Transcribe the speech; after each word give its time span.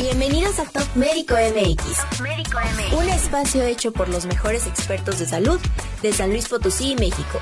Bienvenidos 0.00 0.60
a 0.60 0.64
Top 0.64 0.86
Médico 0.94 1.34
MX. 1.34 2.94
Un 2.96 3.08
espacio 3.08 3.64
hecho 3.64 3.92
por 3.92 4.08
los 4.08 4.24
mejores 4.26 4.66
expertos 4.66 5.18
de 5.18 5.26
salud 5.26 5.58
de 6.02 6.12
San 6.12 6.30
Luis 6.30 6.48
Potosí 6.48 6.92
y 6.92 6.96
México. 6.96 7.40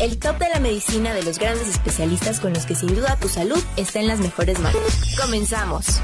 El 0.00 0.18
top 0.18 0.38
de 0.38 0.48
la 0.48 0.58
medicina 0.58 1.12
de 1.12 1.22
los 1.22 1.38
grandes 1.38 1.68
especialistas 1.68 2.40
con 2.40 2.54
los 2.54 2.64
que 2.64 2.74
sin 2.74 2.94
duda 2.94 3.18
tu 3.20 3.28
salud 3.28 3.62
está 3.76 4.00
en 4.00 4.06
las 4.06 4.20
mejores 4.20 4.58
manos. 4.60 4.80
Comenzamos. 5.20 6.00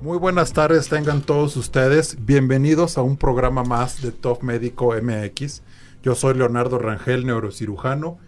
Muy 0.00 0.16
buenas 0.16 0.54
tardes, 0.54 0.88
tengan 0.88 1.20
todos 1.20 1.54
ustedes. 1.56 2.16
Bienvenidos 2.24 2.96
a 2.96 3.02
un 3.02 3.18
programa 3.18 3.62
más 3.62 4.00
de 4.00 4.10
Top 4.10 4.42
Médico 4.42 4.94
MX. 4.94 5.62
Yo 6.02 6.14
soy 6.14 6.34
Leonardo 6.34 6.78
Rangel, 6.78 7.26
neurocirujano. 7.26 8.18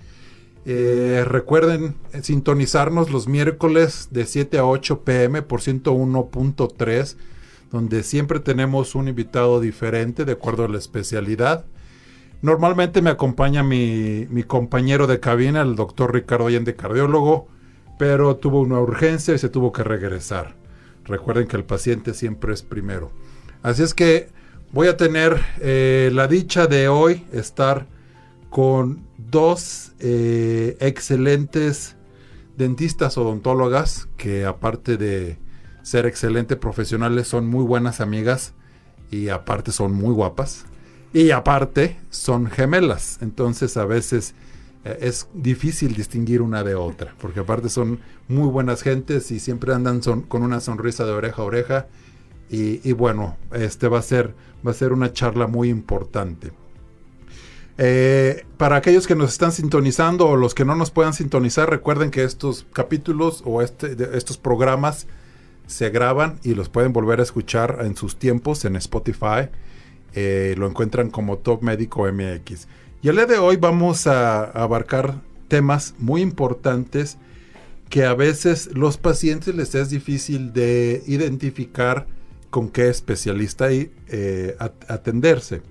Eh, 0.67 1.25
recuerden 1.27 1.97
sintonizarnos 2.23 3.11
los 3.11 3.29
miércoles 3.29 4.09
de 4.11 4.27
7 4.27 4.59
a 4.59 4.67
8 4.67 5.05
pm 5.05 5.43
por 5.43 5.61
101.3, 5.61 7.17
donde 7.71 8.03
siempre 8.03 8.41
tenemos 8.41 8.95
un 8.95 9.09
invitado 9.09 9.61
diferente 9.61 10.25
de 10.25 10.32
acuerdo 10.32 10.65
a 10.65 10.68
la 10.68 10.79
especialidad. 10.79 11.65
Normalmente 12.43 13.03
me 13.03 13.11
acompaña 13.11 13.63
mi, 13.63 14.27
compañero 14.46 15.07
de 15.07 15.21
cabina, 15.21 15.63
el 15.63 15.77
doctor 15.77 16.13
Ricardo 16.15 16.46
Allende, 16.46 16.75
cardiólogo, 16.75 17.49
pero 17.99 18.37
tuvo 18.37 18.61
una 18.61 18.81
urgencia 18.81 19.35
y 19.35 19.39
se 19.39 19.51
tuvo 19.51 19.73
que 19.73 19.85
regresar. 19.85 20.54
Recuerden 21.04 21.46
que 21.46 21.57
el 21.57 21.65
paciente 21.65 22.15
siempre 22.15 22.53
es 22.53 22.63
primero. 22.63 23.13
Así 23.63 23.82
es 23.82 23.95
que 23.95 24.29
voy 24.73 24.89
a 24.89 24.96
tener 24.96 25.39
eh, 25.61 26.11
la 26.13 26.29
dicha 26.29 26.67
de 26.67 26.89
hoy 26.89 27.27
estar 27.32 27.87
con 28.49 29.10
dos 29.30 29.93
eh, 30.00 30.76
excelentes 30.80 31.96
dentistas 32.56 33.16
odontólogas 33.16 34.08
que 34.16 34.44
aparte 34.44 34.97
de 34.97 35.39
ser 35.83 36.06
excelentes 36.06 36.59
profesionales 36.59 37.28
son 37.28 37.47
muy 37.47 37.64
buenas 37.64 38.00
amigas 38.00 38.55
y 39.11 39.28
aparte 39.28 39.72
son 39.72 39.92
muy 39.92 40.12
guapas 40.12 40.67
y 41.12 41.31
aparte 41.31 41.98
son 42.11 42.47
gemelas. 42.47 43.19
Entonces 43.22 43.77
a 43.77 43.84
veces 43.84 44.34
eh, 44.84 44.98
es 45.00 45.28
difícil 45.34 45.94
distinguir 45.94 46.42
una 46.42 46.62
de 46.62 46.75
otra 46.75 47.15
porque 47.20 47.41
aparte 47.41 47.69
son 47.69 48.00
muy 48.28 48.48
buenas 48.48 48.83
gentes 48.83 49.31
y 49.31 49.41
siempre 49.41 49.75
andan 49.75 50.00
con 50.00 50.42
una 50.42 50.61
sonrisa 50.61 51.05
de 51.05 51.12
oreja 51.12 51.42
a 51.42 51.44
oreja 51.44 51.87
y, 52.50 52.87
y 52.89 52.92
bueno, 52.92 53.37
este 53.53 53.89
va 53.89 54.00
a 54.00 54.03
ser 54.03 54.34
va 54.67 54.72
a 54.72 54.75
ser 54.75 54.92
una 54.92 55.12
charla 55.12 55.47
muy 55.47 55.70
importante. 55.70 56.53
Eh, 57.83 58.45
para 58.59 58.77
aquellos 58.77 59.06
que 59.06 59.14
nos 59.14 59.31
están 59.31 59.53
sintonizando 59.53 60.28
o 60.28 60.36
los 60.36 60.55
que 60.55 60.67
no 60.67 60.77
nos 60.77 60.91
puedan 60.91 61.14
sintonizar, 61.14 61.70
recuerden 61.70 62.11
que 62.11 62.25
estos 62.25 62.67
capítulos 62.75 63.42
o 63.47 63.62
este, 63.62 63.97
estos 64.12 64.37
programas 64.37 65.06
se 65.67 65.89
graban 65.89 66.39
y 66.42 66.55
los 66.55 66.69
pueden 66.69 66.92
volver 66.92 67.20
a 67.20 67.22
escuchar 67.22 67.78
en 67.81 67.97
sus 67.97 68.19
tiempos 68.19 68.67
en 68.67 68.77
Spotify. 68.77 69.48
Eh, 70.12 70.55
lo 70.59 70.67
encuentran 70.67 71.09
como 71.09 71.39
Top 71.39 71.62
Médico 71.62 72.06
MX. 72.06 72.69
Y 73.00 73.09
el 73.09 73.17
día 73.17 73.25
de 73.25 73.39
hoy 73.39 73.56
vamos 73.56 74.06
a, 74.06 74.42
abarcar 74.42 75.22
temas 75.48 75.94
muy 75.97 76.20
importantes 76.20 77.17
que 77.89 78.05
a 78.05 78.12
veces 78.12 78.69
los 78.75 78.98
pacientes 78.98 79.55
les 79.55 79.75
es 79.75 79.89
difícil 79.89 80.53
de 80.53 81.03
identificar 81.06 82.06
con 82.50 82.69
qué 82.69 82.91
especialista 82.91 83.72
y 83.72 83.91
eh, 84.09 84.55
atenderse. 84.87 85.62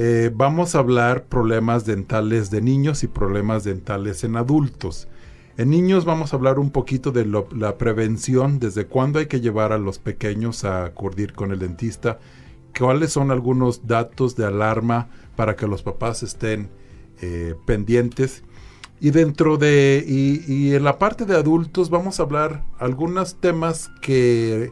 Eh, 0.00 0.30
vamos 0.32 0.76
a 0.76 0.78
hablar 0.78 1.24
problemas 1.24 1.84
dentales 1.84 2.52
de 2.52 2.60
niños 2.60 3.02
y 3.02 3.08
problemas 3.08 3.64
dentales 3.64 4.22
en 4.22 4.36
adultos. 4.36 5.08
En 5.56 5.70
niños 5.70 6.04
vamos 6.04 6.32
a 6.32 6.36
hablar 6.36 6.60
un 6.60 6.70
poquito 6.70 7.10
de 7.10 7.26
la 7.26 7.78
prevención, 7.78 8.60
desde 8.60 8.86
cuándo 8.86 9.18
hay 9.18 9.26
que 9.26 9.40
llevar 9.40 9.72
a 9.72 9.78
los 9.78 9.98
pequeños 9.98 10.64
a 10.64 10.84
acudir 10.84 11.32
con 11.32 11.50
el 11.50 11.58
dentista, 11.58 12.20
cuáles 12.78 13.10
son 13.10 13.32
algunos 13.32 13.88
datos 13.88 14.36
de 14.36 14.46
alarma 14.46 15.08
para 15.34 15.56
que 15.56 15.66
los 15.66 15.82
papás 15.82 16.22
estén 16.22 16.70
eh, 17.20 17.56
pendientes. 17.66 18.44
Y 19.00 19.10
dentro 19.10 19.56
de, 19.56 20.04
y 20.06 20.74
en 20.74 20.84
la 20.84 20.96
parte 21.00 21.24
de 21.24 21.34
adultos 21.34 21.90
vamos 21.90 22.20
a 22.20 22.22
hablar 22.22 22.62
algunos 22.78 23.40
temas 23.40 23.90
que 24.00 24.70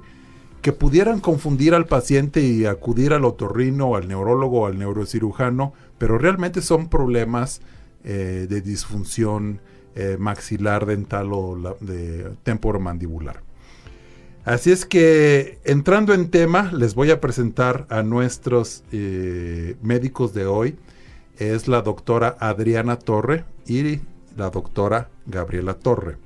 que 0.67 0.73
pudieran 0.73 1.21
confundir 1.21 1.75
al 1.75 1.87
paciente 1.87 2.41
y 2.41 2.67
acudir 2.67 3.13
al 3.13 3.25
otorrino, 3.25 3.95
al 3.95 4.09
neurólogo 4.09 4.67
al 4.67 4.81
neurocirujano, 4.81 5.73
pero 5.97 6.19
realmente 6.19 6.61
son 6.61 6.89
problemas 6.89 7.61
eh, 8.03 8.49
de 8.51 8.61
disfunción 8.63 9.61
eh, 9.95 10.17
maxilar 10.19 10.85
dental 10.85 11.33
o 11.33 11.77
de 11.79 12.33
temporomandibular. 12.43 13.45
Así 14.45 14.73
es 14.73 14.87
que 14.87 15.61
entrando 15.63 16.15
en 16.15 16.33
tema, 16.33 16.73
les 16.73 16.97
voy 16.97 17.13
a 17.13 17.21
presentar 17.21 17.87
a 17.89 18.03
nuestros 18.03 18.83
eh, 18.91 19.77
médicos 19.83 20.35
de 20.35 20.47
hoy. 20.47 20.75
Es 21.39 21.69
la 21.69 21.81
doctora 21.83 22.37
Adriana 22.41 22.99
Torre 22.99 23.45
y 23.69 24.01
la 24.37 24.51
doctora 24.51 25.11
Gabriela 25.27 25.75
Torre. 25.75 26.17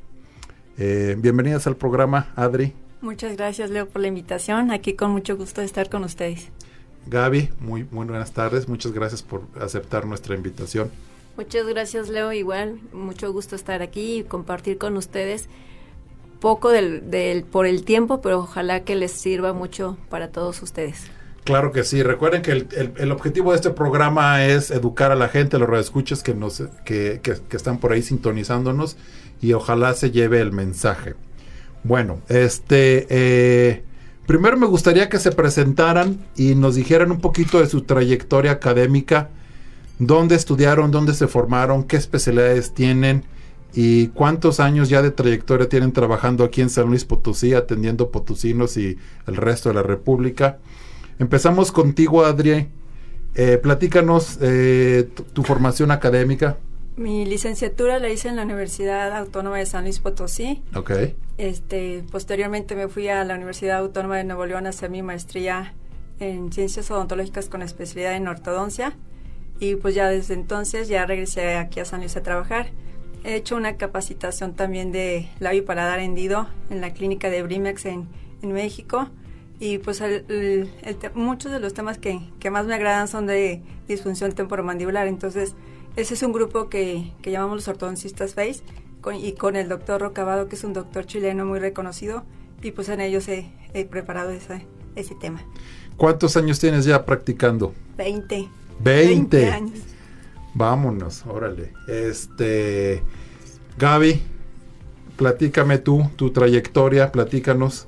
bienvenidas 0.79 1.67
al 1.67 1.77
programa, 1.77 2.33
Adri. 2.37 2.73
Muchas 3.01 3.37
gracias, 3.37 3.71
Leo, 3.71 3.89
por 3.89 4.03
la 4.03 4.09
invitación. 4.09 4.71
Aquí 4.71 4.95
con 4.95 5.11
mucho 5.11 5.37
gusto 5.37 5.63
de 5.63 5.67
estar 5.67 5.89
con 5.89 6.05
ustedes. 6.05 6.49
Gaby, 7.07 7.51
muy, 7.61 7.87
muy 7.91 8.07
buenas 8.07 8.33
tardes. 8.33 8.69
Muchas 8.69 8.93
gracias 8.93 9.23
por 9.23 9.43
aceptar 9.59 10.07
nuestra 10.07 10.35
invitación. 10.35 10.91
Muchas 11.37 11.67
gracias, 11.67 12.09
Leo. 12.11 12.33
Igual, 12.33 12.79
mucho 12.93 13.33
gusto 13.33 13.57
estar 13.57 13.81
aquí 13.81 14.19
y 14.19 14.25
compartir 14.25 14.77
con 14.77 14.97
ustedes 14.97 15.49
poco 16.41 16.71
del, 16.71 17.11
del, 17.11 17.45
por 17.45 17.67
el 17.67 17.85
tiempo, 17.85 18.21
pero 18.21 18.41
ojalá 18.41 18.85
que 18.85 18.97
les 18.97 19.13
sirva 19.13 19.53
mucho 19.53 19.97
para 20.09 20.29
todos 20.29 20.63
ustedes. 20.63 21.07
Claro 21.45 21.73
que 21.73 21.85
sí. 21.85 22.03
Recuerden 22.03 22.43
que 22.43 22.53
el, 22.53 22.93
el, 22.97 23.13
objetivo 23.13 23.53
de 23.53 23.57
este 23.57 23.71
programa 23.71 24.45
es 24.45 24.71
educar 24.71 25.11
a 25.11 25.17
la 25.17 25.29
gente, 25.29 25.57
a 25.57 25.59
los 25.59 25.69
radioescuchas 25.69 26.23
que, 26.23 26.35
nos, 26.35 26.63
que, 26.85 27.21
que, 27.23 27.37
que 27.49 27.57
están 27.57 27.79
por 27.79 27.93
ahí 27.93 28.03
sintonizándonos 28.03 28.97
y 29.41 29.55
ojalá 29.55 29.95
se 29.95 30.11
lleve 30.11 30.41
el 30.41 30.53
mensaje. 30.53 31.15
Bueno, 31.83 32.21
este, 32.29 33.07
eh, 33.09 33.83
primero 34.27 34.57
me 34.57 34.67
gustaría 34.67 35.09
que 35.09 35.19
se 35.19 35.33
presentaran 35.33 36.19
y 36.37 36.55
nos 36.55 36.75
dijeran 36.75 37.11
un 37.11 37.21
poquito 37.21 37.61
de 37.61 37.67
su 37.67 37.83
trayectoria 37.83 38.53
académica, 38.53 39.31
dónde 39.99 40.35
estudiaron, 40.35 40.91
dónde 40.91 41.15
se 41.15 41.27
formaron, 41.27 41.85
qué 41.85 41.97
especialidades 41.97 42.75
tienen 42.75 43.25
y 43.73 44.09
cuántos 44.09 44.61
años 44.61 44.89
ya 44.89 45.01
de 45.01 45.11
trayectoria 45.11 45.69
tienen 45.69 45.93
trabajando 45.93 46.45
aquí 46.45 46.61
en 46.61 46.71
San 46.71 46.89
Luis 46.89 47.05
Potosí, 47.05 47.55
atendiendo 47.55 48.11
potosinos 48.11 48.77
y 48.77 48.99
el 49.27 49.37
resto 49.37 49.69
de 49.71 49.77
la 49.77 49.83
República. 49.83 50.59
Empezamos 51.19 51.71
contigo, 51.73 52.25
Adri. 52.25 52.69
Eh, 53.35 53.59
platícanos 53.63 54.39
eh, 54.41 55.09
tu 55.33 55.45
formación 55.45 55.93
académica. 55.93 56.59
Mi 56.97 57.25
licenciatura 57.25 57.99
la 57.99 58.09
hice 58.11 58.29
en 58.29 58.37
la 58.37 58.43
Universidad 58.43 59.17
Autónoma 59.17 59.59
de 59.59 59.67
San 59.67 59.85
Luis 59.85 60.01
Potosí. 60.01 60.63
Ok. 60.75 60.91
Este, 61.39 62.05
posteriormente 62.11 62.75
me 62.77 62.89
fui 62.89 63.09
a 63.09 63.25
la 63.25 63.35
Universidad 63.35 63.79
Autónoma 63.79 64.17
de 64.17 64.25
Nuevo 64.25 64.45
León 64.45 64.67
a 64.67 64.71
hacer 64.71 64.91
mi 64.91 65.03
maestría 65.03 65.75
en 66.19 66.53
Ciencias 66.53 66.91
Odontológicas 66.91 67.49
con 67.49 67.63
especialidad 67.63 68.15
en 68.17 68.29
ortodoncia. 68.29 68.97
Y 69.59 69.77
pues 69.77 69.95
ya 69.95 70.09
desde 70.09 70.35
entonces 70.35 70.89
ya 70.89 71.07
regresé 71.07 71.57
aquí 71.57 71.81
a 71.81 71.85
San 71.85 72.01
Luis 72.01 72.17
a 72.17 72.23
trabajar. 72.23 72.71
He 73.25 73.37
hecho 73.37 73.57
una 73.57 73.77
capacitación 73.77 74.55
también 74.55 74.93
de 74.93 75.29
labio 75.39 75.65
paladar 75.65 76.01
hendido 76.01 76.49
en 76.71 76.81
la 76.81 76.93
clínica 76.93 77.31
de 77.31 77.43
Brimex 77.43 77.85
en, 77.87 78.09
en 78.43 78.53
México. 78.53 79.09
Y 79.59 79.79
pues 79.79 80.03
muchos 81.15 81.53
de 81.53 81.61
los 81.61 81.75
temas 81.75 81.99
que, 81.99 82.21
que 82.39 82.51
más 82.51 82.67
me 82.67 82.75
agradan 82.75 83.09
son 83.09 83.27
de 83.27 83.63
disfunción 83.89 84.33
temporomandibular. 84.33 85.07
Entonces, 85.07 85.55
ese 85.97 86.15
es 86.15 86.23
un 86.23 86.33
grupo 86.33 86.69
que, 86.69 87.13
que 87.23 87.31
llamamos 87.31 87.57
los 87.57 87.69
ortodoncistas 87.69 88.35
FACE 88.35 88.63
y 89.21 89.33
con 89.33 89.57
el 89.57 89.69
doctor 89.69 90.01
Rocabado, 90.01 90.49
que 90.49 90.57
es 90.57 90.65
un 90.65 90.73
doctor 90.73 91.07
chileno 91.07 91.47
muy 91.47 91.59
reconocido, 91.59 92.25
y 92.63 92.73
pues 92.73 92.89
en 92.89 93.01
ellos 93.01 93.27
he, 93.29 93.51
preparado 93.91 94.31
ese, 94.31 94.67
ese 94.95 95.15
tema. 95.15 95.43
¿Cuántos 95.97 96.37
años 96.37 96.59
tienes 96.59 96.85
ya 96.85 97.05
practicando? 97.05 97.75
Veinte. 97.97 98.49
Veinte. 98.79 99.51
años. 99.51 99.79
Vámonos, 100.55 101.25
órale. 101.27 101.73
Este, 101.87 103.03
Gaby, 103.79 104.21
platícame 105.17 105.79
tú, 105.79 106.11
tu 106.17 106.31
trayectoria, 106.31 107.13
platícanos. 107.13 107.87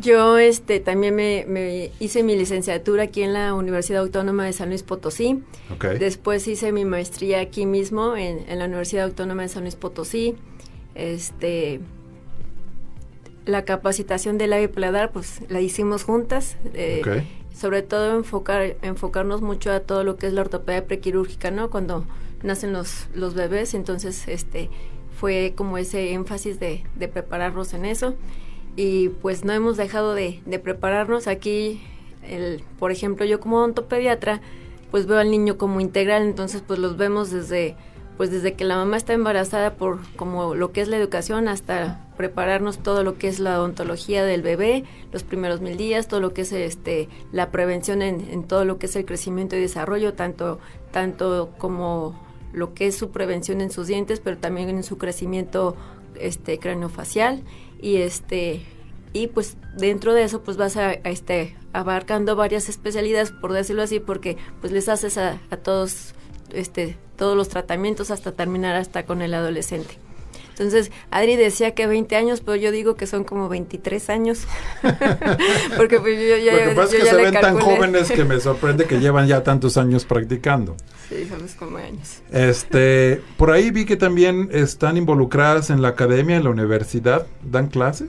Yo 0.00 0.38
este, 0.38 0.78
también 0.78 1.16
me, 1.16 1.90
hice 1.98 2.22
mi 2.22 2.36
licenciatura 2.36 3.04
aquí 3.04 3.22
en 3.22 3.32
la 3.32 3.52
Universidad 3.52 4.02
Autónoma 4.02 4.44
de 4.44 4.52
San 4.52 4.68
Luis 4.68 4.84
Potosí. 4.84 5.42
Después 5.98 6.46
hice 6.46 6.70
mi 6.70 6.84
maestría 6.84 7.40
aquí 7.40 7.66
mismo 7.66 8.16
en, 8.16 8.46
la 8.58 8.66
Universidad 8.66 9.06
Autónoma 9.06 9.42
de 9.42 9.48
San 9.48 9.62
Luis 9.62 9.74
Potosí. 9.74 10.36
Este, 10.94 11.80
la 13.44 13.64
capacitación 13.64 14.38
del 14.38 14.50
labio 14.50 14.70
paladar, 14.70 15.10
pues 15.10 15.40
la 15.48 15.60
hicimos 15.60 16.04
juntas. 16.04 16.56
Eh, 16.74 17.02
sobre 17.52 17.82
todo 17.82 18.16
enfocar, 18.16 18.76
enfocarnos 18.82 19.42
mucho 19.42 19.72
a 19.72 19.80
todo 19.80 20.04
lo 20.04 20.16
que 20.16 20.28
es 20.28 20.32
la 20.32 20.42
ortopedia 20.42 20.86
prequirúrgica, 20.86 21.50
¿no? 21.50 21.70
Cuando 21.70 22.04
nacen 22.44 22.72
los, 22.72 23.08
los 23.14 23.34
bebés, 23.34 23.74
entonces 23.74 24.28
este 24.28 24.70
fue 25.18 25.54
como 25.56 25.76
ese 25.76 26.12
énfasis 26.12 26.60
de, 26.60 26.84
de 26.94 27.08
prepararnos 27.08 27.74
en 27.74 27.84
eso 27.84 28.14
y 28.78 29.08
pues 29.08 29.44
no 29.44 29.52
hemos 29.52 29.76
dejado 29.76 30.14
de, 30.14 30.40
prepararnos. 30.62 31.26
Aquí, 31.26 31.82
el, 32.22 32.62
por 32.78 32.92
ejemplo 32.92 33.26
yo 33.26 33.40
como 33.40 33.64
ontopediatra 33.64 34.40
pues 34.92 35.06
veo 35.06 35.18
al 35.18 35.32
niño 35.32 35.58
como 35.58 35.80
integral, 35.80 36.22
entonces 36.22 36.62
pues 36.64 36.78
los 36.78 36.96
vemos 36.96 37.30
desde 37.30 37.74
pues 38.16 38.30
desde 38.30 38.54
que 38.54 38.64
la 38.64 38.76
mamá 38.76 38.96
está 38.96 39.14
embarazada 39.14 39.74
por 39.74 39.98
como 40.14 40.54
lo 40.54 40.70
que 40.70 40.80
es 40.80 40.88
la 40.88 40.96
educación 40.96 41.48
hasta 41.48 42.06
prepararnos 42.16 42.78
todo 42.78 43.02
lo 43.02 43.18
que 43.18 43.26
es 43.26 43.40
la 43.40 43.58
odontología 43.60 44.24
del 44.24 44.42
bebé, 44.42 44.84
los 45.12 45.24
primeros 45.24 45.60
mil 45.60 45.76
días, 45.76 46.06
todo 46.06 46.20
lo 46.20 46.32
que 46.32 46.42
es 46.42 46.52
este 46.52 47.08
la 47.32 47.50
prevención 47.50 48.00
en, 48.00 48.20
en 48.30 48.44
todo 48.44 48.64
lo 48.64 48.78
que 48.78 48.86
es 48.86 48.94
el 48.94 49.04
crecimiento 49.04 49.56
y 49.56 49.60
desarrollo, 49.60 50.14
tanto 50.14 50.60
tanto 50.92 51.50
como 51.58 52.16
lo 52.52 52.74
que 52.74 52.86
es 52.86 52.96
su 52.96 53.10
prevención 53.10 53.60
en 53.60 53.72
sus 53.72 53.88
dientes, 53.88 54.20
pero 54.20 54.38
también 54.38 54.68
en 54.68 54.84
su 54.84 54.98
crecimiento 54.98 55.74
este 56.14 56.58
craneofacial 56.58 57.42
y 57.80 57.96
este 57.96 58.62
y 59.12 59.28
pues 59.28 59.56
dentro 59.76 60.14
de 60.14 60.24
eso 60.24 60.42
pues 60.42 60.56
vas 60.56 60.76
a, 60.76 60.92
este 60.92 61.56
abarcando 61.72 62.36
varias 62.36 62.68
especialidades 62.68 63.32
por 63.32 63.52
decirlo 63.52 63.82
así 63.82 64.00
porque 64.00 64.36
pues 64.60 64.72
les 64.72 64.88
haces 64.88 65.18
a, 65.18 65.40
a 65.50 65.56
todos 65.56 66.14
este 66.52 66.96
todos 67.16 67.36
los 67.36 67.48
tratamientos 67.48 68.10
hasta 68.10 68.32
terminar 68.32 68.76
hasta 68.76 69.04
con 69.04 69.22
el 69.22 69.34
adolescente. 69.34 69.98
Entonces, 70.50 70.90
Adri 71.12 71.36
decía 71.36 71.72
que 71.72 71.86
20 71.86 72.16
años, 72.16 72.40
pero 72.40 72.56
yo 72.56 72.72
digo 72.72 72.96
que 72.96 73.06
son 73.06 73.22
como 73.22 73.48
23 73.48 74.10
años. 74.10 74.40
Porque 75.76 76.00
pues 76.00 76.18
yo 76.18 76.36
ya... 76.36 76.52
Lo 76.52 76.70
que 76.70 76.74
pasa 76.74 76.96
es 76.96 77.04
que 77.04 77.10
se 77.10 77.16
ven 77.16 77.32
tan 77.32 77.60
jóvenes 77.60 78.10
que 78.10 78.24
me 78.24 78.40
sorprende 78.40 78.86
que 78.86 78.98
llevan 78.98 79.28
ya 79.28 79.44
tantos 79.44 79.76
años 79.76 80.04
practicando. 80.04 80.76
Sí, 81.08 81.26
son 81.26 81.40
como 81.58 81.78
años. 81.78 82.22
Este, 82.30 83.22
por 83.38 83.50
ahí 83.50 83.70
vi 83.70 83.86
que 83.86 83.96
también 83.96 84.50
están 84.52 84.96
involucradas 84.96 85.70
en 85.70 85.80
la 85.80 85.88
academia, 85.88 86.36
en 86.36 86.44
la 86.44 86.50
universidad. 86.50 87.26
¿Dan 87.42 87.68
clase? 87.68 88.08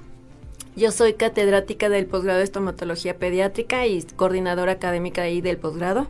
Yo 0.75 0.91
soy 0.91 1.13
catedrática 1.13 1.89
del 1.89 2.05
posgrado 2.05 2.39
de 2.39 2.43
estomatología 2.43 3.17
pediátrica 3.17 3.87
y 3.87 4.03
coordinadora 4.15 4.73
académica 4.73 5.23
ahí 5.23 5.41
del 5.41 5.57
posgrado 5.57 6.07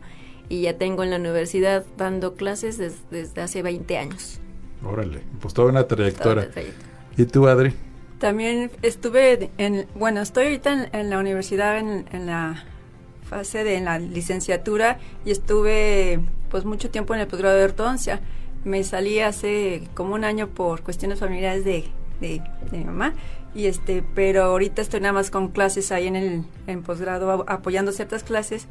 y 0.48 0.62
ya 0.62 0.78
tengo 0.78 1.04
en 1.04 1.10
la 1.10 1.16
universidad 1.16 1.84
dando 1.96 2.34
clases 2.34 2.76
desde, 2.76 3.40
hace 3.40 3.62
20 3.62 3.96
años. 3.96 4.40
Órale, 4.84 5.22
pues 5.40 5.54
toda 5.54 5.68
una 5.68 5.86
trayectoria. 5.86 6.50
¿Y 7.16 7.24
tú, 7.24 7.46
Adri? 7.46 7.72
También 8.18 8.70
estuve 8.82 9.50
en, 9.58 9.86
bueno, 9.94 10.20
estoy 10.20 10.44
ahorita 10.44 10.88
en, 10.92 11.10
la 11.10 11.18
universidad 11.18 11.78
en, 11.78 12.06
en, 12.12 12.26
la 12.26 12.64
fase 13.28 13.64
de 13.64 13.80
la 13.80 13.98
licenciatura 13.98 14.98
y 15.24 15.30
estuve 15.30 16.20
pues 16.50 16.64
mucho 16.64 16.90
tiempo 16.90 17.14
en 17.14 17.20
el 17.20 17.26
posgrado 17.26 17.56
de 17.56 17.64
ortodoncia. 17.64 18.20
Me 18.64 18.84
salí 18.84 19.20
hace 19.20 19.88
como 19.94 20.14
un 20.14 20.24
año 20.24 20.48
por 20.48 20.82
cuestiones 20.82 21.20
familiares 21.20 21.64
de, 21.64 21.84
de, 22.20 22.42
mi 22.72 22.84
mamá 22.84 23.14
y 23.54 23.66
este, 23.66 24.04
pero 24.14 24.44
ahorita 24.44 24.82
estoy 24.82 25.00
nada 25.00 25.12
más 25.12 25.30
con 25.30 25.48
clases 25.48 25.92
ahí 25.92 26.06
en 26.06 26.16
el 26.16 26.44
en 26.66 26.82
posgrado 26.82 27.44
apoyando 27.48 27.92
ciertas 27.92 28.22
clases 28.22 28.66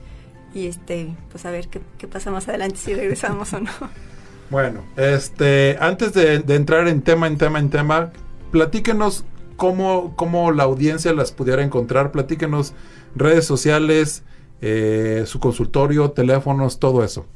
y 0.54 0.68
este, 0.68 1.16
pues 1.31 1.46
a 1.46 1.52
ver 1.52 1.68
qué, 1.68 1.81
qué 1.98 2.08
pasa 2.08 2.31
más 2.31 2.48
adelante, 2.48 2.78
si 2.78 2.94
regresamos 2.94 3.54
o 3.54 3.60
no. 3.62 3.72
Bueno, 4.50 4.84
este, 4.98 5.78
antes 5.80 6.14
de, 6.14 6.44
entrar 6.48 6.88
en 6.88 7.04
tema, 7.04 7.28
en 7.28 7.38
tema, 7.38 7.60
en 7.60 7.70
tema, 7.70 8.12
platíquenos 8.52 9.24
cómo, 9.58 10.16
cómo 10.16 10.52
la 10.52 10.64
audiencia 10.64 11.14
las 11.14 11.32
pudiera 11.32 11.64
encontrar, 11.64 12.12
platíquenos 12.12 12.74
redes 13.16 13.46
sociales, 13.46 14.24
eh, 14.62 15.24
su 15.28 15.40
consultorio, 15.40 16.12
teléfonos, 16.12 16.80
todo 16.80 17.04
eso. 17.04 17.28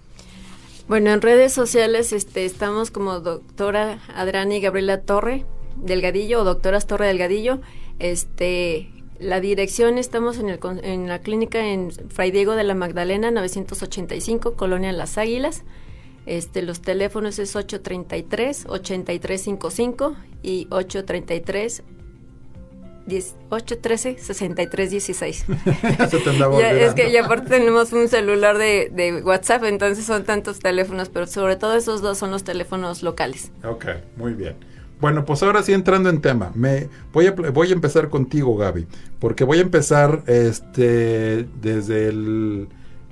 Bueno, 0.88 1.12
en 1.12 1.22
redes 1.22 1.54
sociales 1.54 2.12
este, 2.12 2.46
estamos 2.46 2.92
como 2.92 3.22
doctora 3.22 4.00
Adrani 4.16 4.60
Gabriela 4.60 5.02
Torre 5.02 5.46
Delgadillo 5.78 6.42
o 6.42 6.44
doctoras 6.44 6.88
Torre 6.88 7.08
Delgadillo. 7.08 7.62
Este, 8.00 8.92
la 9.18 9.40
dirección 9.40 9.98
estamos 9.98 10.40
en, 10.40 10.50
el, 10.50 10.60
en 10.84 11.08
la 11.08 11.20
clínica 11.20 11.66
en 11.66 11.92
Fray 11.92 12.32
Diego 12.32 12.56
de 12.56 12.66
la 12.66 12.76
Magdalena, 12.76 13.32
985, 13.32 14.56
Colonia 14.56 14.92
Las 14.92 15.18
Águilas. 15.18 15.64
Este, 16.26 16.62
los 16.62 16.82
teléfonos 16.82 17.40
es 17.40 17.56
833-8355 17.56 20.16
y 20.42 20.68
833 20.70 21.84
813 23.06 24.18
6316. 24.20 25.46
es 26.80 26.94
que 26.94 27.10
y 27.10 27.18
aparte 27.18 27.50
tenemos 27.50 27.92
un 27.94 28.08
celular 28.08 28.58
de, 28.58 28.90
de, 28.94 29.22
WhatsApp, 29.22 29.64
entonces 29.66 30.06
son 30.06 30.24
tantos 30.24 30.60
teléfonos, 30.60 31.10
pero 31.10 31.28
sobre 31.28 31.56
todo 31.56 31.76
esos 31.76 32.02
dos 32.02 32.18
son 32.18 32.32
los 32.32 32.44
teléfonos 32.44 33.04
locales. 33.04 33.52
Ok, 33.64 33.86
muy 34.16 34.34
bien. 34.34 34.56
Bueno, 35.02 35.26
pues 35.26 35.44
ahora 35.44 35.64
sí 35.64 35.74
entrando 35.74 36.10
en 36.10 36.22
tema, 36.22 36.52
me 36.56 36.88
voy 37.12 37.28
a 37.28 37.32
voy 37.32 37.70
a 37.70 37.74
empezar 37.74 38.10
contigo, 38.10 38.56
Gaby, 38.56 38.88
porque 39.20 39.44
voy 39.44 39.58
a 39.58 39.62
empezar 39.62 40.24
este 40.28 41.46
desde 41.62 42.08
el 42.08 42.70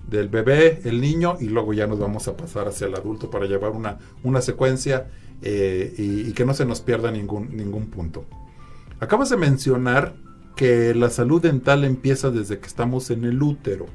del 0.07 0.29
bebé, 0.29 0.79
el 0.85 1.01
niño 1.01 1.37
y 1.39 1.45
luego 1.45 1.73
ya 1.73 1.87
nos 1.87 1.99
vamos 1.99 2.27
a 2.27 2.37
pasar 2.37 2.67
hacia 2.67 2.87
el 2.87 2.95
adulto 2.95 3.29
para 3.29 3.45
llevar 3.45 3.71
una, 3.71 3.97
una 4.23 4.41
secuencia 4.41 5.07
eh, 5.41 5.93
y, 5.97 6.29
y, 6.29 6.33
que 6.33 6.45
no 6.45 6.53
se 6.53 6.65
nos 6.65 6.81
pierda 6.81 7.11
ningún 7.11 7.55
ningún 7.55 7.87
punto. 7.87 8.25
Acabas 9.01 9.31
de 9.31 9.37
mencionar 9.37 10.13
que 10.55 10.93
la 10.93 11.09
salud 11.09 11.41
dental 11.41 11.85
empieza 11.85 12.29
desde 12.29 12.59
que 12.59 12.67
estamos 12.67 13.09
en 13.09 13.25
el 13.25 13.41
útero. 13.41 13.87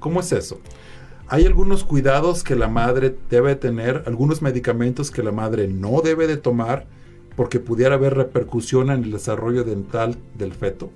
¿Cómo 0.00 0.20
es 0.20 0.32
eso? 0.32 0.60
Hay 1.28 1.46
algunos 1.46 1.82
cuidados 1.82 2.44
que 2.44 2.54
la 2.54 2.68
madre 2.68 3.16
debe 3.30 3.56
tener, 3.56 4.02
algunos 4.06 4.42
medicamentos 4.42 5.10
que 5.10 5.22
la 5.22 5.32
madre 5.32 5.66
no 5.66 6.02
debe 6.02 6.26
de 6.26 6.36
tomar 6.36 6.86
porque 7.36 7.58
pudiera 7.58 7.94
haber 7.94 8.12
repercusión 8.12 8.90
en 8.90 9.04
el 9.04 9.12
desarrollo 9.12 9.64
dental 9.64 10.18
del 10.34 10.52
feto. 10.52 10.90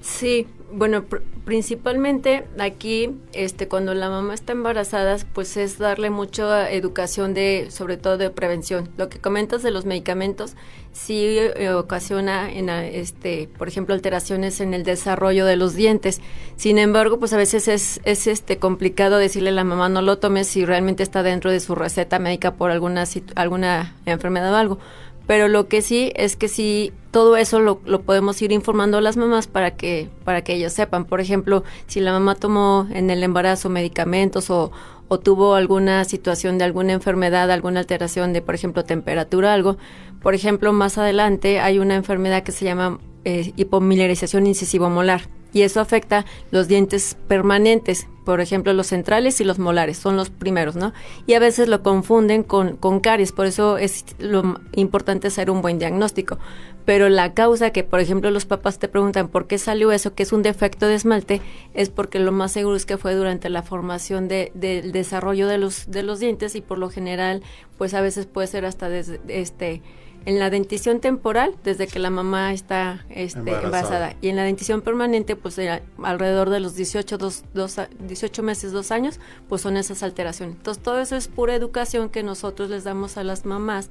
Sí, 0.00 0.48
bueno, 0.72 1.04
pr 1.04 1.22
principalmente 1.44 2.44
aquí, 2.58 3.16
este, 3.32 3.68
cuando 3.68 3.94
la 3.94 4.10
mamá 4.10 4.34
está 4.34 4.52
embarazada, 4.52 5.16
pues 5.32 5.56
es 5.56 5.78
darle 5.78 6.10
mucha 6.10 6.70
educación 6.70 7.32
de, 7.32 7.68
sobre 7.70 7.96
todo 7.96 8.18
de 8.18 8.28
prevención. 8.28 8.90
Lo 8.98 9.08
que 9.08 9.18
comentas 9.18 9.62
de 9.62 9.70
los 9.70 9.86
medicamentos 9.86 10.56
sí 10.92 11.38
eh, 11.38 11.70
ocasiona, 11.70 12.52
en, 12.52 12.68
este, 12.68 13.48
por 13.56 13.66
ejemplo, 13.66 13.94
alteraciones 13.94 14.60
en 14.60 14.74
el 14.74 14.82
desarrollo 14.82 15.46
de 15.46 15.56
los 15.56 15.74
dientes. 15.74 16.20
Sin 16.56 16.76
embargo, 16.76 17.18
pues 17.18 17.32
a 17.32 17.38
veces 17.38 17.66
es, 17.66 18.00
es 18.04 18.26
este 18.26 18.58
complicado 18.58 19.16
decirle 19.16 19.48
a 19.48 19.52
la 19.52 19.64
mamá 19.64 19.88
no 19.88 20.02
lo 20.02 20.18
tome 20.18 20.44
si 20.44 20.66
realmente 20.66 21.02
está 21.02 21.22
dentro 21.22 21.50
de 21.50 21.60
su 21.60 21.74
receta 21.76 22.18
médica 22.18 22.56
por 22.56 22.70
alguna 22.70 23.04
alguna 23.36 23.94
enfermedad 24.04 24.52
o 24.52 24.56
algo 24.56 24.78
pero 25.28 25.46
lo 25.46 25.68
que 25.68 25.82
sí 25.82 26.10
es 26.16 26.36
que 26.36 26.48
sí 26.48 26.90
todo 27.10 27.36
eso 27.36 27.60
lo, 27.60 27.80
lo, 27.84 28.00
podemos 28.00 28.40
ir 28.40 28.50
informando 28.50 28.96
a 28.96 29.02
las 29.02 29.18
mamás 29.18 29.46
para 29.46 29.76
que 29.76 30.08
para 30.24 30.42
que 30.42 30.54
ellas 30.54 30.72
sepan. 30.72 31.04
Por 31.04 31.20
ejemplo 31.20 31.64
si 31.86 32.00
la 32.00 32.12
mamá 32.12 32.34
tomó 32.34 32.88
en 32.90 33.10
el 33.10 33.22
embarazo 33.22 33.68
medicamentos 33.68 34.48
o, 34.48 34.72
o 35.06 35.20
tuvo 35.20 35.54
alguna 35.54 36.04
situación 36.06 36.56
de 36.56 36.64
alguna 36.64 36.94
enfermedad 36.94 37.50
alguna 37.50 37.80
alteración 37.80 38.32
de 38.32 38.40
por 38.40 38.54
ejemplo 38.54 38.86
temperatura 38.86 39.52
algo 39.52 39.76
por 40.22 40.34
ejemplo 40.34 40.72
más 40.72 40.96
adelante 40.96 41.60
hay 41.60 41.78
una 41.78 41.96
enfermedad 41.96 42.42
que 42.42 42.52
se 42.52 42.64
llama 42.64 42.98
eh, 43.26 43.52
hipomilarización 43.54 44.46
incisivo 44.46 44.88
molar 44.88 45.28
y 45.52 45.62
eso 45.62 45.80
afecta 45.80 46.24
los 46.50 46.68
dientes 46.68 47.16
permanentes, 47.26 48.06
por 48.24 48.40
ejemplo 48.40 48.72
los 48.74 48.88
centrales 48.88 49.40
y 49.40 49.44
los 49.44 49.58
molares, 49.58 49.96
son 49.96 50.16
los 50.16 50.30
primeros, 50.30 50.76
¿no? 50.76 50.92
Y 51.26 51.34
a 51.34 51.38
veces 51.38 51.68
lo 51.68 51.82
confunden 51.82 52.42
con, 52.42 52.76
con 52.76 53.00
caries, 53.00 53.32
por 53.32 53.46
eso 53.46 53.78
es 53.78 54.04
lo 54.18 54.60
importante 54.74 55.28
hacer 55.28 55.50
un 55.50 55.62
buen 55.62 55.78
diagnóstico. 55.78 56.38
Pero 56.84 57.10
la 57.10 57.34
causa 57.34 57.70
que, 57.70 57.84
por 57.84 58.00
ejemplo, 58.00 58.30
los 58.30 58.46
papás 58.46 58.78
te 58.78 58.88
preguntan 58.88 59.28
por 59.28 59.46
qué 59.46 59.58
salió 59.58 59.92
eso, 59.92 60.14
que 60.14 60.22
es 60.22 60.32
un 60.32 60.42
defecto 60.42 60.86
de 60.86 60.94
esmalte, 60.94 61.42
es 61.74 61.90
porque 61.90 62.18
lo 62.18 62.32
más 62.32 62.52
seguro 62.52 62.76
es 62.76 62.86
que 62.86 62.96
fue 62.96 63.14
durante 63.14 63.50
la 63.50 63.62
formación 63.62 64.26
del 64.26 64.50
de, 64.54 64.80
desarrollo 64.80 65.48
de 65.48 65.58
los, 65.58 65.90
de 65.90 66.02
los 66.02 66.18
dientes 66.18 66.54
y 66.54 66.62
por 66.62 66.78
lo 66.78 66.88
general, 66.88 67.42
pues 67.76 67.92
a 67.92 68.00
veces 68.00 68.24
puede 68.24 68.46
ser 68.46 68.64
hasta 68.64 68.88
desde 68.88 69.20
este 69.28 69.82
en 70.24 70.38
la 70.38 70.50
dentición 70.50 71.00
temporal, 71.00 71.56
desde 71.64 71.86
que 71.86 71.98
la 71.98 72.10
mamá 72.10 72.52
está 72.52 73.04
este, 73.08 73.38
embarazada. 73.38 74.14
Y 74.20 74.28
en 74.28 74.36
la 74.36 74.44
dentición 74.44 74.82
permanente, 74.82 75.36
pues 75.36 75.58
eh, 75.58 75.82
alrededor 76.02 76.50
de 76.50 76.60
los 76.60 76.74
18, 76.74 77.18
dos, 77.18 77.44
dos, 77.54 77.76
18 78.00 78.42
meses, 78.42 78.72
dos 78.72 78.90
años, 78.90 79.20
pues 79.48 79.62
son 79.62 79.76
esas 79.76 80.02
alteraciones. 80.02 80.56
Entonces, 80.56 80.82
todo 80.82 81.00
eso 81.00 81.16
es 81.16 81.28
pura 81.28 81.54
educación 81.54 82.08
que 82.10 82.22
nosotros 82.22 82.70
les 82.70 82.84
damos 82.84 83.16
a 83.16 83.24
las 83.24 83.44
mamás. 83.44 83.90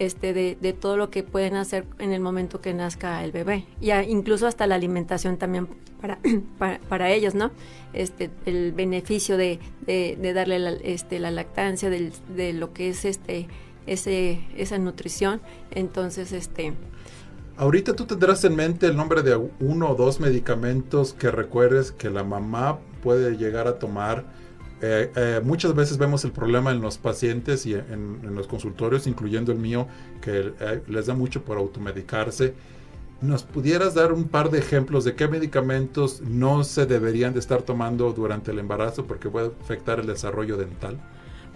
Este, 0.00 0.32
de, 0.32 0.56
de 0.60 0.72
todo 0.72 0.96
lo 0.96 1.10
que 1.10 1.24
pueden 1.24 1.56
hacer 1.56 1.84
en 1.98 2.12
el 2.12 2.20
momento 2.20 2.60
que 2.60 2.72
nazca 2.72 3.24
el 3.24 3.32
bebé. 3.32 3.64
Y 3.80 3.90
incluso 3.90 4.46
hasta 4.46 4.68
la 4.68 4.76
alimentación 4.76 5.38
también 5.38 5.66
para, 6.00 6.20
para, 6.58 6.78
para, 6.88 7.10
ellos, 7.10 7.34
¿no? 7.34 7.50
Este, 7.92 8.30
el 8.46 8.70
beneficio 8.70 9.36
de, 9.36 9.58
de, 9.86 10.16
de 10.20 10.32
darle 10.34 10.60
la, 10.60 10.70
este, 10.70 11.18
la 11.18 11.32
lactancia, 11.32 11.90
del, 11.90 12.12
de 12.34 12.52
lo 12.52 12.72
que 12.72 12.90
es 12.90 13.04
este 13.04 13.48
esa 13.92 14.78
nutrición. 14.78 15.40
Entonces, 15.70 16.32
este... 16.32 16.74
Ahorita 17.56 17.96
tú 17.96 18.06
tendrás 18.06 18.44
en 18.44 18.54
mente 18.54 18.86
el 18.86 18.96
nombre 18.96 19.22
de 19.22 19.34
uno 19.34 19.90
o 19.90 19.94
dos 19.96 20.20
medicamentos 20.20 21.12
que 21.12 21.32
recuerdes 21.32 21.90
que 21.90 22.08
la 22.08 22.22
mamá 22.22 22.78
puede 23.02 23.36
llegar 23.36 23.66
a 23.66 23.80
tomar. 23.80 24.24
Eh, 24.80 25.10
eh, 25.16 25.40
muchas 25.42 25.74
veces 25.74 25.98
vemos 25.98 26.24
el 26.24 26.30
problema 26.30 26.70
en 26.70 26.80
los 26.80 26.98
pacientes 26.98 27.66
y 27.66 27.74
en, 27.74 28.20
en 28.22 28.34
los 28.36 28.46
consultorios, 28.46 29.08
incluyendo 29.08 29.50
el 29.50 29.58
mío, 29.58 29.88
que 30.20 30.52
eh, 30.60 30.82
les 30.86 31.06
da 31.06 31.14
mucho 31.14 31.42
por 31.42 31.58
automedicarse. 31.58 32.54
¿Nos 33.20 33.42
pudieras 33.42 33.94
dar 33.94 34.12
un 34.12 34.28
par 34.28 34.50
de 34.50 34.60
ejemplos 34.60 35.04
de 35.04 35.16
qué 35.16 35.26
medicamentos 35.26 36.20
no 36.20 36.62
se 36.62 36.86
deberían 36.86 37.32
de 37.32 37.40
estar 37.40 37.62
tomando 37.62 38.12
durante 38.12 38.52
el 38.52 38.60
embarazo 38.60 39.06
porque 39.06 39.28
puede 39.28 39.50
afectar 39.60 39.98
el 39.98 40.06
desarrollo 40.06 40.56
dental? 40.56 41.00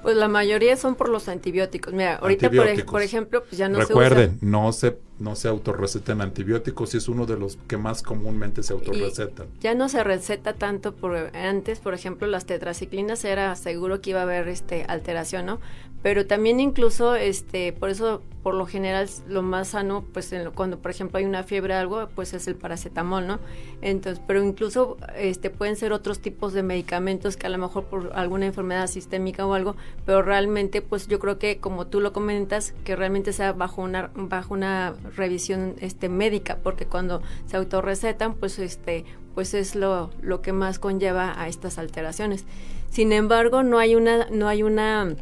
Pues 0.02 0.16
la 0.16 0.28
mayoría 0.28 0.76
son 0.76 0.94
por 0.94 1.08
los 1.08 1.28
antibióticos. 1.28 1.92
Mira, 1.92 2.16
ahorita 2.16 2.50
por, 2.86 3.02
ejemplo, 3.02 3.42
pues 3.42 3.56
ya 3.56 3.68
no 3.68 3.78
Recuerden, 3.78 4.30
se 4.30 4.36
usa. 4.36 4.48
no 4.50 4.72
se 4.72 4.98
no 5.18 5.36
se 5.36 5.48
autorrecetan 5.48 6.20
antibióticos 6.20 6.94
y 6.94 6.98
es 6.98 7.08
uno 7.08 7.26
de 7.26 7.38
los 7.38 7.58
que 7.68 7.76
más 7.76 8.02
comúnmente 8.02 8.62
se 8.62 8.72
autorrecetan. 8.72 9.46
ya 9.60 9.74
no 9.74 9.88
se 9.88 10.02
receta 10.02 10.54
tanto 10.54 10.94
por 10.94 11.14
antes, 11.36 11.80
por 11.80 11.94
ejemplo, 11.94 12.26
las 12.26 12.46
tetraciclinas 12.46 13.24
era 13.24 13.54
seguro 13.56 14.00
que 14.00 14.10
iba 14.10 14.20
a 14.20 14.24
haber 14.24 14.48
este 14.48 14.84
alteración, 14.88 15.46
¿no? 15.46 15.60
Pero 16.02 16.26
también 16.26 16.58
incluso 16.58 17.14
este 17.14 17.72
por 17.72 17.88
eso 17.88 18.22
por 18.42 18.54
lo 18.54 18.66
general 18.66 19.08
lo 19.28 19.42
más 19.42 19.68
sano 19.68 20.04
pues 20.12 20.34
cuando 20.56 20.80
por 20.80 20.90
ejemplo 20.90 21.18
hay 21.18 21.24
una 21.24 21.44
fiebre 21.44 21.74
o 21.74 21.78
algo, 21.78 22.08
pues 22.14 22.34
es 22.34 22.48
el 22.48 22.56
paracetamol, 22.56 23.26
¿no? 23.26 23.38
Entonces, 23.82 24.20
pero 24.26 24.42
incluso 24.42 24.96
este 25.16 25.48
pueden 25.50 25.76
ser 25.76 25.92
otros 25.92 26.18
tipos 26.18 26.52
de 26.52 26.64
medicamentos 26.64 27.36
que 27.36 27.46
a 27.46 27.50
lo 27.50 27.58
mejor 27.58 27.84
por 27.84 28.10
alguna 28.14 28.46
enfermedad 28.46 28.88
sistémica 28.88 29.46
o 29.46 29.54
algo, 29.54 29.76
pero 30.04 30.22
realmente 30.22 30.82
pues 30.82 31.06
yo 31.06 31.20
creo 31.20 31.38
que 31.38 31.58
como 31.58 31.86
tú 31.86 32.00
lo 32.00 32.12
comentas 32.12 32.74
que 32.84 32.96
realmente 32.96 33.32
sea 33.32 33.52
bajo 33.52 33.82
una 33.82 34.10
bajo 34.14 34.54
una 34.54 34.94
revisión 35.16 35.76
este 35.80 36.08
médica 36.08 36.58
porque 36.62 36.86
cuando 36.86 37.22
se 37.46 37.56
autorrecetan 37.56 38.34
pues 38.34 38.58
este 38.58 39.04
pues 39.34 39.54
es 39.54 39.74
lo, 39.74 40.10
lo 40.20 40.42
que 40.42 40.52
más 40.52 40.78
conlleva 40.78 41.40
a 41.40 41.48
estas 41.48 41.78
alteraciones. 41.78 42.44
Sin 42.90 43.12
embargo 43.12 43.62
no 43.62 43.78
hay 43.78 43.94
una 43.94 44.28
no 44.30 44.48
hay 44.48 44.62
una 44.62 45.14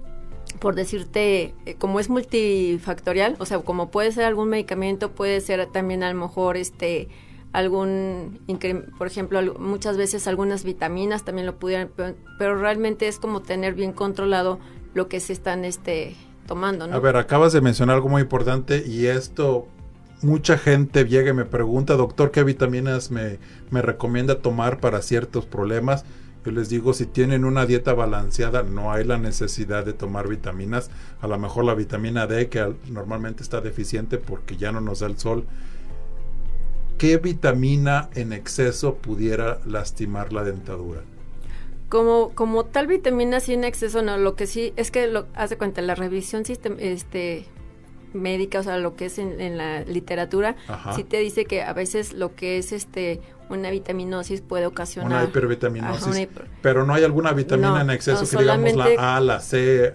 por 0.59 0.75
decirte, 0.75 1.55
eh, 1.65 1.75
como 1.79 2.01
es 2.01 2.11
multifactorial, 2.11 3.37
o 3.39 3.47
sea, 3.47 3.61
como 3.61 3.91
puede 3.91 4.11
ser 4.11 4.25
algún 4.25 4.49
medicamento, 4.49 5.13
puede 5.13 5.41
ser 5.41 5.65
también 5.67 6.03
a 6.03 6.13
lo 6.13 6.19
mejor 6.19 6.57
este 6.57 7.09
algún, 7.53 8.41
por 8.97 9.09
ejemplo, 9.09 9.43
muchas 9.59 9.97
veces 9.97 10.29
algunas 10.29 10.63
vitaminas 10.63 11.25
también 11.25 11.47
lo 11.47 11.59
pudieran, 11.59 11.91
pero, 12.39 12.61
realmente 12.61 13.09
es 13.09 13.19
como 13.19 13.43
tener 13.43 13.75
bien 13.75 13.93
controlado 13.93 14.61
lo 14.95 15.09
que 15.09 15.19
se 15.19 15.33
están 15.33 15.65
este 15.65 16.15
A 16.93 16.99
ver, 16.99 17.17
acabas 17.17 17.53
de 17.53 17.61
mencionar 17.61 17.97
algo 17.97 18.09
muy 18.09 18.23
importante 18.23 18.85
y 18.87 19.07
esto 19.07 19.69
mucha 20.23 20.59
gente 20.59 21.05
llega 21.05 21.31
y 21.31 21.35
me 21.35 21.45
pregunta, 21.45 21.95
doctor, 21.95 22.31
¿qué 22.31 22.45
vitaminas 22.45 23.11
me, 23.11 23.39
me 23.71 23.83
recomienda 23.83 24.41
tomar 24.41 24.81
para 24.81 25.01
ciertos 25.03 25.47
problemas? 25.47 26.05
Yo 26.45 26.53
les 26.53 26.71
digo, 26.71 26.95
si 26.95 27.05
tienen 27.07 27.45
una 27.45 27.67
dieta 27.67 27.93
balanceada, 27.93 28.63
no 28.63 28.93
hay 28.93 29.05
la 29.05 29.19
necesidad 29.19 29.85
de 29.85 29.93
tomar 29.93 30.27
vitaminas. 30.27 30.91
A 31.21 31.27
lo 31.27 31.39
mejor 31.39 31.65
la 31.65 31.75
vitamina 31.75 32.27
D, 32.27 32.49
que 32.49 32.75
normalmente 32.89 33.43
está 33.43 33.61
deficiente 33.61 34.17
porque 34.17 34.57
ya 34.57 34.73
no 34.73 34.81
nos 34.81 35.01
da 35.01 35.07
el 35.07 35.19
sol. 35.19 35.45
¿Qué 36.97 37.19
vitamina 37.19 38.09
en 38.15 38.33
exceso 38.33 38.97
pudiera 38.97 39.59
lastimar 39.67 40.33
la 40.33 40.45
dentadura? 40.45 41.03
Como, 41.91 42.31
como 42.35 42.65
tal 42.65 42.87
vitamina 42.87 43.41
sí 43.41 43.53
en 43.53 43.65
exceso 43.65 44.01
no, 44.01 44.17
lo 44.17 44.37
que 44.37 44.47
sí 44.47 44.73
es 44.77 44.91
que 44.91 45.09
lo 45.09 45.27
hace 45.35 45.59
cuenta 45.59 45.83
la 45.83 45.95
revisión 45.95 46.45
sistem, 46.45 46.77
este 46.79 47.47
médica, 48.15 48.61
o 48.61 48.63
sea, 48.63 48.79
lo 48.79 48.97
que 48.97 49.07
es 49.07 49.19
en, 49.19 49.59
la 49.59 49.83
literatura, 49.83 50.57
sí 50.95 51.05
te 51.05 51.19
dice 51.19 51.45
que 51.45 51.63
a 51.63 51.73
veces 51.73 52.13
lo 52.13 52.35
que 52.35 52.59
es 52.59 52.73
este 52.73 53.21
una 53.49 53.71
vitaminosis 53.71 54.41
puede 54.41 54.67
ocasionar 54.67 55.11
una 55.11 55.25
hipervitaminosis, 55.25 56.29
pero 56.63 56.87
no 56.87 56.95
hay 56.95 57.05
alguna 57.05 57.33
vitamina 57.33 57.81
en 57.81 57.91
exceso 57.91 58.25
que 58.25 58.43
digamos 58.43 58.75
la 58.75 59.17
A, 59.17 59.21
la 59.21 59.41
C. 59.41 59.95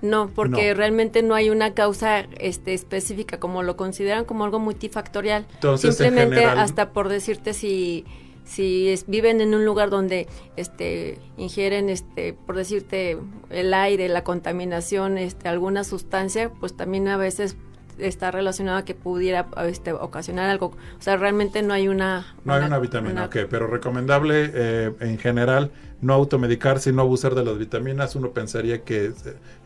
No, 0.00 0.30
porque 0.32 0.74
realmente 0.74 1.22
no 1.22 1.34
hay 1.34 1.50
una 1.50 1.74
causa 1.74 2.20
este, 2.38 2.72
específica, 2.72 3.40
como 3.40 3.64
lo 3.64 3.76
consideran 3.76 4.24
como 4.24 4.44
algo 4.44 4.60
multifactorial. 4.60 5.46
Entonces, 5.54 5.96
Simplemente 5.96 6.44
hasta 6.44 6.90
por 6.90 7.08
decirte 7.08 7.52
si 7.52 8.04
si 8.48 8.94
viven 9.06 9.40
en 9.40 9.54
un 9.54 9.64
lugar 9.64 9.90
donde 9.90 10.26
este 10.56 11.18
ingieren 11.36 11.90
este 11.90 12.32
por 12.32 12.56
decirte 12.56 13.18
el 13.50 13.74
aire 13.74 14.08
la 14.08 14.24
contaminación 14.24 15.18
este 15.18 15.48
alguna 15.48 15.84
sustancia 15.84 16.50
pues 16.58 16.74
también 16.74 17.08
a 17.08 17.18
veces 17.18 17.56
está 17.98 18.30
relacionado 18.30 18.78
a 18.78 18.84
que 18.84 18.94
pudiera 18.94 19.48
este, 19.66 19.92
ocasionar 19.92 20.48
algo. 20.48 20.66
O 20.66 21.02
sea 21.02 21.16
realmente 21.16 21.62
no 21.62 21.74
hay 21.74 21.88
una 21.88 22.34
no 22.44 22.54
hay 22.54 22.64
una 22.64 22.78
vitamina 22.78 23.24
ok 23.24 23.36
pero 23.50 23.66
recomendable 23.66 24.50
eh, 24.54 24.94
en 25.00 25.18
general 25.18 25.70
no 26.00 26.14
automedicarse 26.14 26.90
y 26.90 26.92
no 26.92 27.02
abusar 27.02 27.34
de 27.34 27.44
las 27.44 27.58
vitaminas. 27.58 28.14
Uno 28.14 28.30
pensaría 28.30 28.82
que 28.82 29.06
eh, 29.06 29.12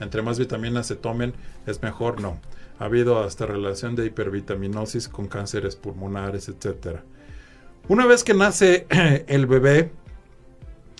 entre 0.00 0.22
más 0.22 0.38
vitaminas 0.38 0.86
se 0.86 0.96
tomen 0.96 1.34
es 1.66 1.82
mejor 1.82 2.20
no. 2.20 2.38
Ha 2.78 2.86
habido 2.86 3.22
hasta 3.22 3.46
relación 3.46 3.94
de 3.94 4.06
hipervitaminosis 4.06 5.08
con 5.08 5.28
cánceres 5.28 5.76
pulmonares 5.76 6.48
etcétera 6.48 7.04
una 7.92 8.06
vez 8.06 8.25
que 8.25 8.32
nace 8.32 8.87
el 9.28 9.44
bebé, 9.46 9.92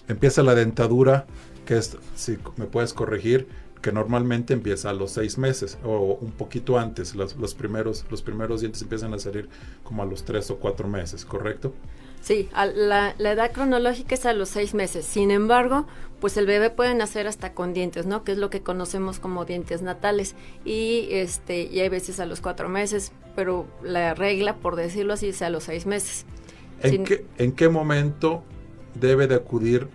empieza 0.09 0.43
la 0.43 0.55
dentadura, 0.55 1.25
que 1.65 1.79
es, 1.79 1.97
si 2.17 2.37
me 2.57 2.67
puedes 2.67 2.93
corregir, 2.93 3.49
que 3.81 3.93
normalmente 3.93 4.53
empieza 4.53 4.91
a 4.91 4.93
los 4.93 5.13
seis 5.13 5.39
meses 5.39 5.79
o 5.85 6.19
un 6.21 6.33
poquito 6.33 6.79
antes. 6.79 7.15
Los, 7.15 7.55
primeros, 7.55 8.05
los 8.11 8.21
primeros 8.21 8.61
dientes 8.61 8.83
empiezan 8.83 9.15
a 9.15 9.19
salir 9.19 9.49
como 9.83 10.03
a 10.03 10.07
los 10.07 10.25
tres 10.25 10.51
o 10.51 10.59
cuatro 10.59 10.87
meses, 10.87 11.25
¿correcto? 11.25 11.73
Sí, 12.21 12.51
la, 12.53 13.15
la, 13.17 13.33
edad 13.33 13.53
cronológica 13.53 14.15
es 14.15 14.27
a 14.27 14.35
los 14.35 14.51
seis 14.51 14.75
meses. 14.75 15.07
Sin 15.07 15.31
embargo, 15.31 15.87
pues 16.21 16.37
el 16.37 16.45
bebé 16.45 16.69
puede 16.69 16.95
nacer 16.95 17.27
hasta 17.27 17.55
con 17.55 17.73
dientes, 17.73 18.05
¿no? 18.05 18.23
Que 18.23 18.33
es 18.33 18.39
lo 18.39 18.51
que 18.51 18.61
conocemos 18.61 19.19
como 19.19 19.47
dientes 19.47 19.81
natales. 19.81 20.37
Y 20.67 21.09
este, 21.11 21.63
y 21.63 21.81
hay 21.81 21.89
veces 21.89 22.21
a 22.21 22.27
los 22.27 22.43
cuatro 22.43 22.69
meses, 22.69 23.13
pero 23.35 23.67
la 23.83 24.13
regla, 24.13 24.57
por 24.57 24.77
decirlo 24.77 25.15
así, 25.15 25.29
es 25.29 25.41
a 25.41 25.49
los 25.49 25.65
seis 25.65 25.87
meses. 25.87 26.27
¿En, 26.83 27.53
qué, 27.53 27.69
momento 27.69 28.43
debe 28.95 29.27
de 29.27 29.37
acudir 29.37 29.89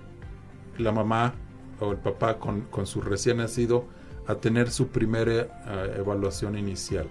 la 0.77 0.91
mamá 0.91 1.33
o 1.79 1.91
el 1.91 1.97
papá 1.97 2.37
con, 2.39 2.67
su 2.85 3.01
recién 3.01 3.37
nacido 3.37 3.85
a 4.25 4.35
tener 4.35 4.71
su 4.71 4.87
primera 4.87 5.33
eh, 5.33 5.95
evaluación 5.97 6.57
inicial? 6.57 7.07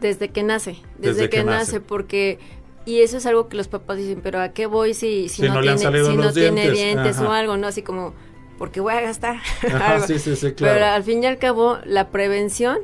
Desde 0.00 0.30
que 0.30 0.42
nace, 0.42 0.78
desde, 0.98 1.28
que, 1.28 1.44
nace, 1.44 1.80
porque 1.80 2.38
y 2.86 3.00
eso 3.00 3.18
es 3.18 3.26
algo 3.26 3.48
que 3.48 3.56
los 3.56 3.68
papás 3.68 3.98
dicen, 3.98 4.20
pero 4.22 4.40
¿a 4.40 4.50
qué 4.50 4.66
voy 4.66 4.94
si, 4.94 5.28
si, 5.28 5.42
no, 5.42 5.60
tiene, 5.60 5.78
si 5.78 6.16
no 6.16 6.32
tiene 6.32 6.70
dientes 6.70 7.18
o 7.18 7.30
algo? 7.30 7.56
¿no? 7.56 7.66
Así 7.66 7.82
como, 7.82 8.14
porque 8.58 8.80
voy 8.80 8.94
a 8.94 9.00
gastar? 9.00 9.36
Sí, 10.06 10.18
sí, 10.18 10.36
sí, 10.36 10.52
claro. 10.52 10.74
Pero 10.74 10.86
al 10.86 11.02
fin 11.02 11.22
y 11.22 11.26
al 11.26 11.38
cabo, 11.38 11.78
la 11.84 12.08
prevención 12.08 12.78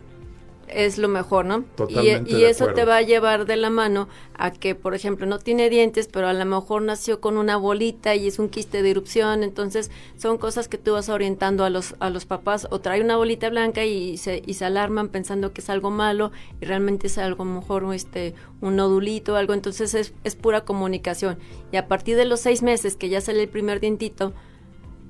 es 0.69 0.99
lo 0.99 1.09
mejor, 1.09 1.47
¿no? 1.47 1.63
Totalmente 1.77 2.33
y, 2.33 2.37
y 2.37 2.45
eso 2.45 2.69
te 2.73 2.85
va 2.85 2.97
a 2.97 3.03
llevar 3.03 3.47
de 3.47 3.57
la 3.57 3.71
mano 3.71 4.09
a 4.35 4.51
que, 4.51 4.75
por 4.75 4.95
ejemplo, 4.95 5.27
no 5.27 5.39
tiene 5.39 5.71
dientes, 5.71 6.09
pero 6.13 6.29
a 6.29 6.33
lo 6.33 6.45
mejor 6.45 6.83
nació 6.83 7.21
con 7.21 7.39
una 7.39 7.57
bolita 7.57 8.15
y 8.15 8.27
es 8.27 8.39
un 8.39 8.49
quiste 8.49 8.83
de 8.83 8.91
erupción, 8.91 9.43
entonces 9.43 9.91
son 10.17 10.39
cosas 10.39 10.69
que 10.69 10.79
tú 10.79 10.93
vas 10.93 11.09
orientando 11.09 11.65
a 11.65 11.71
los 11.71 11.95
a 12.01 12.11
los 12.11 12.27
papás. 12.27 12.67
O 12.71 12.81
trae 12.81 13.01
una 13.01 13.17
bolita 13.17 13.49
blanca 13.51 13.85
y 13.85 14.17
se 14.17 14.43
y 14.45 14.55
se 14.55 14.65
alarman 14.65 15.09
pensando 15.09 15.53
que 15.53 15.61
es 15.61 15.71
algo 15.71 15.91
malo 15.91 16.33
y 16.61 16.65
realmente 16.65 17.07
es 17.07 17.19
algo 17.19 17.45
mejor 17.45 17.87
este 17.95 18.35
un 18.61 18.77
nodulito 18.77 19.35
o 19.35 19.37
algo, 19.37 19.55
entonces 19.55 19.95
es, 19.95 20.15
es 20.25 20.35
pura 20.35 20.65
comunicación. 20.65 21.39
Y 21.73 21.77
a 21.77 21.89
partir 21.89 22.17
de 22.17 22.25
los 22.25 22.41
seis 22.41 22.63
meses 22.63 22.97
que 22.97 23.09
ya 23.09 23.21
sale 23.21 23.43
el 23.43 23.49
primer 23.49 23.81
dientito 23.81 24.33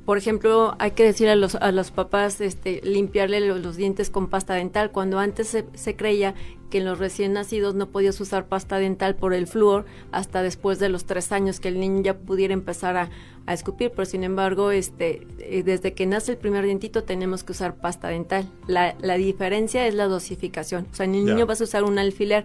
por 0.07 0.19
ejemplo, 0.19 0.77
hay 0.79 0.93
que 0.93 1.03
decir 1.03 1.29
a 1.29 1.35
los, 1.35 1.57
a 1.57 1.73
los 1.73 1.91
papás 1.91 2.41
este, 2.41 2.81
limpiarle 2.85 3.41
los, 3.41 3.77
dientes 3.77 4.09
con 4.09 4.29
pasta 4.29 4.55
dental, 4.55 4.93
cuando 4.93 5.19
antes 5.19 5.49
se, 5.75 5.97
creía 5.97 6.35
que 6.71 6.79
en 6.79 6.85
los 6.85 7.01
recién 7.01 7.33
nacidos 7.33 7.75
no 7.75 7.89
podías 7.89 8.21
usar 8.21 8.47
pasta 8.47 8.79
dental 8.79 9.17
por 9.17 9.35
el 9.35 9.49
flúor 9.49 9.85
hasta 10.13 10.43
después 10.43 10.79
de 10.79 10.91
los 10.91 11.07
tres 11.07 11.33
años 11.33 11.59
que 11.59 11.69
el 11.69 11.81
niño 11.81 12.03
ya 12.03 12.19
pudiera 12.19 12.55
empezar 12.55 12.97
a, 12.97 13.11
escupir, 13.49 13.93
pero 13.93 14.07
sin 14.07 14.25
embargo, 14.25 14.73
este, 14.73 15.25
eh, 15.39 15.63
desde 15.63 15.95
que 15.95 16.05
nace 16.05 16.33
el 16.33 16.39
primer 16.39 16.65
dientito 16.65 17.05
tenemos 17.05 17.45
que 17.45 17.53
usar 17.53 17.77
pasta 17.77 18.09
dental. 18.09 18.51
La, 18.67 18.97
la 19.01 19.15
diferencia 19.15 19.87
es 19.87 19.95
la 19.95 20.09
dosificación, 20.09 20.89
o 20.91 20.95
sea, 20.97 21.05
en 21.05 21.15
el 21.15 21.25
niño 21.27 21.47
vas 21.47 21.61
a 21.61 21.65
usar 21.65 21.85
un 21.85 22.01
alfiler, 22.01 22.45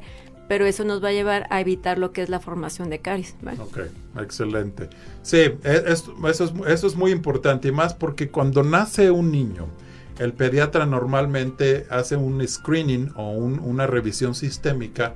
pero 0.51 0.65
eso 0.65 0.83
nos 0.83 1.01
va 1.01 1.07
a 1.07 1.11
llevar 1.13 1.47
a 1.49 1.61
evitar 1.61 1.97
lo 1.97 2.11
que 2.11 2.21
es 2.21 2.27
la 2.27 2.41
formación 2.41 2.89
de 2.89 2.99
caries. 2.99 3.37
Ok, 3.57 3.83
excelente. 4.19 4.89
Sí, 5.21 5.37
e, 5.37 5.83
eso, 5.87 6.13
es, 6.27 6.41
eso 6.67 6.87
es 6.87 6.95
muy 6.97 7.11
importante 7.11 7.69
y 7.69 7.71
más 7.71 7.93
porque 7.93 8.27
cuando 8.27 8.61
nace 8.61 9.11
un 9.11 9.31
niño, 9.31 9.67
el 10.19 10.33
pediatra 10.33 10.85
normalmente 10.85 11.87
hace 11.89 12.17
un 12.17 12.45
screening 12.45 13.13
o 13.15 13.31
una 13.31 13.87
revisión 13.87 14.35
sistémica, 14.35 15.15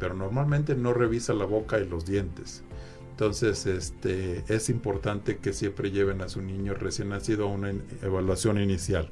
pero 0.00 0.14
normalmente 0.14 0.74
no 0.74 0.92
revisa 0.92 1.32
la 1.32 1.44
boca 1.44 1.78
y 1.78 1.86
los 1.86 2.04
dientes. 2.04 2.64
Entonces, 3.12 3.66
este, 3.66 4.42
es 4.48 4.68
importante 4.68 5.36
que 5.36 5.52
siempre 5.52 5.92
lleven 5.92 6.22
a 6.22 6.28
su 6.28 6.42
niño 6.42 6.74
recién 6.74 7.10
nacido 7.10 7.44
a 7.44 7.52
una 7.52 7.72
evaluación 8.02 8.60
inicial. 8.60 9.08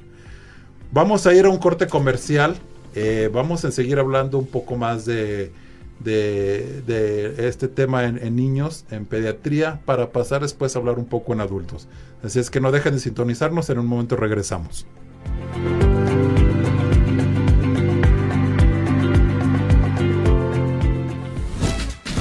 Vamos 0.91 1.29
a 1.29 1.33
ir 1.33 1.45
a 1.45 1.49
un 1.49 1.59
corte 1.59 1.87
comercial 1.87 2.57
eh, 2.94 3.30
vamos 3.32 3.64
a 3.64 3.70
seguir 3.70 3.99
hablando 3.99 4.38
un 4.38 4.47
poco 4.47 4.76
más 4.76 5.04
de, 5.04 5.52
de, 6.00 7.35
este 7.38 7.68
tema 7.68 8.04
en, 8.04 8.18
en, 8.18 8.37
niños, 8.37 8.85
en 8.90 9.06
pediatría, 9.06 9.80
para 9.85 10.11
pasar 10.11 10.42
después 10.42 10.75
a 10.75 10.78
hablar 10.78 10.99
un 10.99 11.06
poco 11.06 11.32
en 11.32 11.40
adultos. 11.40 11.88
Así 12.23 12.38
es 12.38 12.50
que 12.50 12.61
no 12.61 12.73
dejen 12.73 12.94
de 12.94 13.00
sintonizarnos, 13.00 13.70
en 13.70 13.78
un 13.78 13.87
momento 13.87 14.16
regresamos. 14.16 14.87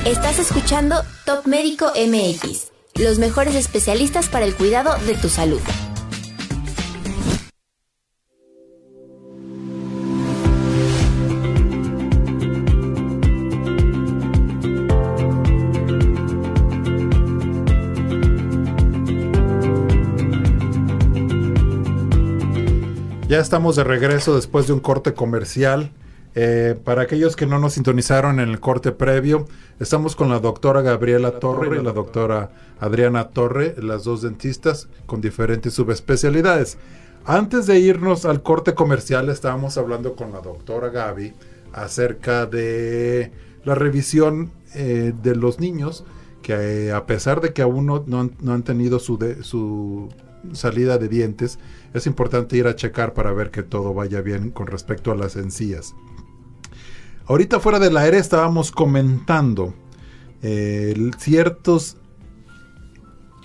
Estás 0.05 0.39
escuchando 0.39 0.95
Top 1.25 1.45
Médico 1.45 1.91
MX, 1.95 2.71
los 2.95 3.19
mejores 3.19 3.55
especialistas 3.55 4.27
para 4.27 4.45
el 4.45 4.55
cuidado 4.55 4.95
de 5.05 5.13
tu 5.13 5.29
salud. 5.29 5.61
Ya 23.29 23.37
estamos 23.39 23.75
de 23.75 23.83
regreso 23.83 24.35
después 24.35 24.65
de 24.65 24.73
un 24.73 24.79
corte 24.79 25.13
comercial. 25.13 25.91
Eh, 26.33 26.75
para 26.83 27.03
aquellos 27.03 27.35
que 27.35 27.45
no 27.45 27.59
nos 27.59 27.73
sintonizaron 27.73 28.39
en 28.39 28.49
el 28.49 28.59
corte 28.59 28.91
previo, 28.91 29.45
estamos 29.79 30.15
con 30.15 30.29
la 30.29 30.39
doctora 30.39 30.81
Gabriela 30.81 31.39
Torre 31.39 31.77
y 31.77 31.83
la 31.83 31.91
doctora 31.91 32.49
Adriana 32.79 33.29
Torre, 33.29 33.75
las 33.77 34.03
dos 34.03 34.23
dentistas 34.23 34.89
con 35.05 35.21
diferentes 35.21 35.75
subespecialidades. 35.75 36.79
Antes 37.23 37.67
de 37.67 37.77
irnos 37.77 38.25
al 38.25 38.41
corte 38.41 38.73
comercial, 38.73 39.29
estábamos 39.29 39.77
hablando 39.77 40.15
con 40.15 40.31
la 40.31 40.41
doctora 40.41 40.89
Gaby 40.89 41.35
acerca 41.71 42.47
de 42.47 43.31
la 43.63 43.75
revisión 43.75 44.49
eh, 44.73 45.13
de 45.21 45.35
los 45.35 45.59
niños 45.59 46.03
que 46.41 46.87
eh, 46.87 46.91
a 46.91 47.05
pesar 47.05 47.41
de 47.41 47.53
que 47.53 47.61
aún 47.61 47.85
no, 47.85 48.03
no, 48.07 48.31
no 48.41 48.53
han 48.53 48.63
tenido 48.63 48.97
su, 48.97 49.19
de, 49.19 49.43
su 49.43 50.09
salida 50.53 50.97
de 50.97 51.07
dientes, 51.07 51.59
es 51.93 52.07
importante 52.07 52.57
ir 52.57 52.67
a 52.67 52.75
checar 52.75 53.13
para 53.13 53.33
ver 53.33 53.51
que 53.51 53.63
todo 53.63 53.93
vaya 53.93 54.21
bien 54.21 54.51
con 54.51 54.67
respecto 54.67 55.11
a 55.11 55.15
las 55.15 55.35
encías. 55.35 55.95
Ahorita 57.25 57.59
fuera 57.59 57.79
del 57.79 57.97
aire 57.97 58.17
estábamos 58.17 58.71
comentando 58.71 59.73
eh, 60.41 61.11
ciertos 61.17 61.97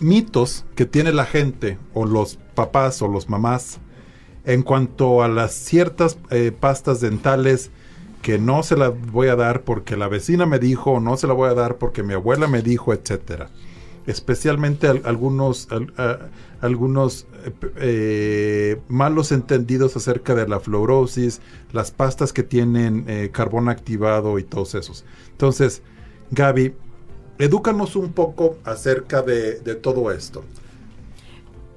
mitos 0.00 0.64
que 0.74 0.86
tiene 0.86 1.12
la 1.12 1.26
gente 1.26 1.78
o 1.92 2.06
los 2.06 2.36
papás 2.54 3.02
o 3.02 3.08
los 3.08 3.28
mamás 3.28 3.78
en 4.44 4.62
cuanto 4.62 5.22
a 5.22 5.28
las 5.28 5.54
ciertas 5.54 6.18
eh, 6.30 6.52
pastas 6.58 7.00
dentales 7.00 7.70
que 8.22 8.38
no 8.38 8.62
se 8.62 8.76
las 8.76 8.92
voy 9.12 9.28
a 9.28 9.36
dar 9.36 9.62
porque 9.62 9.96
la 9.96 10.08
vecina 10.08 10.46
me 10.46 10.58
dijo 10.58 10.92
o 10.92 11.00
no 11.00 11.16
se 11.16 11.26
la 11.26 11.34
voy 11.34 11.50
a 11.50 11.54
dar 11.54 11.76
porque 11.76 12.02
mi 12.02 12.14
abuela 12.14 12.46
me 12.48 12.62
dijo, 12.62 12.92
etcétera 12.92 13.50
especialmente 14.06 14.86
algunos, 14.86 15.68
algunos 16.60 17.26
eh, 17.76 18.78
malos 18.88 19.32
entendidos 19.32 19.96
acerca 19.96 20.34
de 20.34 20.46
la 20.46 20.60
fluorosis, 20.60 21.40
las 21.72 21.90
pastas 21.90 22.32
que 22.32 22.42
tienen 22.42 23.04
eh, 23.08 23.30
carbón 23.32 23.68
activado 23.68 24.38
y 24.38 24.44
todos 24.44 24.74
esos. 24.74 25.04
Entonces, 25.30 25.82
Gaby, 26.30 26.74
edúcanos 27.38 27.96
un 27.96 28.12
poco 28.12 28.58
acerca 28.64 29.22
de, 29.22 29.60
de 29.60 29.74
todo 29.74 30.10
esto. 30.10 30.44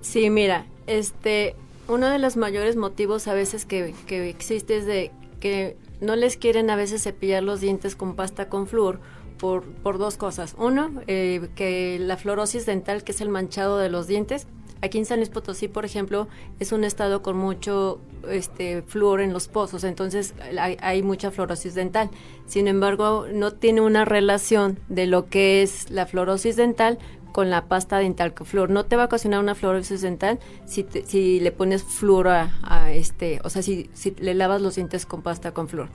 Sí, 0.01 0.29
mira, 0.29 0.65
este, 0.85 1.55
uno 1.87 2.07
de 2.07 2.19
los 2.19 2.37
mayores 2.37 2.75
motivos 2.75 3.27
a 3.27 3.33
veces 3.33 3.65
que, 3.65 3.93
que 4.05 4.29
existe 4.29 4.77
es 4.77 4.85
de 4.85 5.11
que 5.39 5.77
no 6.01 6.15
les 6.15 6.37
quieren 6.37 6.69
a 6.69 6.75
veces 6.75 7.03
cepillar 7.03 7.43
los 7.43 7.61
dientes 7.61 7.95
con 7.95 8.15
pasta 8.15 8.49
con 8.49 8.67
flúor 8.67 8.99
por, 9.37 9.63
por 9.63 9.97
dos 9.97 10.17
cosas. 10.17 10.55
Uno, 10.57 10.91
eh, 11.07 11.49
que 11.55 11.97
la 11.99 12.17
fluorosis 12.17 12.65
dental, 12.65 13.03
que 13.03 13.11
es 13.11 13.21
el 13.21 13.29
manchado 13.29 13.77
de 13.77 13.89
los 13.89 14.07
dientes. 14.07 14.47
Aquí 14.81 14.99
en 14.99 15.05
San 15.05 15.17
Luis 15.17 15.29
Potosí, 15.29 15.67
por 15.67 15.85
ejemplo, 15.85 16.27
es 16.59 16.71
un 16.71 16.83
estado 16.83 17.23
con 17.23 17.35
mucho 17.35 17.99
este, 18.29 18.83
flúor 18.83 19.21
en 19.21 19.33
los 19.33 19.47
pozos, 19.47 19.83
entonces 19.83 20.35
hay, 20.55 21.01
mucha 21.01 21.31
fluorosis 21.31 21.73
dental. 21.73 22.11
Sin 22.45 22.67
embargo, 22.67 23.25
no 23.31 23.51
tiene 23.53 23.81
una 23.81 24.05
relación 24.05 24.79
de 24.87 25.07
lo 25.07 25.29
que 25.29 25.63
es 25.63 25.89
la 25.89 26.05
fluorosis 26.05 26.57
dental 26.57 26.99
con 27.31 27.49
la 27.49 27.65
pasta 27.65 27.97
dental 27.97 28.35
con 28.35 28.45
flúor. 28.45 28.69
No 28.69 28.85
te 28.85 28.95
va 28.95 29.03
a 29.03 29.05
ocasionar 29.07 29.39
una 29.39 29.55
fluorosis 29.55 30.01
dental 30.01 30.39
si, 30.65 30.83
te, 30.83 31.05
si 31.05 31.39
le 31.39 31.51
pones 31.51 31.83
flúor 31.83 32.27
a, 32.27 32.51
a, 32.61 32.91
este, 32.91 33.39
o 33.43 33.49
sea, 33.49 33.63
si, 33.63 33.89
si 33.93 34.11
le 34.11 34.35
lavas 34.35 34.61
los 34.61 34.75
dientes 34.75 35.07
con 35.07 35.23
pasta 35.23 35.53
con 35.53 35.67
flúor. 35.67 35.89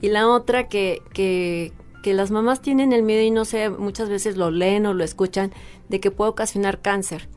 Y 0.00 0.08
la 0.08 0.28
otra 0.28 0.68
que, 0.68 1.02
que, 1.12 1.72
que 2.04 2.12
las 2.12 2.30
mamás 2.30 2.60
tienen 2.60 2.92
el 2.92 3.02
miedo 3.02 3.22
y 3.22 3.30
no 3.30 3.46
sé, 3.46 3.70
muchas 3.70 4.10
veces 4.10 4.36
lo 4.36 4.50
leen 4.50 4.84
o 4.84 4.92
lo 4.92 5.04
escuchan, 5.04 5.54
de 5.88 6.00
que 6.00 6.10
puede 6.10 6.32
ocasionar 6.32 6.82
cáncer. 6.82 7.30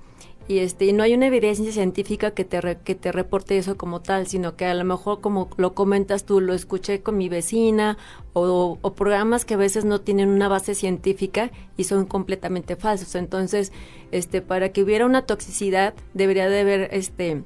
Y, 0.49 0.59
este, 0.59 0.83
y 0.83 0.91
no 0.91 1.03
hay 1.03 1.13
una 1.13 1.27
evidencia 1.27 1.71
científica 1.71 2.31
que 2.31 2.43
te, 2.43 2.59
re, 2.59 2.77
que 2.83 2.93
te 2.93 3.13
reporte 3.13 3.57
eso 3.57 3.77
como 3.77 4.01
tal, 4.01 4.27
sino 4.27 4.57
que 4.57 4.65
a 4.65 4.73
lo 4.73 4.83
mejor 4.83 5.21
como 5.21 5.49
lo 5.55 5.73
comentas 5.73 6.25
tú, 6.25 6.41
lo 6.41 6.53
escuché 6.53 7.01
con 7.01 7.15
mi 7.15 7.29
vecina 7.29 7.97
o, 8.33 8.77
o 8.81 8.93
programas 8.93 9.45
que 9.45 9.53
a 9.53 9.57
veces 9.57 9.85
no 9.85 10.01
tienen 10.01 10.27
una 10.27 10.49
base 10.49 10.75
científica 10.75 11.49
y 11.77 11.85
son 11.85 12.05
completamente 12.05 12.75
falsos. 12.75 13.15
Entonces, 13.15 13.71
este, 14.11 14.41
para 14.41 14.73
que 14.73 14.83
hubiera 14.83 15.05
una 15.05 15.21
toxicidad, 15.21 15.93
debería 16.13 16.49
de 16.49 16.59
haber 16.59 16.89
este, 16.91 17.43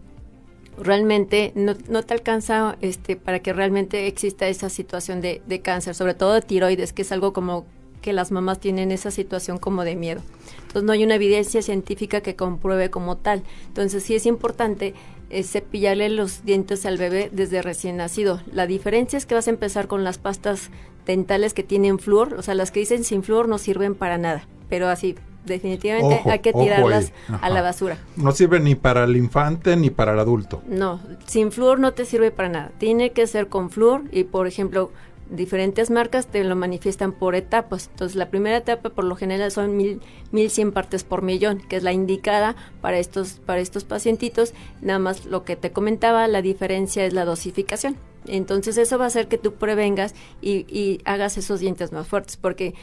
realmente 0.82 1.52
no, 1.56 1.76
no, 1.90 2.04
te 2.04 2.14
alcanza 2.14 2.78
este, 2.82 3.16
para 3.16 3.40
que 3.40 3.54
realmente 3.54 4.08
exista 4.08 4.48
esa 4.48 4.70
situación 4.70 5.22
de, 5.22 5.42
de, 5.48 5.62
cáncer, 5.62 5.96
sobre 5.96 6.14
todo 6.14 6.34
de 6.34 6.42
tiroides, 6.42 6.94
que 6.94 7.04
es 7.04 7.12
algo 7.12 7.34
como 7.34 7.66
que 8.02 8.14
las 8.14 8.32
mamás 8.32 8.60
tienen 8.60 8.92
esa 8.92 9.12
situación 9.12 9.58
como 9.58 9.84
de 9.84 9.96
miedo. 9.96 10.22
Entonces 10.62 10.84
no 10.84 10.94
hay 10.94 11.04
una 11.04 11.16
evidencia 11.16 11.62
científica 11.62 12.22
que 12.22 12.36
compruebe 12.36 12.90
como 12.90 13.18
tal. 13.18 13.44
Entonces 13.68 14.04
sí 14.04 14.16
es 14.16 14.26
importante 14.26 14.96
eh, 15.30 15.44
cepillarle 15.44 16.10
los 16.10 16.44
dientes 16.44 16.86
al 16.86 16.98
bebé 16.98 17.30
desde 17.32 17.62
recién 17.62 17.98
nacido. 17.98 18.42
La 18.52 18.68
diferencia 18.68 19.18
es 19.18 19.26
que 19.26 19.36
vas 19.36 19.48
a 19.48 19.52
empezar 19.52 19.88
con 19.88 20.04
las 20.04 20.18
pastas 20.18 20.72
dentales 21.06 21.54
que 21.54 21.64
tienen 21.64 22.00
flúor, 22.00 22.34
o 22.34 22.42
sea, 22.42 22.56
las 22.56 22.72
que 22.72 22.82
dicen 22.82 23.04
sin 23.04 23.24
flúor 23.24 23.48
no 23.48 23.58
sirven 23.58 23.96
para 23.96 24.18
nada, 24.18 24.48
pero 24.70 24.88
así 24.88 25.16
definitivamente 25.46 26.16
ojo, 26.16 26.32
hay 26.32 26.40
que 26.40 26.54
tirarlas 26.54 27.12
a 27.42 27.50
la 27.50 27.62
basura. 27.62 27.98
No 28.16 28.32
sirve 28.32 28.60
ni 28.60 28.76
para 28.76 29.04
el 29.06 29.16
infante 29.16 29.76
ni 29.76 29.90
para 29.90 30.14
el 30.14 30.20
adulto. 30.20 30.62
No, 30.68 31.00
sin 31.26 31.52
flúor 31.52 31.80
no 31.80 31.94
te 31.94 32.06
sirve 32.06 32.32
para 32.32 32.50
nada. 32.50 32.72
Tiene 32.78 33.12
que 33.12 33.28
ser 33.28 33.48
con 33.48 33.70
flúor 33.70 34.04
y, 34.12 34.24
por 34.24 34.48
ejemplo, 34.48 34.92
diferentes 35.30 35.90
marcas 35.90 36.28
te 36.28 36.44
lo 36.44 36.56
manifiestan 36.56 37.14
por 37.14 37.36
etapas. 37.36 37.90
Entonces, 37.92 38.16
la 38.16 38.30
primera 38.30 38.58
etapa 38.58 38.90
por 38.90 39.06
lo 39.06 39.16
general 39.16 39.52
son 39.52 39.78
mil, 39.78 40.02
mil 40.32 40.50
cien 40.50 40.72
partes 40.72 41.04
por 41.04 41.22
millón, 41.22 41.60
que 41.60 41.78
es 41.78 41.84
la 41.84 41.94
indicada 41.94 42.56
para 42.82 43.00
estos, 43.00 43.40
para 43.46 43.62
estos 43.62 43.84
pacientitos. 43.84 44.54
Nada 44.82 45.00
más 45.00 45.26
lo 45.26 45.44
que 45.44 45.56
te 45.56 45.72
comentaba, 45.72 46.28
la 46.28 46.42
diferencia 46.42 47.06
es 47.06 47.14
la 47.14 47.26
dosificación. 47.26 47.96
Entonces, 48.28 48.78
eso 48.78 49.00
va 49.00 49.06
a 49.06 49.08
hacer 49.08 49.28
que 49.28 49.40
tú 49.40 49.54
prevengas 49.54 50.14
y, 50.42 50.66
y 50.70 51.00
hagas 51.06 51.38
esos 51.38 51.60
dientes 51.60 51.92
más 51.92 52.08
fuertes, 52.08 52.38
porque 52.38 52.76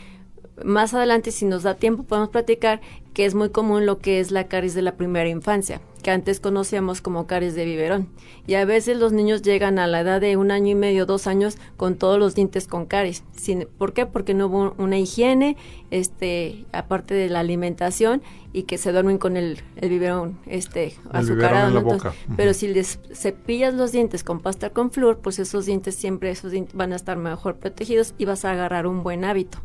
más 0.65 0.95
adelante, 0.95 1.31
si 1.31 1.45
nos 1.45 1.63
da 1.63 1.75
tiempo, 1.75 2.03
podemos 2.03 2.31
platicar 2.31 2.81
que 3.19 3.25
es 3.25 3.35
muy 3.35 3.51
común 3.51 3.85
lo 3.85 3.99
que 3.99 4.21
es 4.21 4.31
la 4.31 4.47
caries 4.47 4.75
de 4.75 4.83
la 4.83 4.97
primera 4.97 5.29
infancia, 5.29 5.81
que 6.05 6.13
antes 6.13 6.39
conocíamos 6.39 7.01
como 7.01 7.27
caries 7.27 7.57
de 7.57 7.65
biberón. 7.65 8.09
Y 8.47 8.55
a 8.55 8.65
veces 8.65 8.97
los 8.97 9.13
niños 9.13 9.43
llegan 9.43 9.81
a 9.81 9.89
la 9.89 10.03
edad 10.03 10.21
de 10.21 10.37
un 10.37 10.53
año 10.53 10.69
y 10.69 10.75
medio, 10.77 11.05
dos 11.05 11.27
años, 11.27 11.59
con 11.77 11.97
todos 11.97 12.19
los 12.19 12.37
dientes 12.37 12.69
con 12.69 12.87
caries. 12.87 13.25
Sin, 13.37 13.67
¿Por 13.77 13.93
qué? 13.93 14.07
Porque 14.07 14.35
no 14.35 14.47
hubo 14.47 14.75
una 14.79 14.99
higiene, 14.99 15.57
este, 15.91 16.65
aparte 16.71 17.15
de 17.15 17.29
la 17.29 17.41
alimentación, 17.41 18.23
y 18.53 18.63
que 18.63 18.79
se 18.79 18.93
duermen 18.93 19.19
con 19.19 19.37
el, 19.37 19.59
el 19.77 19.89
biberón 19.89 20.39
este, 20.47 20.95
el 21.11 21.17
azucarado. 21.17 21.69
Biberón 21.71 21.75
¿no? 21.75 21.81
Entonces, 21.93 22.21
uh 22.29 22.33
-huh. 22.33 22.37
Pero 22.37 22.55
si 22.55 22.69
les 22.69 23.01
cepillas 23.13 23.75
los 23.75 23.91
dientes 23.91 24.23
con 24.23 24.39
pasta 24.41 24.71
con 24.71 24.93
flúor, 24.93 25.19
pues 25.19 25.41
esos 25.41 25.67
dientes 25.67 25.97
siempre 25.97 26.31
esos 26.31 26.53
dientes 26.53 26.77
van 26.77 26.93
a 26.93 26.97
estar 26.97 27.17
mejor 27.17 27.57
protegidos 27.57 28.15
y 28.17 28.27
vas 28.27 28.45
a 28.45 28.53
agarrar 28.53 28.87
un 28.87 29.03
buen 29.03 29.25
hábito. 29.25 29.59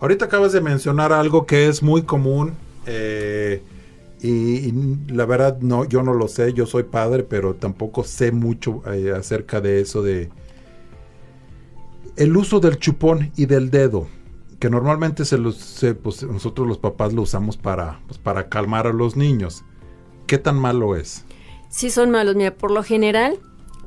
Ahorita 0.00 0.26
acabas 0.26 0.52
de 0.52 0.60
mencionar 0.60 1.12
algo 1.12 1.46
que 1.46 1.66
es 1.66 1.82
muy 1.82 2.02
común 2.02 2.54
eh, 2.86 3.62
y, 4.20 4.72
la 5.12 5.26
verdad 5.26 5.58
no, 5.60 5.84
yo 5.84 6.02
no 6.02 6.14
lo 6.14 6.28
sé, 6.28 6.52
yo 6.52 6.66
soy 6.66 6.84
padre, 6.84 7.22
pero 7.22 7.54
tampoco 7.54 8.04
sé 8.04 8.32
mucho 8.32 8.82
eh, 8.92 9.12
acerca 9.16 9.60
de 9.60 9.80
eso 9.80 10.02
de 10.02 10.30
el 12.16 12.36
uso 12.36 12.58
del 12.58 12.78
chupón 12.78 13.30
y 13.36 13.46
del 13.46 13.70
dedo, 13.70 14.08
que 14.58 14.68
normalmente 14.70 15.24
se 15.24 15.38
los, 15.38 15.56
se, 15.56 15.94
pues, 15.94 16.24
nosotros 16.24 16.66
los 16.66 16.78
papás 16.78 17.12
lo 17.12 17.22
usamos 17.22 17.56
para, 17.56 18.00
pues, 18.08 18.18
para 18.18 18.48
calmar 18.48 18.88
a 18.88 18.92
los 18.92 19.16
niños. 19.16 19.64
¿Qué 20.26 20.36
tan 20.36 20.58
malo 20.58 20.96
es? 20.96 21.24
Sí 21.68 21.90
son 21.90 22.10
malos, 22.10 22.34
mira, 22.34 22.54
por 22.54 22.72
lo 22.72 22.82
general 22.82 23.38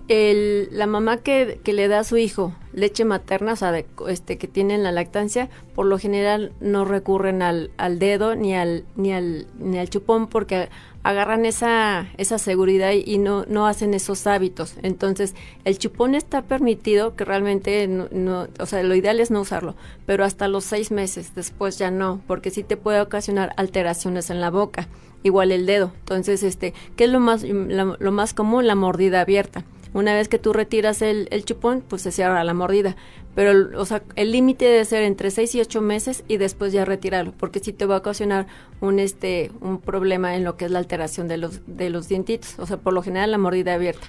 el, 0.08 0.70
la 0.72 0.88
mamá 0.88 1.18
que, 1.18 1.60
que, 1.64 1.74
le 1.74 1.88
da 1.88 2.00
a 2.00 2.04
su 2.04 2.18
hijo 2.18 2.54
leche 2.74 3.06
materna, 3.06 3.54
o 3.54 3.56
sea, 3.56 3.72
de, 3.72 3.86
este, 4.08 4.38
que 4.38 4.48
tienen 4.48 4.84
la 4.84 4.92
lactancia, 4.92 5.50
por 5.76 5.86
lo 5.86 5.98
general 5.98 6.54
no 6.60 6.86
recurren 6.86 7.42
al, 7.42 7.72
al 7.78 8.00
dedo 8.00 8.36
ni 8.36 8.56
al, 8.56 8.86
ni 8.96 9.14
al, 9.14 9.48
ni 9.60 9.78
al 9.78 9.90
chupón 9.90 10.28
porque 10.28 10.70
agarran 11.04 11.46
esa, 11.46 12.08
esa 12.18 12.38
seguridad 12.38 12.92
y 12.92 13.18
no, 13.18 13.46
no 13.48 13.68
hacen 13.68 13.94
esos 13.94 14.28
hábitos. 14.28 14.76
Entonces, 14.84 15.36
el 15.66 15.78
chupón 15.78 16.16
está 16.16 16.44
permitido, 16.44 17.16
que 17.16 17.26
realmente, 17.26 17.88
no, 17.88 18.48
o 18.60 18.66
sea, 18.66 18.84
lo 18.84 18.96
ideal 18.96 19.20
es 19.20 19.32
no 19.32 19.42
usarlo, 19.42 19.76
pero 20.06 20.24
hasta 20.24 20.48
los 20.48 20.64
seis 20.64 20.92
meses, 20.92 21.34
después 21.36 21.78
ya 21.78 21.92
no, 21.92 22.22
porque 22.28 22.52
sí 22.52 22.64
te 22.64 22.78
puede 22.78 23.02
ocasionar 23.02 23.54
alteraciones 23.58 24.30
en 24.30 24.42
la 24.42 24.50
boca, 24.50 24.88
igual 25.24 25.52
el 25.52 25.66
dedo. 25.66 25.92
Entonces, 26.00 26.44
este, 26.44 26.74
¿qué 26.96 27.06
es 27.06 27.10
lo 27.10 27.20
más, 27.20 27.44
lo 27.44 28.12
más 28.12 28.34
común? 28.34 28.68
La 28.68 28.76
mordida 28.76 29.22
abierta. 29.22 29.66
Una 29.94 30.14
vez 30.14 30.30
que 30.30 30.40
tú 30.40 30.54
retiras 30.54 31.02
el, 31.02 31.28
el 31.32 31.44
chupón, 31.44 31.84
pues 31.88 32.02
se 32.02 32.12
cierra 32.12 32.44
la 32.44 32.54
mordida. 32.54 32.96
Pero, 33.36 33.80
o 33.80 33.86
sea, 33.86 34.04
el 34.16 34.32
límite 34.32 34.66
debe 34.66 34.86
ser 34.86 35.04
entre 35.04 35.32
6 35.32 35.56
y 35.56 35.62
8 35.62 35.82
meses 35.82 36.24
y 36.28 36.38
después 36.38 36.74
ya 36.74 36.84
retirarlo, 36.84 37.34
porque 37.38 37.60
si 37.60 37.72
te 37.72 37.86
va 37.86 37.96
a 37.96 38.00
ocasionar 38.00 38.48
un, 38.82 39.00
este, 39.00 39.52
un 39.62 39.80
problema 39.80 40.36
en 40.36 40.44
lo 40.44 40.58
que 40.58 40.66
es 40.66 40.72
la 40.72 40.80
alteración 40.80 41.28
de 41.28 41.38
los, 41.38 41.62
de 41.66 41.90
los 41.90 42.10
dientitos. 42.10 42.56
O 42.60 42.66
sea, 42.66 42.78
por 42.78 42.94
lo 42.94 43.02
general 43.02 43.32
la 43.32 43.38
mordida 43.38 43.74
abierta. 43.74 44.06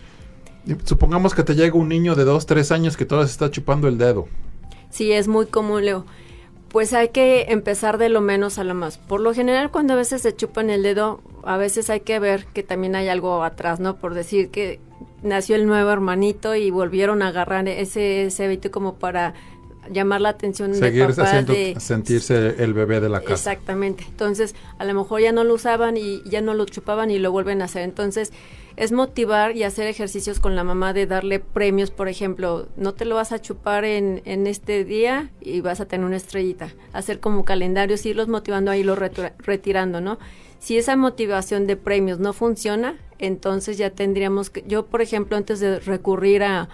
Supongamos 0.84 1.34
que 1.34 1.42
te 1.42 1.54
llega 1.54 1.76
un 1.76 1.88
niño 1.88 2.14
de 2.14 2.24
2, 2.24 2.46
3 2.46 2.72
años 2.72 2.96
que 2.96 3.04
todavía 3.04 3.28
se 3.28 3.32
está 3.32 3.50
chupando 3.50 3.88
el 3.88 3.98
dedo. 3.98 4.26
Sí, 4.90 5.12
es 5.12 5.28
muy 5.28 5.46
común, 5.46 5.84
Leo. 5.84 6.04
Pues 6.68 6.92
hay 6.92 7.08
que 7.08 7.46
empezar 7.48 7.98
de 7.98 8.08
lo 8.08 8.20
menos 8.20 8.58
a 8.58 8.64
lo 8.64 8.74
más. 8.74 8.98
Por 8.98 9.20
lo 9.20 9.34
general, 9.34 9.70
cuando 9.70 9.94
a 9.94 9.96
veces 9.96 10.22
se 10.22 10.34
chupan 10.34 10.70
el 10.70 10.82
dedo, 10.82 11.20
a 11.44 11.56
veces 11.56 11.90
hay 11.90 12.00
que 12.00 12.18
ver 12.18 12.46
que 12.46 12.62
también 12.62 12.94
hay 12.94 13.08
algo 13.08 13.44
atrás, 13.44 13.78
¿no? 13.78 13.96
Por 13.96 14.14
decir 14.14 14.50
que 14.50 14.80
nació 15.22 15.56
el 15.56 15.66
nuevo 15.66 15.90
hermanito 15.90 16.54
y 16.54 16.70
volvieron 16.70 17.22
a 17.22 17.28
agarrar 17.28 17.68
ese, 17.68 18.26
ese 18.26 18.44
hábito 18.44 18.70
como 18.70 18.94
para 18.94 19.34
llamar 19.90 20.20
la 20.20 20.30
atención 20.30 20.74
Seguir 20.74 21.06
de 21.06 21.14
papá 21.14 21.28
haciendo, 21.28 21.52
de 21.52 21.76
sentirse 21.80 22.62
el 22.62 22.74
bebé 22.74 23.00
de 23.00 23.08
la 23.08 23.20
casa. 23.20 23.34
Exactamente. 23.34 24.04
Entonces, 24.08 24.54
a 24.78 24.84
lo 24.84 24.94
mejor 24.94 25.20
ya 25.20 25.32
no 25.32 25.44
lo 25.44 25.54
usaban 25.54 25.96
y 25.96 26.22
ya 26.28 26.40
no 26.40 26.54
lo 26.54 26.64
chupaban 26.66 27.10
y 27.10 27.18
lo 27.18 27.32
vuelven 27.32 27.62
a 27.62 27.66
hacer. 27.66 27.82
Entonces, 27.82 28.32
es 28.76 28.92
motivar 28.92 29.56
y 29.56 29.64
hacer 29.64 29.86
ejercicios 29.86 30.40
con 30.40 30.56
la 30.56 30.64
mamá 30.64 30.92
de 30.92 31.06
darle 31.06 31.40
premios, 31.40 31.90
por 31.90 32.08
ejemplo, 32.08 32.68
no 32.76 32.94
te 32.94 33.04
lo 33.04 33.16
vas 33.16 33.32
a 33.32 33.40
chupar 33.40 33.84
en, 33.84 34.22
en 34.24 34.46
este 34.46 34.84
día 34.84 35.30
y 35.40 35.60
vas 35.60 35.80
a 35.80 35.86
tener 35.86 36.06
una 36.06 36.16
estrellita. 36.16 36.72
Hacer 36.92 37.20
como 37.20 37.44
calendarios, 37.44 38.06
irlos 38.06 38.28
motivando 38.28 38.70
ahí, 38.70 38.82
los 38.82 38.98
retirando, 39.38 40.00
¿no? 40.00 40.18
Si 40.62 40.78
esa 40.78 40.94
motivación 40.94 41.66
de 41.66 41.76
premios 41.76 42.20
no 42.20 42.32
funciona, 42.32 42.96
entonces 43.18 43.78
ya 43.78 43.90
tendríamos 43.90 44.48
que, 44.48 44.62
yo 44.64 44.86
por 44.86 45.02
ejemplo, 45.02 45.36
antes 45.36 45.58
de 45.58 45.80
recurrir 45.80 46.44
a, 46.44 46.68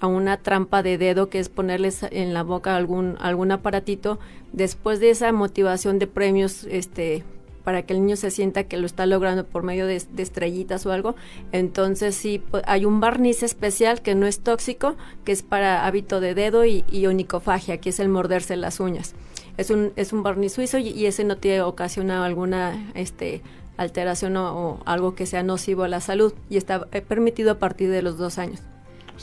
a 0.00 0.06
una 0.06 0.38
trampa 0.38 0.82
de 0.82 0.96
dedo, 0.96 1.28
que 1.28 1.40
es 1.40 1.50
ponerles 1.50 2.04
en 2.04 2.32
la 2.32 2.42
boca 2.42 2.74
algún, 2.74 3.18
algún 3.20 3.52
aparatito, 3.52 4.18
después 4.54 4.98
de 4.98 5.10
esa 5.10 5.30
motivación 5.32 5.98
de 5.98 6.06
premios, 6.06 6.64
este, 6.64 7.22
para 7.64 7.82
que 7.82 7.92
el 7.92 8.00
niño 8.00 8.16
se 8.16 8.30
sienta 8.30 8.64
que 8.64 8.78
lo 8.78 8.86
está 8.86 9.04
logrando 9.04 9.44
por 9.44 9.62
medio 9.62 9.86
de, 9.86 9.96
estrellitas 9.96 10.86
o 10.86 10.92
algo. 10.92 11.14
Entonces 11.52 12.14
sí, 12.14 12.42
hay 12.64 12.86
un 12.86 12.98
barniz 13.00 13.42
especial 13.42 14.00
que 14.00 14.14
no 14.14 14.26
es 14.26 14.40
tóxico, 14.40 14.96
que 15.26 15.32
es 15.32 15.42
para 15.42 15.84
hábito 15.84 16.20
de 16.20 16.34
dedo 16.34 16.64
y, 16.64 16.82
y 16.90 17.04
onicofagia, 17.04 17.76
que 17.76 17.90
es 17.90 18.00
el 18.00 18.08
morderse 18.08 18.56
las 18.56 18.80
uñas 18.80 19.14
es 19.56 19.70
un, 19.70 19.92
es 19.96 20.12
un 20.12 20.22
barniz 20.22 20.52
suizo 20.52 20.78
y, 20.78 21.06
ese 21.06 21.24
no 21.24 21.36
tiene 21.36 21.62
ocasiona 21.62 22.24
alguna 22.24 22.90
este, 22.94 23.42
alteración 23.76 24.36
o, 24.36 24.80
algo 24.84 25.14
que 25.14 25.26
sea 25.26 25.42
nocivo 25.42 25.84
a 25.84 25.88
la 25.88 26.00
salud 26.00 26.32
y 26.50 26.56
está 26.56 26.86
eh, 26.92 27.00
permitido 27.00 27.52
a 27.52 27.58
partir 27.58 27.90
de 27.90 28.02
los 28.02 28.18
dos 28.18 28.38
años. 28.38 28.60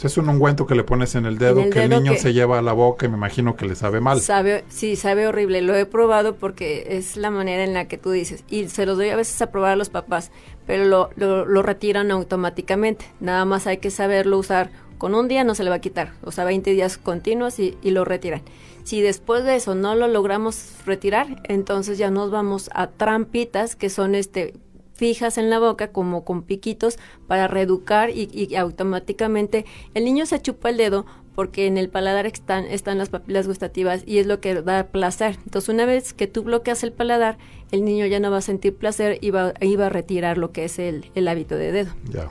es 0.01 0.17
un 0.17 0.29
ungüento 0.29 0.65
que 0.67 0.75
le 0.75 0.83
pones 0.83 1.15
en 1.15 1.25
el 1.25 1.37
dedo 1.37 1.69
que 1.69 1.83
el 1.83 1.89
niño 1.89 2.13
se 2.15 2.33
lleva 2.33 2.59
a 2.59 2.61
la 2.61 2.73
boca 2.73 3.05
y 3.05 3.09
me 3.09 3.17
imagino 3.17 3.55
que 3.55 3.65
le 3.65 3.75
sabe 3.75 3.99
mal. 3.99 4.21
Sabe, 4.21 4.63
sí, 4.69 4.95
sabe 4.95 5.27
horrible. 5.27 5.61
Lo 5.61 5.75
he 5.75 5.85
probado 5.85 6.35
porque 6.35 6.87
es 6.97 7.17
la 7.17 7.29
manera 7.29 7.63
en 7.63 7.73
la 7.73 7.87
que 7.87 7.97
tú 7.97 8.11
dices. 8.11 8.43
Y 8.49 8.69
se 8.69 8.85
los 8.85 8.97
doy 8.97 9.09
a 9.09 9.15
veces 9.15 9.41
a 9.41 9.51
probar 9.51 9.73
a 9.73 9.75
los 9.75 9.89
papás, 9.89 10.31
pero 10.65 10.85
lo, 10.85 11.09
lo 11.17 11.61
retiran 11.61 12.11
automáticamente. 12.11 13.05
Nada 13.19 13.43
más 13.45 13.67
hay 13.67 13.77
que 13.77 13.91
saberlo 13.91 14.37
usar. 14.37 14.71
Con 14.97 15.15
un 15.15 15.27
día 15.27 15.43
no 15.43 15.55
se 15.55 15.63
le 15.63 15.71
va 15.71 15.77
a 15.77 15.81
quitar. 15.81 16.13
O 16.23 16.31
sea, 16.31 16.45
20 16.45 16.71
días 16.71 16.99
continuos 16.99 17.59
y, 17.59 17.75
y 17.81 17.89
lo 17.89 18.05
retiran. 18.05 18.43
Si 18.83 19.01
después 19.01 19.43
de 19.43 19.55
eso 19.55 19.75
no 19.75 19.95
lo 19.95 20.07
logramos 20.07 20.73
retirar, 20.85 21.41
entonces 21.45 21.97
ya 21.97 22.11
nos 22.11 22.31
vamos 22.31 22.69
a 22.73 22.87
trampitas 22.87 23.75
que 23.75 23.89
son 23.89 24.15
este 24.15 24.53
fijas 25.01 25.39
en 25.39 25.49
la 25.49 25.57
boca 25.57 25.87
como 25.87 26.23
con 26.23 26.43
piquitos 26.43 26.99
para 27.25 27.47
reeducar 27.47 28.11
y, 28.11 28.55
automáticamente 28.55 29.65
el 29.95 30.05
niño 30.05 30.27
se 30.27 30.39
chupa 30.39 30.69
el 30.69 30.77
dedo 30.77 31.07
porque 31.33 31.65
en 31.65 31.79
el 31.79 31.89
paladar 31.89 32.27
están, 32.27 32.65
están 32.65 32.99
las 32.99 33.09
papilas 33.09 33.47
gustativas 33.47 34.03
y 34.05 34.19
es 34.19 34.27
lo 34.27 34.39
que 34.39 34.61
da 34.61 34.83
placer. 34.83 35.39
Entonces 35.43 35.69
una 35.69 35.85
vez 35.87 36.13
que 36.13 36.27
tú 36.27 36.43
bloqueas 36.43 36.83
el 36.83 36.91
paladar, 36.91 37.39
el 37.71 37.83
niño 37.83 38.05
ya 38.05 38.19
no 38.19 38.29
va 38.29 38.37
a 38.37 38.41
sentir 38.41 38.75
placer 38.75 39.17
y 39.21 39.31
va, 39.31 39.53
y 39.59 39.75
a 39.75 39.89
retirar 39.89 40.37
lo 40.37 40.51
que 40.51 40.65
es 40.65 40.77
el, 40.77 41.09
el 41.15 41.27
hábito 41.27 41.55
de 41.55 41.71
dedo. 41.71 41.91
Ya. 42.07 42.29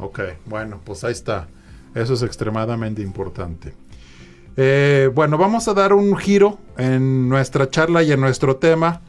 Ok, 0.00 0.20
bueno, 0.46 0.80
pues 0.84 1.04
ahí 1.04 1.12
está. 1.12 1.46
Eso 1.94 2.14
es 2.14 2.22
extremadamente 2.22 3.02
importante. 3.02 3.72
Eh, 4.56 5.10
bueno, 5.12 5.36
vamos 5.36 5.66
a 5.66 5.74
dar 5.74 5.92
un 5.92 6.16
giro 6.16 6.58
en 6.78 7.28
nuestra 7.28 7.68
charla 7.68 8.02
y 8.02 8.12
en 8.12 8.20
nuestro 8.20 8.56
tema 8.56 9.02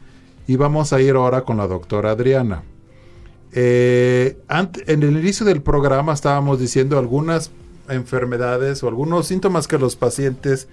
y 0.46 0.56
vamos 0.56 0.92
a 0.92 1.00
ir 1.00 1.14
ahora 1.14 1.42
con 1.42 1.56
la 1.56 1.68
doctora 1.68 2.12
Adriana. 2.12 2.64
Eh, 3.52 4.38
en 4.48 5.02
el 5.02 5.16
inicio 5.16 5.46
del 5.46 5.62
programa 5.62 6.12
estábamos 6.12 6.58
diciendo 6.58 6.98
algunas 6.98 7.52
enfermedades 7.88 8.82
o 8.82 8.88
algunos 8.88 9.28
síntomas 9.28 9.68
que 9.68 9.78
los 9.78 9.94
pacientes 9.94 10.68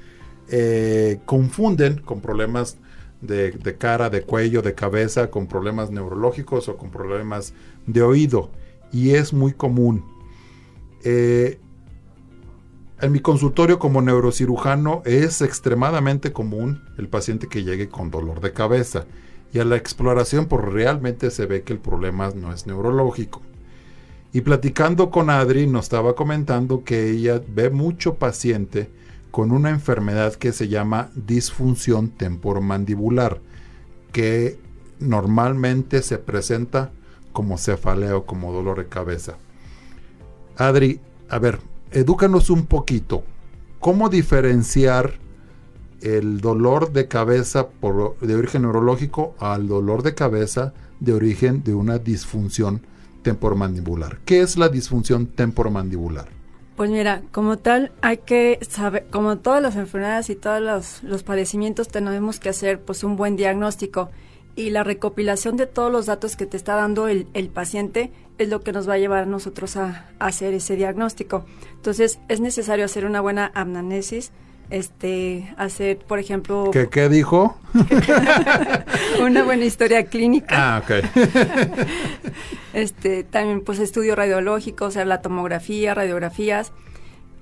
eh, 0.50 1.20
confunden 1.26 2.00
con 2.00 2.20
problemas 2.20 2.78
de, 3.22 3.78
cara, 3.78 4.10
de 4.10 4.24
cuello, 4.24 4.62
de 4.64 4.74
cabeza, 4.74 5.30
con 5.30 5.48
problemas 5.48 5.92
neurológicos 5.92 6.68
o 6.68 6.78
con 6.78 6.90
problemas 6.90 7.54
de 7.86 8.02
oído. 8.02 8.50
Y 8.92 9.12
es 9.12 9.34
muy 9.34 9.54
común. 9.54 10.04
En 13.04 13.12
mi 13.12 13.20
consultorio 13.20 13.80
como 13.80 14.02
neurocirujano 14.02 15.02
es 15.04 15.42
extremadamente 15.42 16.32
común 16.32 16.82
el 16.98 17.10
paciente 17.10 17.50
que 17.50 17.66
llegue 17.66 17.90
con 17.90 18.10
dolor 18.10 18.40
de 18.40 18.54
cabeza 18.54 19.08
y 19.52 19.60
a 19.60 19.66
la 19.66 19.76
exploración 19.76 20.46
por 20.46 20.72
realmente 20.72 21.30
se 21.30 21.46
ve 21.46 21.64
que 21.64 21.74
el 21.74 21.80
problema 21.80 22.32
no 22.34 22.54
es 22.54 22.66
neurológico. 22.66 23.42
Y 24.32 24.40
platicando 24.40 25.10
con 25.10 25.30
Adri 25.30 25.68
nos 25.68 25.88
estaba 25.88 26.16
comentando 26.16 26.86
que 26.86 27.10
ella 27.10 27.42
ve 27.46 27.70
mucho 27.70 28.16
paciente 28.16 28.90
con 29.32 29.52
una 29.52 29.72
enfermedad 29.72 30.36
que 30.36 30.54
se 30.54 30.70
llama 30.70 31.10
disfunción 31.14 32.08
temporomandibular, 32.08 33.42
que 34.14 34.58
normalmente 35.00 36.04
se 36.04 36.20
presenta 36.20 36.94
como 37.34 37.58
cefalea 37.58 38.16
o 38.16 38.26
como 38.26 38.54
dolor 38.54 38.78
de 38.78 38.88
cabeza. 38.88 39.36
Adri, 40.56 41.02
a 41.28 41.38
ver, 41.38 41.60
edúcanos 41.94 42.50
un 42.50 42.66
poquito. 42.66 43.24
¿Cómo 43.80 44.10
diferenciar 44.10 45.14
el 46.02 46.42
dolor 46.42 46.92
de 46.92 47.08
cabeza 47.08 47.68
por, 47.68 48.18
de 48.20 48.36
origen 48.36 48.64
neurológico 48.64 49.36
al 49.40 49.68
dolor 49.68 50.04
de 50.04 50.16
cabeza 50.16 50.74
de 51.00 51.14
origen 51.14 51.64
de 51.64 51.74
una 51.74 52.00
disfunción 52.00 52.82
temporomandibular? 53.22 54.20
¿Qué 54.26 54.42
es 54.42 54.58
la 54.58 54.70
disfunción 54.70 55.28
temporomandibular? 55.28 56.28
Pues 56.76 56.90
mira, 56.90 57.22
como 57.32 57.58
tal, 57.58 57.92
hay 58.02 58.18
que 58.18 58.58
saber, 58.68 59.06
como 59.12 59.38
todas 59.38 59.62
las 59.62 59.76
enfermedades 59.76 60.30
y 60.30 60.36
todos 60.36 60.60
los, 60.60 61.04
los 61.04 61.22
padecimientos, 61.22 61.88
tenemos 61.88 62.40
que 62.40 62.50
hacer 62.50 62.82
pues 62.82 63.04
un 63.04 63.16
buen 63.16 63.36
diagnóstico 63.36 64.10
y 64.56 64.70
la 64.70 64.84
recopilación 64.84 65.58
de 65.58 65.66
todos 65.66 65.92
los 65.92 66.06
datos 66.06 66.36
que 66.36 66.46
te 66.46 66.58
está 66.58 66.76
dando 66.76 67.08
el, 67.08 67.28
el 67.34 67.50
paciente 67.50 68.12
es 68.38 68.50
lo 68.50 68.62
que 68.62 68.72
nos 68.72 68.88
va 68.88 68.94
a 68.94 68.98
llevar 68.98 69.24
a 69.24 69.26
nosotros 69.26 69.78
a, 69.78 70.06
hacer 70.20 70.54
ese 70.54 70.76
diagnóstico. 70.76 71.46
Entonces, 71.76 72.20
es 72.30 72.40
necesario 72.40 72.86
hacer 72.86 73.06
una 73.06 73.22
buena 73.22 73.52
amnesis, 73.54 74.32
este, 74.70 75.54
hacer, 75.58 76.00
por 76.00 76.20
ejemplo... 76.20 76.72
¿Qué, 76.72 76.90
qué 76.90 77.10
dijo? 77.10 77.58
una 79.22 79.44
buena 79.44 79.66
historia 79.66 80.06
clínica. 80.06 80.48
Ah, 80.50 80.82
ok. 80.84 81.06
este, 82.74 83.24
también, 83.24 83.62
pues, 83.62 83.80
estudio 83.80 84.16
radiológico, 84.16 84.86
o 84.86 84.92
sea, 84.92 85.06
la 85.06 85.22
tomografía, 85.22 85.94
radiografías, 85.94 86.72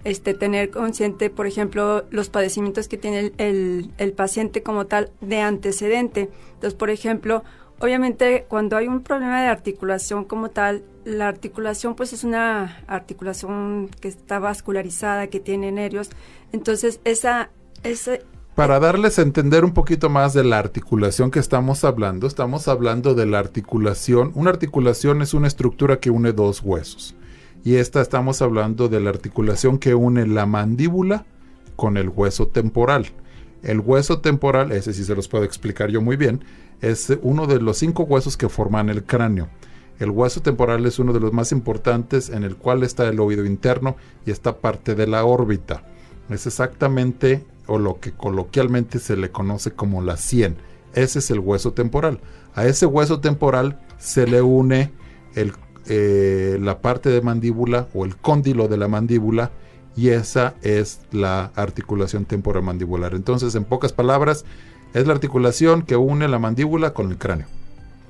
este, 0.03 0.33
tener 0.33 0.69
consciente, 0.71 1.29
por 1.29 1.47
ejemplo, 1.47 2.05
los 2.09 2.29
padecimientos 2.29 2.87
que 2.87 2.97
tiene 2.97 3.31
el, 3.37 3.91
el, 3.97 4.13
paciente 4.13 4.63
como 4.63 4.85
tal 4.85 5.11
de 5.21 5.41
antecedente. 5.41 6.29
Entonces, 6.53 6.73
por 6.73 6.89
ejemplo, 6.89 7.43
obviamente 7.79 8.45
cuando 8.47 8.77
hay 8.77 8.87
un 8.87 9.01
problema 9.01 9.41
de 9.41 9.47
articulación 9.47 10.25
como 10.25 10.49
tal, 10.49 10.83
la 11.05 11.27
articulación 11.27 11.95
pues 11.95 12.13
es 12.13 12.23
una 12.23 12.83
articulación 12.87 13.89
que 13.99 14.07
está 14.07 14.39
vascularizada, 14.39 15.27
que 15.27 15.39
tiene 15.39 15.71
nervios. 15.71 16.09
Entonces, 16.51 16.99
esa... 17.03 17.49
esa 17.83 18.19
para 18.55 18.81
darles 18.81 19.17
a 19.17 19.21
entender 19.21 19.63
un 19.63 19.73
poquito 19.73 20.09
más 20.09 20.33
de 20.33 20.43
la 20.43 20.59
articulación 20.59 21.31
que 21.31 21.39
estamos 21.39 21.85
hablando, 21.85 22.27
estamos 22.27 22.67
hablando 22.67 23.15
de 23.15 23.25
la 23.25 23.39
articulación. 23.39 24.31
Una 24.35 24.49
articulación 24.49 25.21
es 25.21 25.33
una 25.33 25.47
estructura 25.47 25.99
que 25.99 26.09
une 26.09 26.33
dos 26.33 26.61
huesos 26.61 27.15
y 27.63 27.75
esta 27.75 28.01
estamos 28.01 28.41
hablando 28.41 28.89
de 28.89 28.99
la 28.99 29.09
articulación 29.09 29.77
que 29.77 29.93
une 29.93 30.25
la 30.27 30.45
mandíbula 30.45 31.25
con 31.75 31.97
el 31.97 32.09
hueso 32.09 32.47
temporal. 32.47 33.07
El 33.63 33.79
hueso 33.79 34.19
temporal, 34.19 34.71
ese 34.71 34.93
sí 34.93 35.03
se 35.03 35.15
los 35.15 35.27
puedo 35.27 35.43
explicar 35.43 35.89
yo 35.91 36.01
muy 36.01 36.15
bien, 36.15 36.43
es 36.81 37.15
uno 37.21 37.45
de 37.45 37.61
los 37.61 37.77
cinco 37.77 38.03
huesos 38.03 38.37
que 38.37 38.49
forman 38.49 38.89
el 38.89 39.03
cráneo. 39.03 39.49
El 39.99 40.09
hueso 40.09 40.41
temporal 40.41 40.85
es 40.87 40.97
uno 40.97 41.13
de 41.13 41.19
los 41.19 41.31
más 41.31 41.51
importantes 41.51 42.29
en 42.29 42.43
el 42.43 42.55
cual 42.55 42.81
está 42.81 43.07
el 43.07 43.19
oído 43.19 43.45
interno 43.45 43.95
y 44.25 44.31
esta 44.31 44.57
parte 44.57 44.95
de 44.95 45.05
la 45.05 45.25
órbita. 45.25 45.83
Es 46.29 46.47
exactamente 46.47 47.45
o 47.67 47.77
lo 47.77 47.99
que 47.99 48.11
coloquialmente 48.11 48.97
se 48.97 49.15
le 49.15 49.29
conoce 49.29 49.73
como 49.73 50.01
la 50.01 50.17
sien. 50.17 50.57
Ese 50.95 51.19
es 51.19 51.29
el 51.29 51.39
hueso 51.39 51.73
temporal. 51.73 52.19
A 52.55 52.65
ese 52.65 52.87
hueso 52.87 53.19
temporal 53.19 53.79
se 53.99 54.25
le 54.25 54.41
une 54.41 54.91
el, 55.35 55.53
eh, 55.87 56.57
la 56.61 56.79
parte 56.79 57.09
de 57.09 57.21
mandíbula 57.21 57.87
o 57.93 58.05
el 58.05 58.15
cóndilo 58.15 58.67
de 58.67 58.77
la 58.77 58.87
mandíbula 58.87 59.51
y 59.95 60.09
esa 60.09 60.55
es 60.61 61.01
la 61.11 61.51
articulación 61.55 62.25
temporomandibular. 62.25 63.13
Entonces, 63.13 63.55
en 63.55 63.65
pocas 63.65 63.93
palabras, 63.93 64.45
es 64.93 65.07
la 65.07 65.13
articulación 65.13 65.83
que 65.83 65.95
une 65.95 66.27
la 66.27 66.39
mandíbula 66.39 66.93
con 66.93 67.11
el 67.11 67.17
cráneo. 67.17 67.47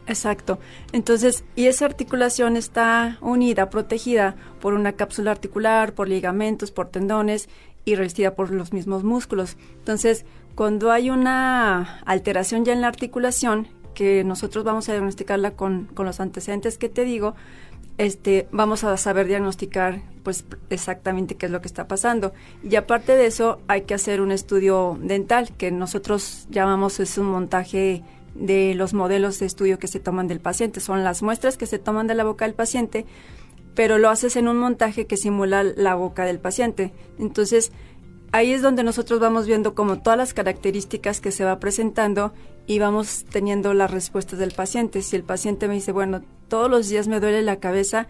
Exacto. 0.08 0.60
Entonces, 0.92 1.44
y 1.56 1.68
esa 1.68 1.86
articulación 1.86 2.58
está 2.58 3.18
unida, 3.22 3.70
protegida 3.70 4.36
por 4.60 4.74
una 4.74 4.94
cápsula 4.94 5.32
articular, 5.32 5.94
por 5.94 6.10
ligamentos, 6.10 6.72
por 6.72 6.90
tendones 6.90 7.50
y 7.86 7.96
revestida 7.96 8.36
por 8.36 8.52
los 8.52 8.74
mismos 8.74 9.04
músculos. 9.04 9.58
Entonces, 9.80 10.26
cuando 10.56 10.92
hay 10.92 11.10
una 11.10 12.00
alteración 12.06 12.66
ya 12.66 12.74
en 12.74 12.82
la 12.82 12.88
articulación, 12.88 13.68
que 13.94 14.24
nosotros 14.24 14.64
vamos 14.64 14.90
a 14.90 14.94
diagnosticarla 14.94 15.52
con, 15.52 15.86
con 15.94 16.06
los 16.06 16.20
antecedentes 16.20 16.78
que 16.78 16.90
te 16.90 17.04
digo, 17.04 17.36
este, 17.98 18.48
vamos 18.52 18.84
a 18.84 18.98
saber 18.98 19.28
diagnosticar 19.28 20.02
pues 20.24 20.46
exactamente 20.70 21.36
qué 21.36 21.48
es 21.48 21.52
lo 21.52 21.62
que 21.62 21.68
está 21.68 21.88
pasando. 21.88 22.34
Y 22.64 22.76
aparte 22.76 23.16
de 23.16 23.26
eso, 23.26 23.60
hay 23.68 23.82
que 23.84 23.94
hacer 23.94 24.22
un 24.22 24.32
estudio 24.32 24.98
dental, 25.02 25.52
que 25.58 25.72
nosotros 25.72 26.48
llamamos 26.50 27.00
es 27.00 27.18
un 27.18 27.28
montaje 27.28 28.04
de 28.36 28.74
los 28.76 28.94
modelos 28.94 29.40
de 29.40 29.46
estudio 29.46 29.78
que 29.78 29.88
se 29.88 30.00
toman 30.00 30.28
del 30.28 30.40
paciente. 30.40 30.80
Son 30.80 31.04
las 31.04 31.22
muestras 31.22 31.58
que 31.58 31.66
se 31.66 31.80
toman 31.80 32.08
de 32.08 32.16
la 32.16 32.24
boca 32.24 32.46
del 32.46 32.56
paciente, 32.56 33.06
pero 33.76 33.98
lo 33.98 34.10
haces 34.10 34.36
en 34.36 34.48
un 34.48 34.58
montaje 34.58 35.06
que 35.06 35.18
simula 35.18 35.64
la 35.64 35.96
boca 35.96 36.26
del 36.26 36.40
paciente. 36.40 36.94
Entonces, 37.20 37.72
ahí 38.32 38.54
es 38.54 38.62
donde 38.62 38.84
nosotros 38.84 39.20
vamos 39.20 39.48
viendo 39.48 39.76
como 39.76 40.00
todas 40.00 40.17
las 40.17 40.34
características 40.34 41.22
que 41.22 41.32
se 41.32 41.44
va 41.44 41.60
presentando 41.60 42.34
y 42.67 42.80
vamos 42.80 43.26
teniendo 43.30 43.74
las 43.74 43.91
respuestas 43.91 44.39
del 44.39 44.52
paciente. 44.52 45.02
Si 45.02 45.15
el 45.15 45.24
paciente 45.24 45.67
me 45.67 45.76
dice, 45.76 45.91
bueno, 45.91 46.22
todos 46.48 46.70
los 46.70 46.89
días 46.89 47.08
me 47.08 47.20
duele 47.20 47.41
la 47.41 47.60
cabeza, 47.60 48.08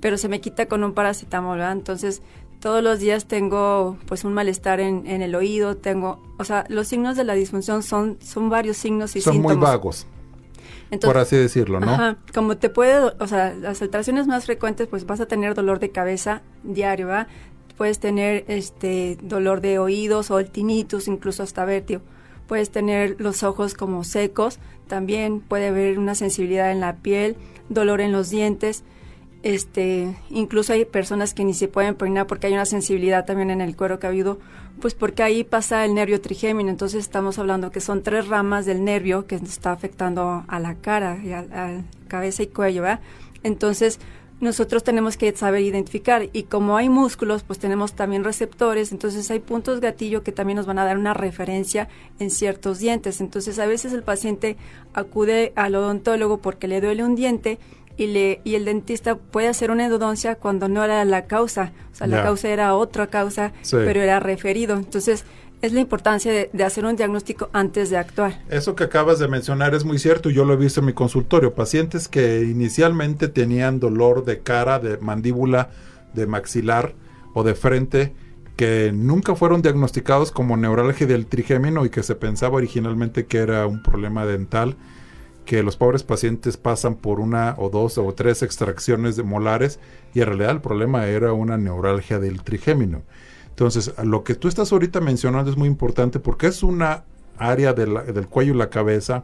pero 0.00 0.16
se 0.16 0.28
me 0.28 0.40
quita 0.40 0.66
con 0.66 0.84
un 0.84 0.92
paracetamol, 0.94 1.60
Entonces, 1.60 2.22
todos 2.60 2.82
los 2.82 3.00
días 3.00 3.26
tengo 3.26 3.96
pues 4.06 4.24
un 4.24 4.34
malestar 4.34 4.80
en, 4.80 5.06
en, 5.06 5.22
el 5.22 5.34
oído, 5.34 5.76
tengo, 5.76 6.22
o 6.38 6.44
sea, 6.44 6.64
los 6.68 6.88
signos 6.88 7.16
de 7.16 7.24
la 7.24 7.34
disfunción 7.34 7.82
son, 7.82 8.18
son 8.20 8.50
varios 8.50 8.76
signos 8.76 9.16
y 9.16 9.20
son 9.20 9.34
síntomas. 9.34 9.56
muy 9.56 9.66
vagos. 9.66 10.06
por 11.00 11.16
así 11.16 11.36
decirlo, 11.36 11.80
¿no? 11.80 11.90
Ajá, 11.90 12.18
como 12.34 12.58
te 12.58 12.68
puede, 12.68 13.14
o 13.18 13.26
sea, 13.26 13.54
las 13.54 13.80
alteraciones 13.80 14.26
más 14.26 14.44
frecuentes, 14.44 14.88
pues 14.88 15.06
vas 15.06 15.20
a 15.20 15.26
tener 15.26 15.54
dolor 15.54 15.78
de 15.78 15.90
cabeza 15.90 16.42
diario, 16.62 17.08
¿va? 17.08 17.28
Puedes 17.80 17.98
tener 17.98 18.44
este 18.46 19.16
dolor 19.22 19.62
de 19.62 19.78
oídos 19.78 20.30
o 20.30 20.38
el 20.38 20.50
tinnitus, 20.50 21.08
incluso 21.08 21.42
hasta 21.42 21.64
vértigo. 21.64 22.02
Puedes 22.46 22.68
tener 22.68 23.16
los 23.18 23.42
ojos 23.42 23.72
como 23.72 24.04
secos, 24.04 24.58
también 24.86 25.40
puede 25.40 25.68
haber 25.68 25.98
una 25.98 26.14
sensibilidad 26.14 26.72
en 26.72 26.80
la 26.80 26.96
piel, 26.96 27.36
dolor 27.70 28.02
en 28.02 28.12
los 28.12 28.28
dientes, 28.28 28.84
este, 29.42 30.14
incluso 30.28 30.74
hay 30.74 30.84
personas 30.84 31.32
que 31.32 31.42
ni 31.42 31.54
se 31.54 31.68
pueden 31.68 31.94
peinar 31.94 32.26
porque 32.26 32.48
hay 32.48 32.52
una 32.52 32.66
sensibilidad 32.66 33.24
también 33.24 33.50
en 33.50 33.62
el 33.62 33.74
cuero 33.74 33.98
cabelludo, 33.98 34.38
pues 34.82 34.92
porque 34.92 35.22
ahí 35.22 35.42
pasa 35.42 35.82
el 35.86 35.94
nervio 35.94 36.20
trigémino, 36.20 36.68
entonces 36.68 37.00
estamos 37.00 37.38
hablando 37.38 37.70
que 37.70 37.80
son 37.80 38.02
tres 38.02 38.28
ramas 38.28 38.66
del 38.66 38.84
nervio 38.84 39.26
que 39.26 39.36
está 39.36 39.72
afectando 39.72 40.44
a 40.46 40.60
la 40.60 40.74
cara, 40.74 41.18
y 41.24 41.32
a, 41.32 41.46
a 41.50 41.82
cabeza 42.08 42.42
y 42.42 42.48
cuello, 42.48 42.82
¿verdad? 42.82 43.00
Entonces, 43.42 44.00
nosotros 44.40 44.82
tenemos 44.82 45.16
que 45.16 45.34
saber 45.36 45.62
identificar. 45.62 46.28
Y 46.32 46.44
como 46.44 46.76
hay 46.76 46.88
músculos, 46.88 47.42
pues 47.42 47.58
tenemos 47.58 47.92
también 47.92 48.24
receptores, 48.24 48.90
entonces 48.90 49.30
hay 49.30 49.40
puntos 49.40 49.80
gatillo 49.80 50.22
que 50.22 50.32
también 50.32 50.56
nos 50.56 50.66
van 50.66 50.78
a 50.78 50.84
dar 50.84 50.98
una 50.98 51.14
referencia 51.14 51.88
en 52.18 52.30
ciertos 52.30 52.78
dientes. 52.78 53.20
Entonces, 53.20 53.58
a 53.58 53.66
veces 53.66 53.92
el 53.92 54.02
paciente 54.02 54.56
acude 54.94 55.52
al 55.56 55.74
odontólogo 55.74 56.38
porque 56.38 56.68
le 56.68 56.80
duele 56.80 57.04
un 57.04 57.14
diente 57.14 57.58
y, 57.96 58.06
le, 58.06 58.40
y 58.44 58.54
el 58.54 58.64
dentista 58.64 59.16
puede 59.16 59.48
hacer 59.48 59.70
una 59.70 59.84
endodoncia 59.84 60.36
cuando 60.36 60.68
no 60.68 60.82
era 60.82 61.04
la 61.04 61.26
causa, 61.26 61.72
o 61.92 61.94
sea, 61.94 62.06
la 62.06 62.22
causa 62.22 62.48
era 62.48 62.74
otra 62.74 63.08
causa, 63.08 63.52
pero 63.70 64.00
era 64.00 64.20
referido. 64.20 64.76
Entonces, 64.76 65.24
es 65.62 65.72
la 65.72 65.80
importancia 65.80 66.32
de, 66.32 66.64
hacer 66.64 66.84
un 66.84 66.96
diagnóstico 66.96 67.50
antes 67.52 67.90
de 67.90 67.98
actuar. 67.98 68.42
Eso 68.48 68.74
que 68.74 68.84
acabas 68.84 69.18
de 69.18 69.28
mencionar 69.28 69.74
es 69.74 69.84
muy 69.84 69.98
cierto, 69.98 70.30
yo 70.30 70.44
lo 70.44 70.54
he 70.54 70.56
visto 70.56 70.80
en 70.80 70.86
mi 70.86 70.92
consultorio, 70.92 71.54
pacientes 71.54 72.08
que 72.08 72.42
inicialmente 72.42 73.28
tenían 73.28 73.80
dolor 73.80 74.24
de 74.24 74.40
cara, 74.40 74.78
de 74.78 74.98
mandíbula, 74.98 75.70
de 76.14 76.26
maxilar 76.26 76.94
o 77.34 77.42
de 77.42 77.54
frente, 77.54 78.12
que 78.56 78.92
nunca 78.94 79.34
fueron 79.34 79.62
diagnosticados 79.62 80.30
como 80.32 80.56
neuralgia 80.56 81.06
del 81.06 81.26
trigémino 81.26 81.84
y 81.84 81.90
que 81.90 82.02
se 82.02 82.14
pensaba 82.14 82.56
originalmente 82.56 83.26
que 83.26 83.38
era 83.38 83.66
un 83.66 83.82
problema 83.82 84.26
dental 84.26 84.76
que 85.44 85.62
los 85.62 85.76
pobres 85.76 86.02
pacientes 86.02 86.56
pasan 86.56 86.94
por 86.94 87.18
una 87.18 87.54
o 87.58 87.70
dos 87.70 87.98
o 87.98 88.12
tres 88.12 88.42
extracciones 88.42 89.16
de 89.16 89.22
molares 89.22 89.80
y 90.14 90.20
en 90.20 90.26
realidad 90.26 90.50
el 90.52 90.60
problema 90.60 91.06
era 91.06 91.32
una 91.32 91.56
neuralgia 91.56 92.18
del 92.18 92.42
trigémino. 92.42 93.02
Entonces, 93.60 93.92
lo 94.02 94.24
que 94.24 94.34
tú 94.34 94.48
estás 94.48 94.72
ahorita 94.72 95.02
mencionando 95.02 95.50
es 95.50 95.58
muy 95.58 95.68
importante 95.68 96.18
porque 96.18 96.46
es 96.46 96.62
una 96.62 97.04
área 97.36 97.74
del 97.74 98.26
cuello 98.26 98.54
y 98.54 98.56
la 98.56 98.70
cabeza 98.70 99.22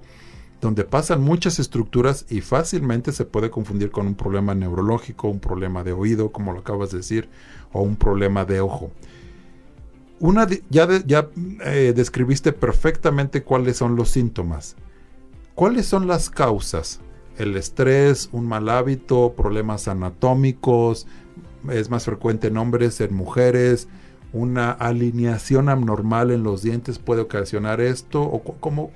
donde 0.60 0.84
pasan 0.84 1.22
muchas 1.22 1.58
estructuras 1.58 2.26
y 2.28 2.42
fácilmente 2.42 3.12
se 3.12 3.24
puede 3.24 3.48
confundir 3.48 3.90
con 3.90 4.06
un 4.06 4.14
problema 4.14 4.54
neurológico, 4.54 5.28
un 5.28 5.40
problema 5.40 5.84
de 5.84 5.92
oído, 5.92 6.32
como 6.32 6.52
lo 6.52 6.58
acabas 6.58 6.90
de 6.90 6.98
decir, 6.98 7.30
o 7.72 7.80
un 7.80 7.96
problema 7.96 8.44
de 8.44 8.60
ojo. 8.60 8.90
Una 10.20 10.46
ya 10.68 10.86
eh, 11.64 11.94
describiste 11.96 12.52
perfectamente 12.52 13.42
cuáles 13.42 13.78
son 13.78 13.96
los 13.96 14.10
síntomas. 14.10 14.76
¿Cuáles 15.54 15.86
son 15.86 16.06
las 16.06 16.28
causas? 16.28 17.00
El 17.38 17.56
estrés, 17.56 18.28
un 18.32 18.46
mal 18.46 18.68
hábito, 18.68 19.32
problemas 19.34 19.88
anatómicos, 19.88 21.06
es 21.70 21.88
más 21.88 22.04
frecuente 22.04 22.48
en 22.48 22.58
hombres, 22.58 23.00
en 23.00 23.14
mujeres, 23.14 23.88
una 24.32 24.70
alineación 24.70 25.68
abnormal 25.68 26.30
en 26.30 26.42
los 26.42 26.62
dientes 26.62 26.98
puede 26.98 27.22
ocasionar 27.22 27.80
esto 27.80 28.22
o 28.22 28.42
cómo 28.42 28.90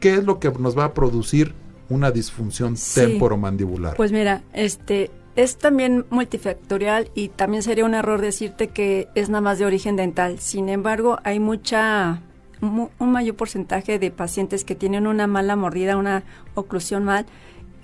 qué 0.00 0.14
es 0.14 0.24
lo 0.24 0.38
que 0.38 0.50
nos 0.50 0.76
va 0.76 0.84
a 0.84 0.94
producir 0.94 1.54
una 1.88 2.10
disfunción 2.10 2.76
temporomandibular. 2.94 3.96
Pues 3.96 4.12
mira, 4.12 4.42
este 4.52 5.10
es 5.36 5.56
también 5.56 6.06
multifactorial 6.10 7.10
y 7.14 7.28
también 7.28 7.62
sería 7.62 7.84
un 7.84 7.94
error 7.94 8.20
decirte 8.20 8.68
que 8.68 9.08
es 9.14 9.28
nada 9.28 9.40
más 9.40 9.58
de 9.58 9.66
origen 9.66 9.96
dental. 9.96 10.38
Sin 10.38 10.68
embargo, 10.68 11.18
hay 11.24 11.40
mucha 11.40 12.20
un 12.60 13.12
mayor 13.12 13.34
porcentaje 13.34 13.98
de 13.98 14.10
pacientes 14.10 14.64
que 14.64 14.74
tienen 14.74 15.06
una 15.06 15.26
mala 15.26 15.56
mordida, 15.56 15.96
una 15.96 16.22
oclusión 16.54 17.04
mal, 17.04 17.26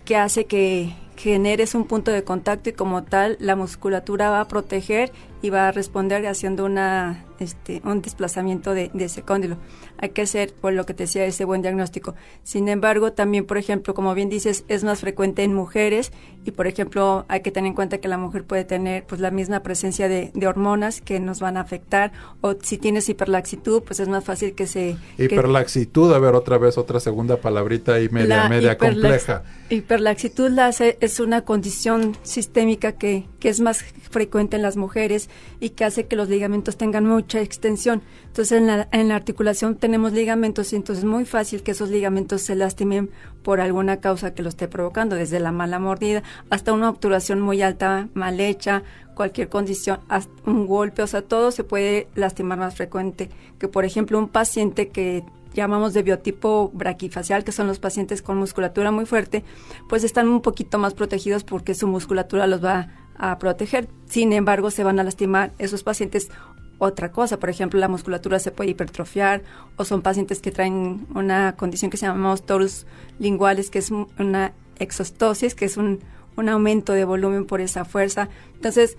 que 0.05 0.17
hace 0.17 0.47
que 0.47 0.95
generes 1.17 1.75
un 1.75 1.85
punto 1.85 2.11
de 2.11 2.25
contacto 2.25 2.71
y 2.71 2.73
como 2.73 3.03
tal 3.03 3.37
la 3.41 3.57
musculatura 3.57 4.31
va 4.31 4.41
a 4.41 4.49
proteger 4.49 5.13
y 5.42 5.50
va 5.50 5.68
a 5.68 5.72
responder 5.72 6.26
haciendo 6.26 6.64
una, 6.64 7.24
este, 7.38 7.81
un 7.85 8.03
desplazamiento 8.03 8.74
de, 8.74 8.90
ese 8.98 9.22
cóndilo. 9.22 9.57
Hay 9.98 10.11
que 10.11 10.22
hacer, 10.22 10.53
por 10.53 10.74
lo 10.74 10.85
que 10.85 10.92
te 10.92 11.05
decía, 11.05 11.24
ese 11.24 11.44
buen 11.44 11.62
diagnóstico. 11.62 12.14
Sin 12.42 12.68
embargo, 12.68 13.12
también, 13.12 13.46
por 13.46 13.57
ejemplo, 13.57 13.94
como 13.94 14.14
bien 14.14 14.29
dices, 14.29 14.64
es 14.68 14.85
más 14.85 15.00
frecuente 15.00 15.42
en 15.42 15.55
mujeres 15.55 16.12
y, 16.44 16.50
por 16.50 16.66
ejemplo, 16.66 17.24
hay 17.29 17.40
que 17.40 17.50
tener 17.50 17.68
en 17.68 17.74
cuenta 17.74 17.98
que 17.98 18.09
la 18.09 18.18
mujer 18.18 18.44
puede 18.44 18.64
tener 18.64 19.05
pues 19.07 19.20
la 19.20 19.31
misma 19.31 19.61
presencia 19.61 20.09
de, 20.09 20.31
hormonas 20.50 21.00
que 21.00 21.20
nos 21.20 21.38
van 21.38 21.57
a 21.57 21.61
afectar 21.61 22.12
o 22.40 22.57
si 22.61 22.76
tienes 22.76 23.09
hiperlaxitud, 23.09 23.83
pues 23.83 24.00
es 24.00 24.09
más 24.09 24.24
fácil 24.24 24.55
que 24.55 24.66
se... 24.66 24.96
Hiperlaxitud, 25.16 26.12
a 26.12 26.18
ver, 26.18 26.35
otra 26.35 26.59
vez, 26.59 26.76
otra 26.76 26.98
segunda 26.98 27.37
palabrita 27.37 27.94
ahí 27.94 28.09
media, 28.09 28.48
media 28.48 28.76
compleja. 28.76 29.44
Hiperlaxitud 29.68 30.50
la 30.50 30.70
es 30.70 31.20
una 31.20 31.44
condición 31.44 32.16
sistémica 32.22 32.92
que, 32.92 33.26
que 33.38 33.48
es 33.48 33.61
más 33.61 33.85
frecuente 34.11 34.57
en 34.57 34.62
las 34.62 34.76
mujeres 34.76 35.30
y 35.61 35.71
que 35.71 35.85
hace 35.85 36.07
que 36.07 36.16
los 36.16 36.29
ligamentos 36.29 36.77
tengan 36.77 37.05
mucha 37.07 37.40
extensión. 37.40 38.03
Entonces 38.27 38.59
en 38.59 38.66
la, 39.09 39.14
articulación 39.14 39.77
tenemos 39.77 40.12
ligamentos 40.12 40.73
y 40.73 40.77
entonces 40.77 41.05
es 41.05 41.11
muy 41.11 41.25
fácil 41.25 41.62
que 41.62 41.73
esos 41.73 41.90
ligamentos 41.90 42.43
se 42.43 42.55
lastimen 42.55 43.11
por 43.43 43.61
alguna 43.61 43.99
causa 43.99 44.35
que 44.35 44.43
lo 44.43 44.49
esté 44.49 44.69
provocando, 44.69 45.16
desde 45.16 45.40
la 45.40 45.53
mala 45.53 45.79
mordida 45.79 46.23
hasta 46.51 46.73
una 46.73 46.88
obturación 46.88 47.40
muy 47.40 47.62
alta, 47.62 48.09
mal 48.14 48.40
hecha, 48.40 48.83
cualquier 49.14 49.49
condición, 49.49 50.01
un 50.47 50.66
golpe, 50.66 51.03
o 51.03 51.07
sea, 51.07 51.23
todo 51.23 51.51
se 51.51 51.64
puede 51.64 52.09
lastimar 52.14 52.59
más 52.59 52.75
frecuente 52.75 53.29
que, 53.59 53.69
por 53.69 53.85
ejemplo, 53.85 54.19
un 54.19 54.29
paciente 54.29 54.88
que 54.88 55.25
llamamos 55.55 55.95
de 55.95 56.03
biotipo 56.03 56.71
braquifacial, 56.73 57.45
que 57.45 57.53
son 57.53 57.66
los 57.66 57.79
pacientes 57.79 58.23
con 58.23 58.38
musculatura 58.38 58.90
muy 58.90 59.07
fuerte, 59.07 59.45
pues 59.88 60.05
están 60.05 60.29
un 60.29 60.40
poquito 60.40 60.79
más 60.79 60.95
protegidos 60.95 61.45
porque 61.45 61.75
su 61.75 61.87
musculatura 61.87 62.47
los 62.47 62.64
va 62.64 62.88
a 63.21 63.39
proteger. 63.39 63.89
Sin 64.07 64.33
embargo, 64.33 64.71
se 64.71 64.83
van 64.83 64.99
a 64.99 65.05
lastimar 65.05 65.53
esos 65.59 65.83
pacientes 65.83 66.31
otra 66.79 67.13
cosa. 67.13 67.39
Por 67.39 67.51
ejemplo, 67.51 67.79
la 67.79 67.89
musculatura 67.89 68.39
se 68.39 68.51
puede 68.51 68.71
hipertrofiar 68.71 69.43
o 69.77 69.85
son 69.85 70.03
pacientes 70.03 70.41
que 70.41 70.51
traen 70.51 71.07
una 71.15 71.55
condición 71.57 71.91
que 71.91 71.99
se 71.99 72.07
llama 72.07 72.35
torus 72.39 72.87
linguales, 73.19 73.71
que 73.71 73.79
es 73.79 73.91
una 73.91 74.53
exostosis, 74.79 75.55
que 75.55 75.67
es 75.67 75.77
un, 75.77 76.01
un 76.37 76.49
aumento 76.49 76.95
de 76.95 77.05
volumen 77.05 77.45
por 77.45 77.61
esa 77.61 77.85
fuerza. 77.85 78.31
Entonces, 78.55 78.97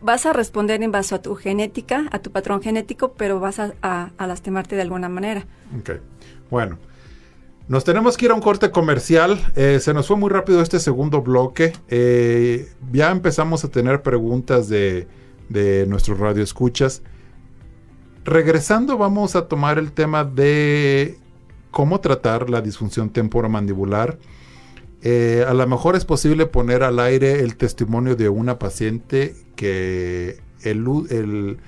vas 0.00 0.24
a 0.26 0.32
responder 0.32 0.82
en 0.82 0.90
base 0.90 1.14
a 1.14 1.22
tu 1.22 1.34
genética, 1.34 2.06
a 2.10 2.18
tu 2.20 2.32
patrón 2.32 2.62
genético, 2.62 3.12
pero 3.12 3.38
vas 3.40 3.58
a, 3.58 3.74
a, 3.82 4.26
lastimarte 4.26 4.76
de 4.76 4.82
alguna 4.82 5.08
manera. 5.08 5.44
Ok, 5.78 5.90
bueno. 6.50 6.78
Nos 7.68 7.84
tenemos 7.84 8.16
que 8.16 8.24
ir 8.24 8.30
a 8.30 8.34
un 8.34 8.40
corte 8.40 8.70
comercial. 8.70 9.38
Eh, 9.54 9.78
se 9.80 9.92
nos 9.92 10.06
fue 10.06 10.16
muy 10.16 10.30
rápido 10.30 10.62
este 10.62 10.80
segundo 10.80 11.20
bloque. 11.20 11.74
Eh, 11.88 12.72
ya 12.92 13.10
empezamos 13.10 13.62
a 13.64 13.68
tener 13.68 14.02
preguntas 14.02 14.68
de, 14.68 15.06
de 15.48 15.86
nuestros 15.86 16.18
radioescuchas. 16.18 17.02
Regresando, 18.24 18.96
vamos 18.96 19.36
a 19.36 19.48
tomar 19.48 19.78
el 19.78 19.92
tema 19.92 20.24
de 20.24 21.18
cómo 21.70 22.00
tratar 22.00 22.50
la 22.50 22.60
disfunción 22.60 23.10
temporomandibular. 23.10 24.18
Eh, 25.02 25.44
a 25.46 25.54
lo 25.54 25.66
mejor 25.66 25.94
es 25.94 26.04
posible 26.04 26.46
poner 26.46 26.82
al 26.82 26.98
aire 26.98 27.40
el 27.40 27.56
testimonio 27.56 28.16
de 28.16 28.28
una 28.28 28.58
paciente 28.58 29.36
que 29.54 30.40
el, 30.62 31.58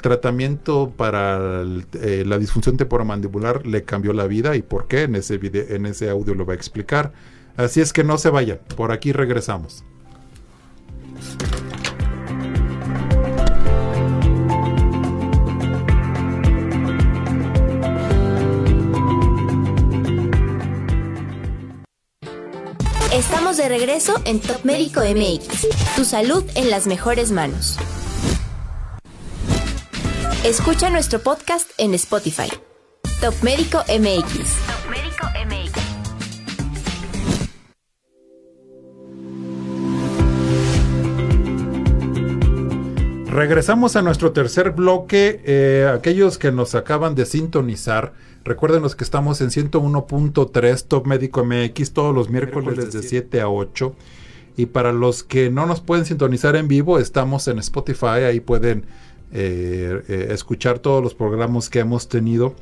tratamiento 0.00 0.92
para 0.96 1.62
eh, 1.94 2.24
la 2.26 2.38
disfunción 2.38 2.76
temporomandibular 2.76 3.66
le 3.66 3.84
cambió 3.84 4.12
la 4.12 4.26
vida 4.26 4.56
y 4.56 4.62
por 4.62 4.86
qué 4.86 5.02
en 5.02 5.16
ese, 5.16 5.40
en 5.42 5.86
ese 5.86 6.10
audio 6.10 6.34
lo 6.34 6.46
va 6.46 6.52
a 6.52 6.56
explicar. 6.56 7.12
Así 7.56 7.80
es 7.80 7.92
que 7.92 8.04
no 8.04 8.18
se 8.18 8.30
vayan, 8.30 8.60
por 8.76 8.92
aquí 8.92 9.12
regresamos. 9.12 9.84
Estamos 23.12 23.56
de 23.56 23.68
regreso 23.68 24.14
en 24.24 24.40
Top 24.40 24.64
Médico 24.64 25.00
MX. 25.00 25.96
Tu 25.96 26.04
salud 26.04 26.44
en 26.54 26.70
las 26.70 26.86
mejores 26.86 27.32
manos. 27.32 27.76
Escucha 30.44 30.88
nuestro 30.88 31.18
podcast 31.18 31.70
en 31.76 31.92
Spotify. 31.92 32.48
Top 33.20 33.34
Médico 33.42 33.80
MX. 33.90 34.56
Top 34.64 34.88
Médico 34.90 35.26
MX. 35.44 35.74
Regresamos 43.30 43.96
a 43.96 44.02
nuestro 44.02 44.32
tercer 44.32 44.70
bloque. 44.70 45.42
Eh, 45.44 45.86
aquellos 45.94 46.38
que 46.38 46.50
nos 46.50 46.74
acaban 46.74 47.14
de 47.14 47.26
sintonizar, 47.26 48.14
Recuerden 48.42 48.82
que 48.96 49.04
estamos 49.04 49.42
en 49.42 49.50
101.3 49.50 50.84
Top 50.88 51.06
Médico 51.06 51.44
MX 51.44 51.92
todos 51.92 52.14
los 52.14 52.30
miércoles 52.30 52.90
de 52.90 53.02
7 53.02 53.42
a 53.42 53.50
8. 53.50 53.94
Y 54.56 54.66
para 54.66 54.92
los 54.92 55.22
que 55.22 55.50
no 55.50 55.66
nos 55.66 55.82
pueden 55.82 56.06
sintonizar 56.06 56.56
en 56.56 56.66
vivo, 56.66 56.98
estamos 56.98 57.46
en 57.48 57.58
Spotify, 57.58 58.24
ahí 58.26 58.40
pueden 58.40 58.86
eh, 59.32 60.02
eh, 60.08 60.28
escuchar 60.30 60.78
todos 60.78 61.02
los 61.02 61.14
programas 61.14 61.68
que 61.68 61.80
hemos 61.80 62.08
tenido. 62.08 62.54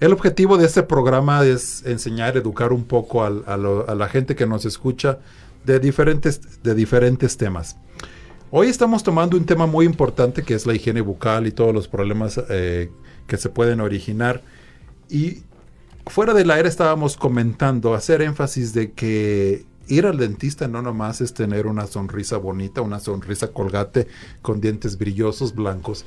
El 0.00 0.12
objetivo 0.12 0.58
de 0.58 0.66
este 0.66 0.82
programa 0.82 1.44
es 1.44 1.84
enseñar, 1.86 2.36
educar 2.36 2.72
un 2.72 2.84
poco 2.84 3.24
a, 3.24 3.30
la 3.56 4.08
gente 4.08 4.34
que 4.34 4.46
nos 4.46 4.64
escucha 4.64 5.18
de 5.64 5.78
diferentes, 5.80 6.62
de 6.62 6.74
diferentes 6.74 7.36
temas. 7.36 7.76
Hoy 8.50 8.68
estamos 8.68 9.02
tomando 9.02 9.36
un 9.36 9.46
tema 9.46 9.66
muy 9.66 9.86
importante 9.86 10.42
que 10.42 10.54
es 10.54 10.66
la 10.66 10.74
higiene 10.74 11.00
bucal 11.00 11.46
y 11.46 11.52
todos 11.52 11.74
los 11.74 11.88
problemas 11.88 12.40
eh, 12.50 12.90
que 13.26 13.36
se 13.36 13.48
pueden 13.48 13.80
originar 13.80 14.42
y 15.08 15.42
fuera 16.06 16.34
del 16.34 16.50
aire 16.50 16.68
estábamos 16.68 17.16
comentando, 17.16 17.94
hacer 17.94 18.22
énfasis 18.22 18.74
de 18.74 18.92
que 18.92 19.64
ir 19.88 20.06
al 20.06 20.18
dentista 20.18 20.68
no 20.68 20.82
nomás 20.82 21.20
es 21.20 21.34
tener 21.34 21.66
una 21.66 21.86
sonrisa 21.86 22.36
bonita, 22.36 22.80
una 22.80 23.00
sonrisa 23.00 23.48
colgate 23.48 24.06
con 24.42 24.60
dientes 24.60 24.98
brillosos, 24.98 25.54
blancos. 25.54 26.04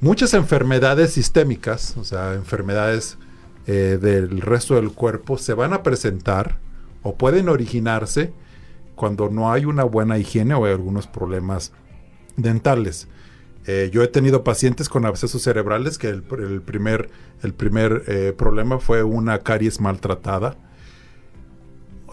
Muchas 0.00 0.34
enfermedades 0.34 1.12
sistémicas, 1.12 1.96
o 1.96 2.04
sea, 2.04 2.34
enfermedades 2.34 3.16
eh, 3.66 3.98
del 4.00 4.40
resto 4.40 4.74
del 4.74 4.92
cuerpo, 4.92 5.38
se 5.38 5.54
van 5.54 5.72
a 5.72 5.82
presentar 5.82 6.58
o 7.02 7.16
pueden 7.16 7.48
originarse 7.48 8.32
cuando 8.94 9.28
no 9.28 9.52
hay 9.52 9.64
una 9.64 9.84
buena 9.84 10.18
higiene 10.18 10.54
o 10.54 10.64
hay 10.64 10.72
algunos 10.72 11.06
problemas 11.06 11.72
dentales. 12.36 13.08
Eh, 13.66 13.90
yo 13.92 14.02
he 14.02 14.08
tenido 14.08 14.44
pacientes 14.44 14.88
con 14.88 15.06
abscesos 15.06 15.42
cerebrales 15.42 15.96
que 15.96 16.08
el, 16.08 16.22
primer, 16.22 17.08
el 17.42 17.54
primer 17.54 18.04
eh, 18.06 18.34
problema 18.36 18.78
fue 18.78 19.02
una 19.02 19.38
caries 19.38 19.80
maltratada. 19.80 20.56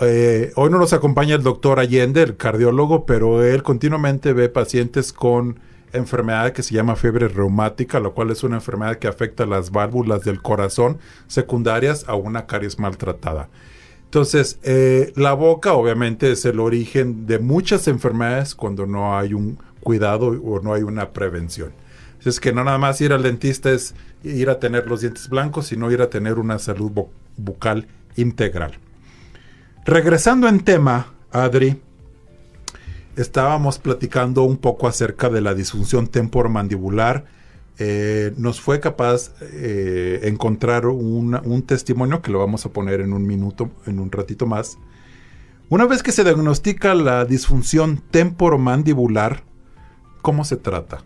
Eh, 0.04 0.52
hoy 0.56 0.72
no 0.72 0.80
nos 0.80 0.94
acompaña 0.94 1.36
el 1.36 1.44
doctor 1.44 1.80
Allende, 1.80 2.24
el 2.24 2.36
cardiólogo, 2.36 3.06
pero 3.06 3.44
él 3.44 3.62
continuamente 3.62 4.34
ve 4.34 4.50
pacientes 4.50 5.14
con 5.14 5.60
enfermedad 5.94 6.54
que 6.54 6.64
se 6.64 6.74
llama 6.74 6.96
fiebre 6.96 7.28
reumática, 7.28 8.00
lo 8.00 8.14
cual 8.14 8.32
es 8.32 8.44
una 8.44 8.56
enfermedad 8.56 8.98
que 8.98 9.08
afecta 9.08 9.46
las 9.46 9.72
válvulas 9.72 10.24
del 10.24 10.42
corazón 10.42 10.98
secundarias 11.28 12.06
a 12.08 12.16
una 12.16 12.48
caries 12.48 12.80
maltratada. 12.80 13.50
Entonces, 14.06 14.60
la 15.16 15.34
boca 15.34 15.74
obviamente 15.74 16.32
es 16.32 16.46
el 16.46 16.60
origen 16.60 17.28
de 17.28 17.40
muchas 17.40 17.88
enfermedades 17.88 18.56
cuando 18.56 18.86
no 18.86 19.18
hay 19.18 19.34
un, 19.34 19.58
cuidado 19.82 20.28
o 20.28 20.62
no 20.62 20.74
hay 20.74 20.84
una 20.84 21.12
prevención. 21.12 21.74
Es 22.24 22.40
que 22.40 22.54
no 22.54 22.64
nada 22.64 22.78
más 22.78 23.02
ir 23.02 23.14
al 23.14 23.24
dentista 23.24 23.72
es 23.72 23.96
ir 24.24 24.50
a 24.50 24.60
tener 24.60 24.88
los 24.88 25.02
dientes 25.02 25.30
blancos, 25.30 25.68
sino 25.68 25.92
ir 25.92 26.02
a 26.02 26.10
tener 26.10 26.40
una 26.40 26.60
salud 26.60 26.92
bucal 27.38 27.88
integral. 28.16 28.78
Regresando 29.86 30.48
en 30.48 30.60
tema, 30.60 31.14
Adri, 31.32 31.82
estábamos 33.16 33.80
platicando 33.80 34.44
un 34.44 34.58
poco 34.58 34.88
acerca 34.88 35.30
de 35.30 35.42
la 35.42 35.54
disfunción 35.54 36.08
temporomandibular. 36.08 37.26
Eh, 37.80 38.34
nos 38.38 38.62
fue 38.62 38.80
capaz 38.80 39.32
eh, 39.42 40.22
encontrar 40.24 40.86
un 40.86 41.64
testimonio 41.66 42.22
que 42.22 42.32
lo 42.32 42.40
vamos 42.40 42.66
a 42.66 42.70
poner 42.70 43.02
en 43.02 43.14
un 43.14 43.26
minuto, 43.26 43.72
en 43.86 44.00
un 44.00 44.12
ratito 44.12 44.46
más. 44.46 44.78
Una 45.70 45.86
vez 45.86 46.04
que 46.04 46.12
se 46.12 46.24
diagnostica 46.24 46.94
la 46.94 47.26
disfunción 47.26 48.04
temporomandibular, 48.12 49.44
¿Cómo 50.22 50.46
se 50.46 50.58
trata? 50.58 51.04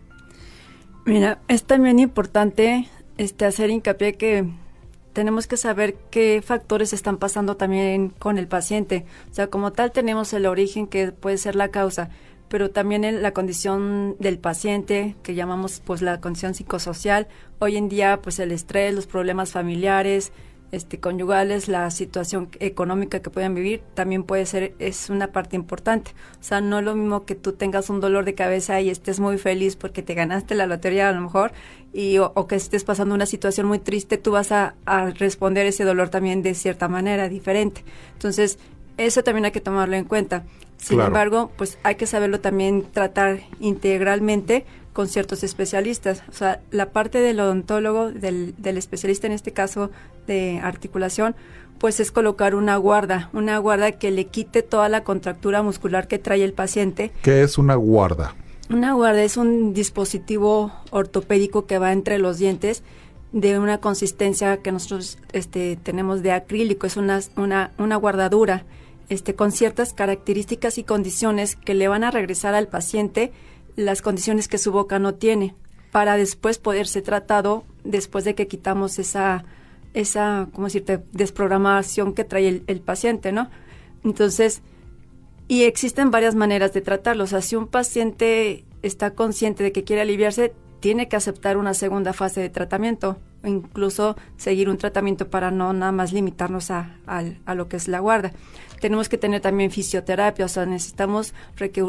Mira, 1.04 1.38
es 1.48 1.64
también 1.64 1.98
importante 1.98 2.88
este, 3.16 3.46
hacer 3.46 3.70
hincapié 3.70 4.14
que 4.14 4.44
tenemos 5.16 5.46
que 5.46 5.56
saber 5.56 5.96
qué 6.10 6.42
factores 6.44 6.92
están 6.92 7.16
pasando 7.16 7.56
también 7.56 8.10
con 8.10 8.36
el 8.36 8.48
paciente. 8.48 9.06
O 9.30 9.34
sea, 9.34 9.46
como 9.46 9.72
tal 9.72 9.90
tenemos 9.90 10.30
el 10.34 10.44
origen 10.44 10.86
que 10.86 11.10
puede 11.10 11.38
ser 11.38 11.56
la 11.56 11.70
causa, 11.70 12.10
pero 12.50 12.70
también 12.70 13.22
la 13.22 13.32
condición 13.32 14.16
del 14.18 14.38
paciente, 14.38 15.16
que 15.22 15.34
llamamos 15.34 15.80
pues 15.82 16.02
la 16.02 16.20
condición 16.20 16.52
psicosocial. 16.52 17.28
Hoy 17.60 17.78
en 17.78 17.88
día 17.88 18.20
pues 18.20 18.38
el 18.40 18.52
estrés, 18.52 18.94
los 18.94 19.06
problemas 19.06 19.52
familiares, 19.52 20.32
este, 20.72 21.00
conyugales, 21.00 21.68
la 21.68 21.90
situación 21.90 22.48
económica 22.60 23.20
que 23.20 23.30
puedan 23.30 23.54
vivir, 23.54 23.82
también 23.94 24.24
puede 24.24 24.46
ser, 24.46 24.74
es 24.78 25.10
una 25.10 25.32
parte 25.32 25.56
importante. 25.56 26.12
O 26.40 26.42
sea, 26.42 26.60
no 26.60 26.78
es 26.78 26.84
lo 26.84 26.94
mismo 26.94 27.24
que 27.24 27.34
tú 27.34 27.52
tengas 27.52 27.90
un 27.90 28.00
dolor 28.00 28.24
de 28.24 28.34
cabeza 28.34 28.80
y 28.80 28.90
estés 28.90 29.20
muy 29.20 29.38
feliz 29.38 29.76
porque 29.76 30.02
te 30.02 30.14
ganaste 30.14 30.54
la 30.54 30.66
lotería 30.66 31.08
a 31.08 31.12
lo 31.12 31.20
mejor, 31.20 31.52
y, 31.92 32.18
o, 32.18 32.46
que 32.46 32.56
estés 32.56 32.84
pasando 32.84 33.14
una 33.14 33.26
situación 33.26 33.66
muy 33.66 33.78
triste, 33.78 34.18
tú 34.18 34.32
vas 34.32 34.52
a, 34.52 34.74
a 34.84 35.10
responder 35.10 35.66
ese 35.66 35.84
dolor 35.84 36.08
también 36.08 36.42
de 36.42 36.54
cierta 36.54 36.88
manera 36.88 37.28
diferente. 37.28 37.84
Entonces, 38.12 38.58
eso 38.96 39.22
también 39.22 39.46
hay 39.46 39.52
que 39.52 39.60
tomarlo 39.60 39.96
en 39.96 40.04
cuenta. 40.04 40.44
Sin 40.76 41.00
embargo, 41.00 41.50
pues 41.56 41.78
hay 41.82 41.94
que 41.94 42.06
saberlo 42.06 42.40
también 42.40 42.82
tratar 42.92 43.40
integralmente 43.60 44.66
con 44.96 45.08
ciertos 45.08 45.44
especialistas. 45.44 46.22
O 46.30 46.32
sea, 46.32 46.62
la 46.70 46.88
parte 46.88 47.18
del 47.18 47.38
odontólogo, 47.38 48.10
del, 48.10 48.54
del 48.56 48.78
especialista 48.78 49.26
en 49.26 49.34
este 49.34 49.52
caso 49.52 49.90
de 50.26 50.58
articulación, 50.62 51.36
pues 51.78 52.00
es 52.00 52.10
colocar 52.10 52.54
una 52.54 52.78
guarda, 52.78 53.28
una 53.34 53.58
guarda 53.58 53.92
que 53.92 54.10
le 54.10 54.24
quite 54.24 54.62
toda 54.62 54.88
la 54.88 55.04
contractura 55.04 55.62
muscular 55.62 56.08
que 56.08 56.18
trae 56.18 56.42
el 56.42 56.54
paciente. 56.54 57.12
¿Qué 57.20 57.42
es 57.42 57.58
una 57.58 57.74
guarda? 57.74 58.34
Una 58.70 58.94
guarda 58.94 59.22
es 59.22 59.36
un 59.36 59.74
dispositivo 59.74 60.72
ortopédico 60.90 61.66
que 61.66 61.78
va 61.78 61.92
entre 61.92 62.16
los 62.18 62.38
dientes 62.38 62.82
de 63.32 63.58
una 63.58 63.82
consistencia 63.82 64.62
que 64.62 64.72
nosotros 64.72 65.18
este, 65.32 65.76
tenemos 65.76 66.22
de 66.22 66.32
acrílico, 66.32 66.86
es 66.86 66.96
una, 66.96 67.20
una, 67.36 67.70
una 67.76 67.96
guardadura 67.96 68.64
este, 69.10 69.34
con 69.34 69.52
ciertas 69.52 69.92
características 69.92 70.78
y 70.78 70.84
condiciones 70.84 71.54
que 71.54 71.74
le 71.74 71.86
van 71.86 72.02
a 72.02 72.10
regresar 72.10 72.54
al 72.54 72.68
paciente 72.68 73.30
las 73.76 74.02
condiciones 74.02 74.48
que 74.48 74.58
su 74.58 74.72
boca 74.72 74.98
no 74.98 75.14
tiene 75.14 75.54
para 75.92 76.16
después 76.16 76.58
poder 76.58 76.86
ser 76.86 77.02
tratado 77.02 77.64
después 77.84 78.24
de 78.24 78.34
que 78.34 78.48
quitamos 78.48 78.98
esa, 78.98 79.44
esa 79.94 80.48
¿cómo 80.52 80.66
decirte?, 80.66 81.02
desprogramación 81.12 82.12
que 82.12 82.24
trae 82.24 82.62
el, 82.66 82.80
paciente, 82.80 83.32
¿no? 83.32 83.50
Entonces, 84.04 84.62
Y 85.48 85.62
existen 85.62 86.10
varias 86.10 86.34
maneras 86.34 86.72
de 86.72 86.80
tratarlo. 86.80 87.24
O 87.24 87.26
sea, 87.28 87.40
si 87.40 87.54
un 87.54 87.68
paciente 87.68 88.64
está 88.82 89.12
consciente 89.12 89.62
de 89.62 89.70
que 89.70 89.84
quiere 89.84 90.02
aliviarse, 90.02 90.52
tiene 90.80 91.08
que 91.08 91.16
aceptar 91.16 91.56
una 91.56 91.74
segunda 91.74 92.12
fase 92.12 92.40
de 92.40 92.50
tratamiento, 92.50 93.18
incluso 93.44 94.16
seguir 94.36 94.68
un 94.68 94.76
tratamiento 94.76 95.30
para 95.30 95.50
no 95.50 95.72
nada 95.72 95.92
más 95.92 96.12
limitarnos 96.12 96.70
a, 96.70 96.96
lo 97.54 97.68
que 97.68 97.76
es 97.76 97.88
la 97.88 98.00
guarda. 98.00 98.32
Tenemos 98.80 99.08
que 99.08 99.18
tener 99.18 99.40
también 99.40 99.70
fisioterapia, 99.70 100.44
o 100.44 100.48
sea, 100.48 100.66
necesitamos 100.66 101.34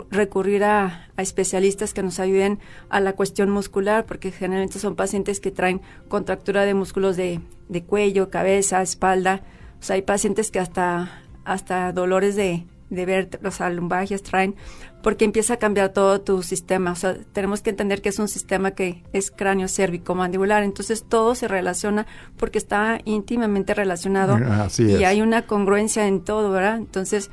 recurrir 0.10 0.64
a, 0.64 1.10
especialistas 1.18 1.94
que 1.94 2.04
nos 2.04 2.20
ayuden 2.20 2.60
a 2.90 3.00
la 3.00 3.14
cuestión 3.14 3.50
muscular, 3.50 4.06
porque 4.06 4.32
generalmente 4.32 4.80
son 4.80 4.96
pacientes 4.96 5.40
que 5.40 5.52
traen 5.52 5.82
contractura 6.08 6.66
de 6.66 6.74
músculos 6.74 7.18
de, 7.18 7.42
de 7.70 7.84
cuello, 7.84 8.30
cabeza, 8.30 8.82
espalda. 8.82 9.42
O 9.80 9.84
sea, 9.84 9.96
hay 9.96 10.02
pacientes 10.02 10.52
que 10.52 10.60
hasta, 10.60 11.22
hasta 11.44 11.92
dolores 11.92 12.36
de, 12.36 12.66
de 12.90 13.06
ver 13.06 13.40
los 13.42 13.60
lumbagias 13.60 14.24
traen, 14.24 14.56
porque 15.04 15.26
empieza 15.26 15.56
a 15.56 15.58
cambiar 15.58 15.90
todo 15.90 16.22
tu 16.22 16.44
sistema. 16.44 16.92
O 16.92 16.96
sea, 16.96 17.18
tenemos 17.34 17.62
que 17.62 17.70
entender 17.70 18.02
que 18.02 18.10
es 18.10 18.20
un 18.20 18.28
sistema 18.28 18.72
que 18.72 19.04
es 19.14 19.32
cráneo 19.32 19.68
cérvico 19.68 20.16
mandibular, 20.16 20.64
entonces 20.64 21.04
todo 21.08 21.36
se 21.36 21.48
relaciona 21.48 22.08
porque 22.38 22.58
está 22.58 23.00
íntimamente 23.06 23.74
relacionado 23.74 24.38
y 24.78 25.04
hay 25.04 25.22
una 25.22 25.44
congruencia 25.44 26.08
en 26.08 26.22
todo, 26.22 26.52
¿verdad? 26.52 26.78
Entonces, 26.78 27.32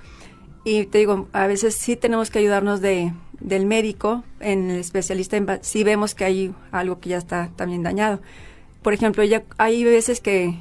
y 0.65 0.87
te 0.87 0.99
digo, 0.99 1.29
a 1.33 1.47
veces 1.47 1.75
sí 1.75 1.97
tenemos 1.97 2.31
que 2.31 2.39
ayudarnos 2.39 2.81
de 2.81 3.13
del 3.41 3.67
médico, 3.67 4.25
en 4.41 4.71
el 4.71 4.81
especialista, 4.81 5.59
si 5.63 5.85
vemos 5.85 6.15
que 6.15 6.25
hay 6.25 6.55
algo 6.73 6.99
que 6.99 7.11
ya 7.11 7.19
está 7.19 7.51
también 7.57 7.83
dañado. 7.83 8.21
Por 8.83 8.95
ejemplo, 8.95 9.23
ya 9.25 9.45
hay 9.59 9.85
veces 9.85 10.21
que, 10.21 10.59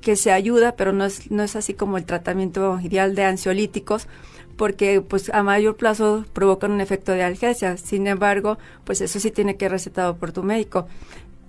que 0.00 0.16
se 0.16 0.32
ayuda, 0.32 0.74
pero 0.76 0.92
no 0.92 1.04
es, 1.04 1.30
no 1.30 1.42
es 1.42 1.56
así 1.56 1.74
como 1.74 1.96
el 1.96 2.04
tratamiento 2.04 2.80
ideal 2.80 3.14
de 3.14 3.24
ansiolíticos, 3.24 4.08
porque 4.56 5.00
pues 5.00 5.30
a 5.30 5.42
mayor 5.42 5.76
plazo 5.76 6.24
provocan 6.32 6.72
un 6.72 6.80
efecto 6.80 7.12
de 7.12 7.22
algesia. 7.22 7.76
Sin 7.76 8.06
embargo, 8.06 8.58
pues 8.84 9.00
eso 9.00 9.20
sí 9.20 9.30
tiene 9.30 9.56
que 9.56 9.66
ser 9.66 9.72
recetado 9.72 10.16
por 10.16 10.32
tu 10.32 10.42
médico. 10.42 10.86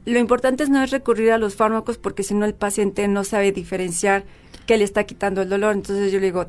Lo 0.05 0.19
importante 0.19 0.63
es 0.63 0.69
no 0.69 0.83
es 0.83 0.91
recurrir 0.91 1.31
a 1.31 1.37
los 1.37 1.55
fármacos 1.55 1.97
porque 1.97 2.23
si 2.23 2.35
no 2.35 2.45
el 2.45 2.53
paciente 2.53 3.07
no 3.07 3.23
sabe 3.23 3.51
diferenciar 3.51 4.23
qué 4.67 4.77
le 4.77 4.83
está 4.83 5.03
quitando 5.05 5.41
el 5.41 5.49
dolor. 5.49 5.73
Entonces 5.73 6.11
yo 6.11 6.19
le 6.19 6.27
digo, 6.27 6.45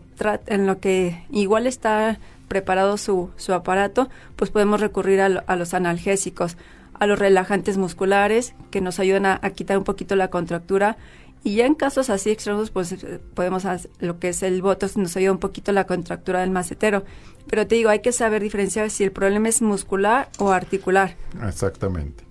en 0.46 0.66
lo 0.66 0.78
que 0.78 1.24
igual 1.30 1.66
está 1.66 2.18
preparado 2.48 2.96
su, 2.96 3.30
su 3.36 3.52
aparato, 3.52 4.08
pues 4.36 4.50
podemos 4.50 4.80
recurrir 4.80 5.20
a, 5.20 5.26
a, 5.26 5.56
los 5.56 5.74
analgésicos, 5.74 6.56
a 6.94 7.06
los 7.06 7.18
relajantes 7.18 7.76
musculares 7.78 8.54
que 8.70 8.80
nos 8.80 9.00
ayudan 9.00 9.26
a, 9.26 9.38
a 9.42 9.50
quitar 9.50 9.78
un 9.78 9.84
poquito 9.84 10.16
la 10.16 10.28
contractura 10.28 10.96
y 11.46 11.54
ya 11.54 11.66
en 11.66 11.76
casos 11.76 12.10
así 12.10 12.30
extremos, 12.30 12.72
pues 12.72 12.90
eh, 12.90 13.20
podemos 13.34 13.64
hacer 13.66 13.88
lo 14.00 14.18
que 14.18 14.30
es 14.30 14.42
el 14.42 14.62
botox, 14.62 14.96
nos 14.96 15.16
ayuda 15.16 15.30
un 15.30 15.38
poquito 15.38 15.70
la 15.70 15.86
contractura 15.86 16.40
del 16.40 16.50
macetero. 16.50 17.04
Pero 17.48 17.68
te 17.68 17.76
digo, 17.76 17.88
hay 17.88 18.00
que 18.00 18.10
saber 18.10 18.42
diferenciar 18.42 18.90
si 18.90 19.04
el 19.04 19.12
problema 19.12 19.48
es 19.48 19.62
muscular 19.62 20.28
o 20.38 20.50
articular. 20.50 21.16
Exactamente. 21.46 22.24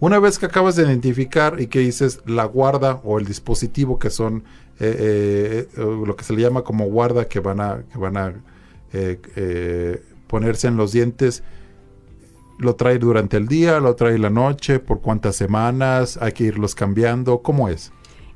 Una 0.00 0.18
vez 0.18 0.38
que 0.38 0.44
acabas 0.44 0.76
de 0.76 0.82
identificar 0.82 1.58
y 1.58 1.68
que 1.68 1.78
dices 1.78 2.20
la 2.26 2.44
guarda 2.44 3.00
o 3.04 3.18
el 3.18 3.24
dispositivo 3.24 3.98
que 3.98 4.10
son 4.10 4.44
eh, 4.78 5.66
eh, 5.74 5.82
lo 5.82 6.14
que 6.14 6.24
se 6.24 6.34
le 6.34 6.42
llama 6.42 6.60
como 6.60 6.84
guarda 6.84 7.26
que 7.26 7.40
van 7.40 7.62
a, 7.62 7.84
que 7.90 7.96
van 7.96 8.18
a 8.18 8.34
ponerse 10.26 10.68
en 10.68 10.76
los 10.76 10.92
dientes, 10.92 11.42
lo 12.58 12.76
trae 12.76 12.98
durante 12.98 13.38
el 13.38 13.48
día, 13.48 13.80
lo 13.80 13.94
trae 13.94 14.18
la 14.18 14.28
noche, 14.28 14.78
por 14.78 15.00
cuántas 15.00 15.36
semanas, 15.36 16.18
hay 16.20 16.32
que 16.32 16.44
irlos 16.44 16.74
cambiando, 16.74 17.40
¿cómo 17.40 17.70
es? 17.70 17.92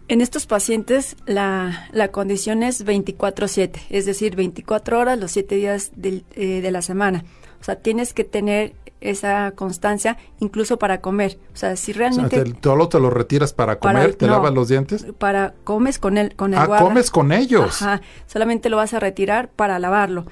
En 0.08 0.20
estos 0.20 0.46
pacientes 0.46 1.16
la, 1.26 1.88
la 1.92 2.08
condición 2.08 2.62
es 2.62 2.84
24/7, 2.84 3.80
es 3.90 4.04
decir, 4.04 4.36
24 4.36 4.98
horas 4.98 5.18
los 5.18 5.32
7 5.32 5.54
días 5.54 5.92
eh, 6.02 6.60
de 6.60 6.70
la 6.70 6.82
semana. 6.82 7.24
O 7.60 7.64
sea, 7.64 7.76
tienes 7.76 8.12
que 8.12 8.24
tener 8.24 8.74
esa 9.02 9.52
constancia 9.52 10.16
incluso 10.40 10.78
para 10.78 11.00
comer. 11.00 11.38
O 11.54 11.56
sea, 11.56 11.76
si 11.76 11.92
realmente... 11.92 12.40
O 12.40 12.44
sea, 12.44 12.88
te, 12.88 13.00
lo 13.00 13.10
retiras 13.10 13.52
para 13.52 13.78
comer? 13.78 14.14
¿Te 14.14 14.26
lavas 14.26 14.52
los 14.52 14.68
dientes? 14.68 15.06
Para... 15.18 15.54
Comes 15.64 15.98
con 15.98 16.18
el, 16.18 16.34
con 16.34 16.54
el 16.54 16.60
Ah, 16.60 16.78
comes 16.78 17.10
con 17.10 17.32
ellos. 17.32 17.82
Ajá, 17.82 18.00
solamente 18.26 18.68
lo 18.68 18.76
vas 18.76 18.94
a 18.94 19.00
retirar 19.00 19.48
para 19.48 19.78
lavarlo. 19.78 20.26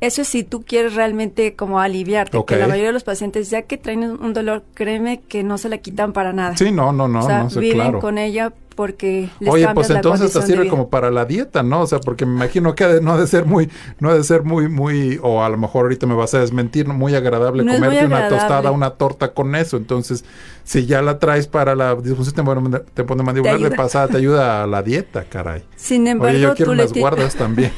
Eso 0.00 0.22
es 0.22 0.28
si 0.28 0.44
tú 0.44 0.62
quieres 0.62 0.94
realmente 0.94 1.54
como 1.54 1.78
aliviarte, 1.78 2.38
porque 2.38 2.56
la 2.56 2.66
mayoría 2.66 2.86
de 2.86 2.94
los 2.94 3.04
pacientes 3.04 3.50
ya 3.50 3.62
que 3.62 3.76
traen 3.76 4.02
un 4.02 4.32
dolor, 4.32 4.64
créeme 4.72 5.20
que 5.20 5.42
no 5.42 5.58
se 5.58 5.68
la 5.68 5.76
quitan 5.76 6.14
para 6.14 6.32
nada. 6.32 6.56
Sí, 6.56 6.72
no, 6.72 6.90
no, 6.90 7.06
no, 7.06 7.18
o 7.18 7.22
sea, 7.22 7.46
viven 7.60 8.00
con 8.00 8.16
ella 8.16 8.54
porque 8.74 9.30
les 9.40 9.52
Oye, 9.52 9.68
pues 9.74 9.90
entonces 9.90 10.32
te 10.32 10.42
sirve 10.42 10.68
como 10.68 10.88
para 10.88 11.10
la 11.10 11.24
dieta, 11.24 11.62
¿no? 11.62 11.82
O 11.82 11.86
sea, 11.86 12.00
porque 12.00 12.26
me 12.26 12.34
imagino 12.34 12.74
que 12.74 13.00
no 13.00 13.12
ha 13.12 13.20
de 13.20 13.26
ser 13.26 13.44
muy, 13.44 13.70
no 13.98 14.10
ha 14.10 14.14
de 14.14 14.24
ser 14.24 14.42
muy, 14.42 14.68
muy, 14.68 15.18
o 15.22 15.42
a 15.42 15.48
lo 15.48 15.56
mejor 15.56 15.82
ahorita 15.82 16.06
me 16.06 16.14
vas 16.14 16.34
a 16.34 16.40
desmentir, 16.40 16.88
muy 16.88 17.14
agradable 17.14 17.64
comerte 17.64 18.06
una 18.06 18.28
tostada, 18.28 18.70
una 18.70 18.90
torta 18.90 19.32
con 19.32 19.54
eso. 19.54 19.76
Entonces, 19.76 20.24
si 20.64 20.86
ya 20.86 21.02
la 21.02 21.18
traes 21.18 21.46
para 21.46 21.74
la 21.74 21.94
disfunción 21.94 22.34
mandibular 22.44 23.58
de 23.58 23.70
pasada, 23.70 24.08
te 24.08 24.16
ayuda 24.16 24.62
a 24.62 24.66
la 24.66 24.82
dieta, 24.82 25.24
caray. 25.24 25.64
Sin 25.76 26.06
embargo, 26.06 26.34
Oye, 26.34 26.42
yo 26.42 26.54
quiero 26.54 26.72
unas 26.72 26.92
guardas 26.92 27.34
también. 27.34 27.72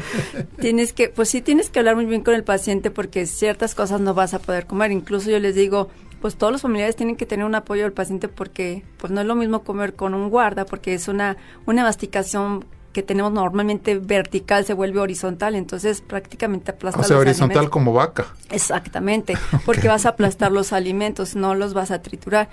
tienes 0.60 0.92
que, 0.92 1.08
pues 1.08 1.28
sí 1.28 1.40
tienes 1.40 1.70
que 1.70 1.78
hablar 1.78 1.96
muy 1.96 2.06
bien 2.06 2.22
con 2.22 2.34
el 2.34 2.44
paciente 2.44 2.90
porque 2.90 3.26
ciertas 3.26 3.74
cosas 3.74 4.00
no 4.00 4.14
vas 4.14 4.34
a 4.34 4.38
poder 4.38 4.66
comer. 4.66 4.90
Incluso 4.90 5.30
yo 5.30 5.38
les 5.38 5.54
digo, 5.54 5.88
pues 6.20 6.36
todos 6.36 6.52
los 6.52 6.62
familiares 6.62 6.96
tienen 6.96 7.16
que 7.16 7.26
tener 7.26 7.46
un 7.46 7.54
apoyo 7.54 7.82
del 7.82 7.92
paciente 7.92 8.28
porque 8.28 8.84
pues 8.98 9.12
no 9.12 9.20
es 9.20 9.26
lo 9.26 9.34
mismo 9.34 9.62
comer 9.62 9.94
con 9.94 10.14
un 10.14 10.30
guarda 10.30 10.64
porque 10.66 10.94
es 10.94 11.08
una 11.08 11.36
una 11.66 11.82
masticación 11.82 12.64
que 12.92 13.02
tenemos 13.02 13.32
normalmente 13.32 13.98
vertical 13.98 14.64
se 14.64 14.74
vuelve 14.74 15.00
horizontal, 15.00 15.54
entonces 15.54 16.00
prácticamente 16.00 16.72
aplastar 16.72 17.04
o 17.04 17.06
sea, 17.06 17.18
horizontal 17.18 17.70
como 17.70 17.92
vaca. 17.92 18.26
Exactamente, 18.50 19.36
porque 19.64 19.88
vas 19.88 20.06
a 20.06 20.10
aplastar 20.10 20.50
los 20.50 20.72
alimentos, 20.72 21.36
no 21.36 21.54
los 21.54 21.72
vas 21.72 21.90
a 21.90 22.02
triturar. 22.02 22.48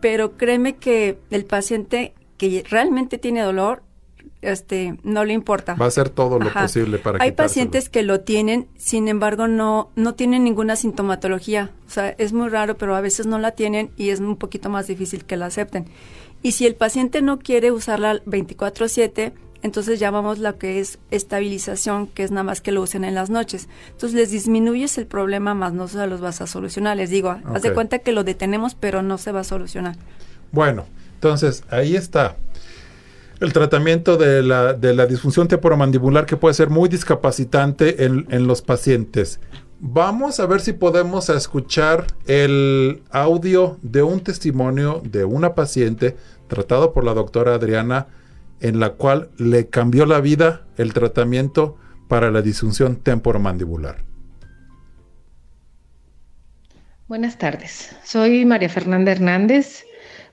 Pero 0.00 0.36
créeme 0.36 0.76
que 0.76 1.18
el 1.30 1.44
paciente 1.44 2.14
que 2.38 2.64
realmente 2.68 3.18
tiene 3.18 3.42
dolor 3.42 3.82
este 4.42 4.96
no 5.02 5.24
le 5.24 5.32
importa. 5.32 5.74
Va 5.74 5.86
a 5.86 5.88
hacer 5.88 6.08
todo 6.08 6.38
lo 6.38 6.52
posible 6.52 6.98
para 6.98 7.22
Hay 7.22 7.32
pacientes 7.32 7.88
que 7.88 8.02
lo 8.02 8.20
tienen, 8.20 8.66
sin 8.76 9.08
embargo 9.08 9.48
no 9.48 9.90
no 9.96 10.14
tienen 10.14 10.44
ninguna 10.44 10.76
sintomatología. 10.76 11.70
O 11.86 11.90
sea, 11.90 12.10
es 12.18 12.32
muy 12.32 12.48
raro, 12.48 12.76
pero 12.76 12.94
a 12.94 13.00
veces 13.00 13.26
no 13.26 13.38
la 13.38 13.52
tienen 13.52 13.90
y 13.96 14.10
es 14.10 14.20
un 14.20 14.36
poquito 14.36 14.68
más 14.68 14.86
difícil 14.86 15.24
que 15.24 15.36
la 15.36 15.46
acepten. 15.46 15.86
Y 16.42 16.52
si 16.52 16.66
el 16.66 16.74
paciente 16.74 17.22
no 17.22 17.38
quiere 17.38 17.72
usarla 17.72 18.22
24/7, 18.24 19.32
entonces 19.62 19.98
llamamos 19.98 20.38
lo 20.38 20.58
que 20.58 20.80
es 20.80 20.98
estabilización, 21.10 22.06
que 22.06 22.22
es 22.22 22.30
nada 22.30 22.44
más 22.44 22.60
que 22.60 22.72
lo 22.72 22.82
usen 22.82 23.04
en 23.04 23.14
las 23.14 23.30
noches. 23.30 23.68
Entonces 23.90 24.14
les 24.14 24.30
disminuyes 24.30 24.96
el 24.98 25.06
problema, 25.06 25.54
más 25.54 25.72
no 25.72 25.88
se 25.88 26.06
los 26.06 26.20
vas 26.20 26.40
a 26.40 26.46
solucionar. 26.46 26.96
Les 26.96 27.10
digo, 27.10 27.36
haz 27.44 27.62
de 27.62 27.72
cuenta 27.72 27.98
que 27.98 28.12
lo 28.12 28.22
detenemos, 28.22 28.74
pero 28.74 29.02
no 29.02 29.18
se 29.18 29.32
va 29.32 29.40
a 29.40 29.44
solucionar. 29.44 29.96
Bueno, 30.52 30.86
entonces 31.14 31.64
ahí 31.70 31.96
está 31.96 32.36
el 33.40 33.52
tratamiento 33.52 34.16
de 34.16 34.42
la, 34.42 34.72
de 34.72 34.94
la 34.94 35.06
disfunción 35.06 35.48
temporomandibular 35.48 36.26
que 36.26 36.36
puede 36.36 36.54
ser 36.54 36.70
muy 36.70 36.88
discapacitante 36.88 38.04
en, 38.04 38.26
en, 38.30 38.46
los 38.46 38.62
pacientes. 38.62 39.40
Vamos 39.78 40.40
a 40.40 40.46
ver 40.46 40.60
si 40.60 40.72
podemos 40.72 41.28
escuchar 41.28 42.06
el 42.26 43.02
audio 43.10 43.78
de 43.82 44.02
un 44.02 44.20
testimonio 44.20 45.02
de 45.04 45.24
una 45.24 45.54
paciente 45.54 46.16
tratado 46.48 46.92
por 46.92 47.04
la 47.04 47.12
doctora 47.12 47.54
Adriana 47.54 48.06
en 48.60 48.80
la 48.80 48.90
cual 48.90 49.28
le 49.36 49.68
cambió 49.68 50.06
la 50.06 50.20
vida 50.20 50.66
el 50.78 50.94
tratamiento 50.94 51.76
para 52.08 52.30
la 52.30 52.40
disfunción 52.40 52.96
temporomandibular. 52.96 54.04
Buenas 57.06 57.38
tardes, 57.38 57.94
soy 58.02 58.44
María 58.46 58.68
Fernanda 58.68 59.12
Hernández, 59.12 59.84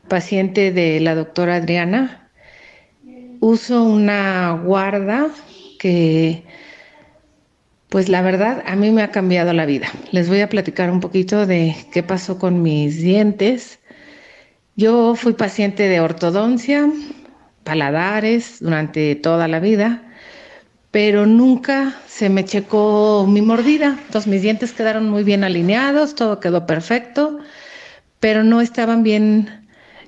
paciente 0.07 0.71
de 0.71 0.99
la 1.01 1.15
doctora 1.15 1.55
Adriana 1.57 2.22
uso 3.43 3.83
una 3.83 4.53
guarda 4.63 5.27
que, 5.77 6.45
pues 7.89 8.07
la 8.07 8.21
verdad, 8.21 8.63
a 8.65 8.77
mí 8.77 8.89
me 8.89 9.03
ha 9.03 9.11
cambiado 9.11 9.51
la 9.51 9.65
vida. 9.65 9.87
Les 10.11 10.29
voy 10.29 10.39
a 10.39 10.47
platicar 10.47 10.89
un 10.89 11.01
poquito 11.01 11.45
de 11.45 11.75
qué 11.91 12.03
pasó 12.03 12.39
con 12.39 12.61
mis 12.61 13.01
dientes. 13.01 13.79
Yo 14.77 15.15
fui 15.15 15.33
paciente 15.33 15.89
de 15.89 15.99
ortodoncia, 15.99 16.89
paladares 17.65 18.59
durante 18.61 19.13
toda 19.15 19.49
la 19.49 19.59
vida, 19.59 20.01
pero 20.91 21.25
nunca 21.25 21.95
se 22.07 22.29
me 22.29 22.45
checó 22.45 23.25
mi 23.27 23.41
mordida. 23.41 23.97
Entonces 24.05 24.27
mis 24.27 24.41
dientes 24.41 24.71
quedaron 24.71 25.09
muy 25.09 25.25
bien 25.25 25.43
alineados, 25.43 26.15
todo 26.15 26.39
quedó 26.39 26.65
perfecto, 26.65 27.39
pero 28.21 28.45
no 28.45 28.61
estaban 28.61 29.03
bien 29.03 29.62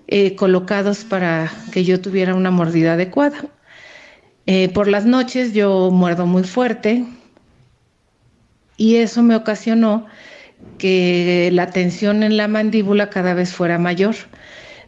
eh, 0.08 0.36
colocados 0.36 1.04
para 1.04 1.52
que 1.72 1.84
yo 1.84 2.02
tuviera 2.02 2.36
una 2.36 2.52
mordida 2.52 2.94
adecuada. 2.94 3.46
Eh, 4.46 4.70
por 4.70 4.88
las 4.88 5.06
noches 5.06 5.54
yo 5.54 5.90
muerdo 5.92 6.26
muy 6.28 6.44
fuerte 6.44 7.04
y 8.78 8.98
eso 8.98 9.24
me 9.24 9.36
ocasionó 9.36 10.06
que 10.78 11.50
la 11.52 11.72
tensión 11.72 12.22
en 12.24 12.38
la 12.38 12.48
mandíbula 12.48 13.10
cada 13.10 13.34
vez 13.34 13.54
fuera 13.54 13.80
mayor. 13.80 14.16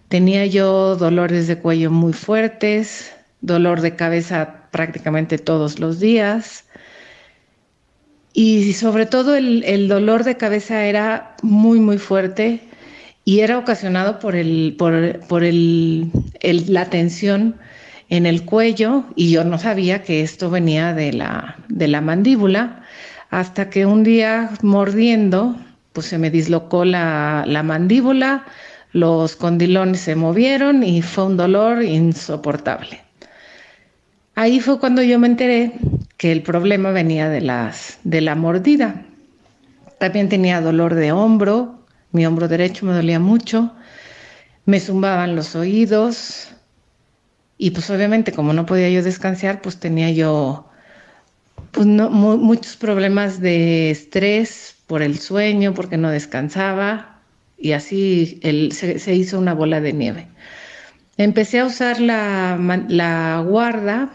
Tenía 0.10 0.46
yo 0.46 0.96
dolores 0.96 1.48
de 1.48 1.58
cuello 1.58 1.92
muy 1.92 2.14
fuertes, 2.14 3.12
dolor 3.42 3.82
de 3.82 3.96
cabeza 3.96 4.70
prácticamente 4.72 5.38
todos 5.38 5.80
los 5.80 6.00
días 6.00 6.66
y 8.40 8.74
sobre 8.74 9.08
todo 9.08 9.36
el, 9.36 9.88
dolor 9.88 10.24
de 10.24 10.38
cabeza 10.38 10.86
era 10.86 11.36
muy, 11.42 11.80
muy 11.80 11.98
fuerte 11.98 12.67
y 13.28 13.42
era 13.42 13.58
ocasionado 13.58 14.20
por, 14.20 14.38
el, 14.38 14.74
por, 14.78 15.20
por 15.28 15.44
el, 15.44 16.10
la 16.70 16.86
tensión 16.86 17.58
en 18.08 18.26
el 18.26 18.46
cuello 18.46 19.04
y 19.18 19.32
yo 19.32 19.44
no 19.44 19.60
sabía 19.60 20.02
que 20.02 20.22
esto 20.22 20.50
venía 20.50 20.94
de 20.94 21.12
la, 21.12 21.58
de 21.68 21.90
la 21.90 22.00
mandíbula 22.00 22.84
hasta 23.30 23.70
que 23.70 23.86
un 23.86 24.06
día 24.06 24.52
mordiendo, 24.62 25.58
pues 25.92 26.08
se 26.08 26.18
me 26.18 26.30
dislocó 26.30 26.86
la, 26.86 27.44
la 27.46 27.64
mandíbula, 27.64 28.46
los 28.94 29.36
condilones 29.36 30.00
se 30.00 30.16
movieron 30.16 30.82
y 30.84 31.02
fue 31.02 31.26
un 31.26 31.36
dolor 31.36 31.84
insoportable. 31.84 33.02
Ahí 34.36 34.62
fue 34.62 34.80
cuando 34.80 35.04
yo 35.04 35.20
me 35.20 35.28
enteré 35.28 35.74
que 36.16 36.32
el 36.32 36.44
problema 36.44 36.92
venía 36.92 37.28
de, 37.28 37.42
las, 37.42 38.00
de 38.06 38.22
la 38.22 38.36
mordida. 38.36 39.04
También 40.00 40.30
tenía 40.30 40.62
dolor 40.62 40.96
de 40.96 41.12
hombro, 41.12 41.77
mi 42.18 42.26
hombro 42.26 42.48
derecho 42.48 42.86
me 42.86 42.94
dolía 42.94 43.20
mucho, 43.20 43.74
me 44.66 44.80
zumbaban 44.80 45.36
los 45.36 45.56
oídos 45.56 46.50
y 47.58 47.72
pues 47.72 47.90
obviamente 47.90 48.34
como 48.34 48.54
no 48.54 48.66
podía 48.66 48.90
yo 48.90 49.02
descansar, 49.04 49.62
pues 49.62 49.80
tenía 49.80 50.12
yo 50.12 50.70
pues 51.72 51.86
muchos 51.86 52.76
problemas 52.76 53.40
de 53.40 53.92
estrés 53.92 54.76
por 54.88 55.02
el 55.02 55.18
sueño, 55.20 55.74
porque 55.74 55.98
no 55.98 56.10
descansaba 56.10 57.22
y 57.58 57.72
así 57.72 58.40
se, 58.72 59.14
hizo 59.16 59.40
una 59.40 59.54
bola 59.54 59.80
de 59.80 59.94
nieve. 59.94 60.28
Empecé 61.18 61.60
a 61.60 61.66
usar 61.66 62.00
la, 62.00 62.58
la 62.90 63.44
guarda 63.48 64.12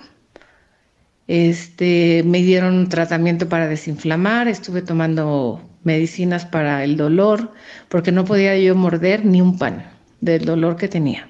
este, 1.29 2.23
me 2.25 2.43
dieron 2.43 2.75
un 2.75 2.89
tratamiento 2.89 3.49
para 3.49 3.69
desinflamar, 3.69 4.49
estuve 4.49 4.83
tomando 4.83 5.63
medicinas 5.85 6.47
para 6.47 6.85
el 6.85 6.97
dolor, 6.97 7.53
porque 7.89 8.13
no 8.13 8.25
podía 8.25 8.57
yo 8.59 8.75
morder 8.75 9.25
ni 9.25 9.41
un 9.41 9.59
pan 9.59 9.85
del 10.21 10.45
dolor 10.45 10.77
que 10.77 10.89
tenía. 10.89 11.29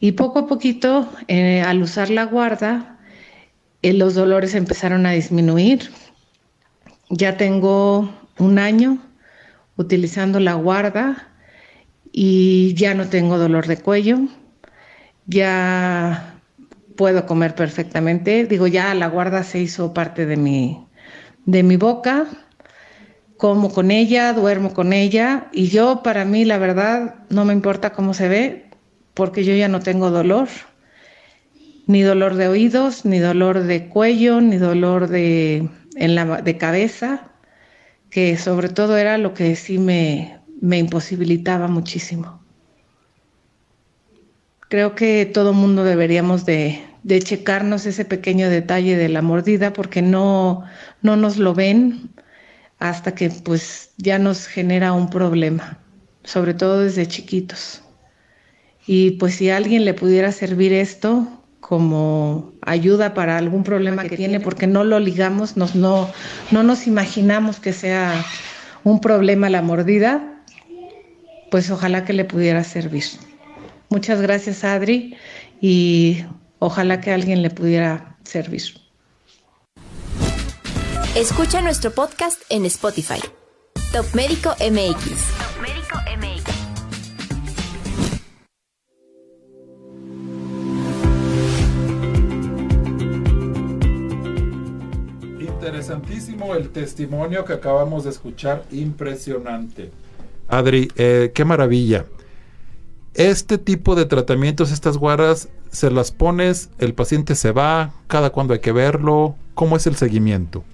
Y 0.00 0.12
poco 0.12 0.40
a 0.40 0.46
poquito, 0.46 1.08
eh, 1.28 1.62
al 1.62 1.82
usar 1.82 2.10
la 2.10 2.24
guarda, 2.24 2.98
eh, 3.82 3.92
los 3.92 4.14
dolores 4.14 4.54
empezaron 4.54 5.06
a 5.06 5.12
disminuir. 5.12 5.90
Ya 7.10 7.36
tengo 7.36 8.10
un 8.38 8.58
año 8.58 8.98
utilizando 9.76 10.40
la 10.40 10.54
guarda 10.54 11.28
y 12.12 12.74
ya 12.74 12.94
no 12.94 13.08
tengo 13.08 13.38
dolor 13.38 13.66
de 13.66 13.76
cuello. 13.78 14.20
Ya 15.26 16.34
puedo 16.96 17.26
comer 17.26 17.54
perfectamente. 17.54 18.46
Digo, 18.46 18.66
ya 18.66 18.94
la 18.94 19.08
guarda 19.08 19.42
se 19.42 19.60
hizo 19.60 19.92
parte 19.94 20.26
de 20.26 20.36
mi, 20.36 20.86
de 21.46 21.62
mi 21.62 21.76
boca. 21.76 22.26
Como 23.44 23.70
con 23.70 23.90
ella, 23.90 24.32
duermo 24.32 24.72
con 24.72 24.94
ella 24.94 25.48
y 25.52 25.68
yo 25.68 26.02
para 26.02 26.24
mí 26.24 26.46
la 26.46 26.56
verdad 26.56 27.16
no 27.28 27.44
me 27.44 27.52
importa 27.52 27.92
cómo 27.92 28.14
se 28.14 28.26
ve 28.26 28.64
porque 29.12 29.44
yo 29.44 29.54
ya 29.54 29.68
no 29.68 29.80
tengo 29.80 30.10
dolor, 30.10 30.48
ni 31.86 32.00
dolor 32.00 32.36
de 32.36 32.48
oídos, 32.48 33.04
ni 33.04 33.18
dolor 33.18 33.64
de 33.64 33.86
cuello, 33.90 34.40
ni 34.40 34.56
dolor 34.56 35.08
de, 35.08 35.68
en 35.94 36.14
la, 36.14 36.40
de 36.40 36.56
cabeza, 36.56 37.32
que 38.08 38.38
sobre 38.38 38.70
todo 38.70 38.96
era 38.96 39.18
lo 39.18 39.34
que 39.34 39.56
sí 39.56 39.76
me, 39.76 40.40
me 40.62 40.78
imposibilitaba 40.78 41.68
muchísimo. 41.68 42.40
Creo 44.70 44.94
que 44.94 45.26
todo 45.26 45.52
mundo 45.52 45.84
deberíamos 45.84 46.46
de, 46.46 46.82
checarnos 47.22 47.84
ese 47.84 48.06
pequeño 48.06 48.48
detalle 48.48 48.96
de 48.96 49.10
la 49.10 49.20
mordida 49.20 49.74
porque 49.74 50.00
no, 50.00 50.64
no 51.02 51.16
nos 51.16 51.36
lo 51.36 51.52
ven 51.52 52.14
hasta 52.84 53.14
que 53.14 53.30
pues 53.30 53.92
ya 53.96 54.18
nos 54.18 54.46
genera 54.46 54.92
un 54.92 55.08
problema, 55.08 55.78
sobre 56.22 56.52
todo 56.52 56.80
desde 56.80 57.06
chiquitos. 57.06 57.82
Y 58.86 59.12
pues 59.12 59.36
si 59.36 59.48
a 59.48 59.56
alguien 59.56 59.86
le 59.86 59.94
pudiera 59.94 60.30
servir 60.32 60.74
esto 60.74 61.26
como 61.60 62.52
ayuda 62.60 63.14
para 63.14 63.38
algún 63.38 63.64
problema 63.64 64.02
que, 64.02 64.18
tiene, 64.18 64.38
porque 64.38 64.66
no 64.66 64.84
lo 64.84 65.00
ligamos, 65.00 65.56
nos, 65.56 65.74
no, 65.74 66.10
no 66.50 66.62
nos 66.62 66.86
imaginamos 66.86 67.58
que 67.58 67.72
sea 67.72 68.22
un 68.84 69.00
problema 69.00 69.48
la 69.48 69.62
mordida, 69.62 70.42
pues 71.50 71.70
ojalá 71.70 72.04
que 72.04 72.12
le 72.12 72.26
pudiera 72.26 72.64
servir. 72.64 73.04
Muchas 73.88 74.20
gracias, 74.20 74.62
Adri, 74.62 75.16
y 75.58 76.22
ojalá 76.58 77.00
que 77.00 77.12
alguien 77.12 77.40
le 77.40 77.48
pudiera 77.48 78.18
servir. 78.24 78.83
Escucha 81.16 81.60
nuestro 81.60 81.92
podcast 81.92 82.42
en 82.48 82.64
Spotify. 82.64 83.20
Top 83.92 84.04
Médico 84.16 84.50
MX. 84.58 85.12
Interesantísimo 95.38 96.56
el 96.56 96.70
testimonio 96.70 97.44
que 97.44 97.52
acabamos 97.52 98.02
de 98.02 98.10
escuchar, 98.10 98.64
impresionante. 98.72 99.92
Adri, 100.48 100.90
eh, 100.96 101.30
qué 101.32 101.44
maravilla. 101.44 102.06
Este 103.14 103.58
tipo 103.58 103.94
de 103.94 104.06
tratamientos, 104.06 104.72
estas 104.72 104.98
guardas, 104.98 105.48
se 105.70 105.92
las 105.92 106.10
pones, 106.10 106.70
el 106.80 106.92
paciente 106.92 107.36
se 107.36 107.52
va, 107.52 107.94
cada 108.08 108.30
cuando 108.30 108.52
hay 108.52 108.58
que 108.58 108.72
verlo, 108.72 109.36
¿cómo 109.54 109.76
es 109.76 109.86
el 109.86 109.94
seguimiento? 109.94 110.64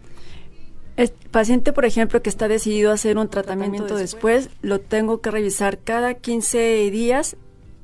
El 0.97 1.11
paciente, 1.31 1.73
por 1.73 1.85
ejemplo, 1.85 2.23
que 2.23 2.31
está 2.31 2.49
decidido 2.49 2.91
a 2.91 2.95
hacer 2.95 3.17
un 3.17 3.29
tratamiento, 3.29 3.97
después, 3.97 4.51
lo 4.63 4.81
tengo 4.81 5.21
que 5.21 5.31
revisar 5.31 5.79
cada 5.79 6.15
15 6.15 6.91
días 6.91 7.37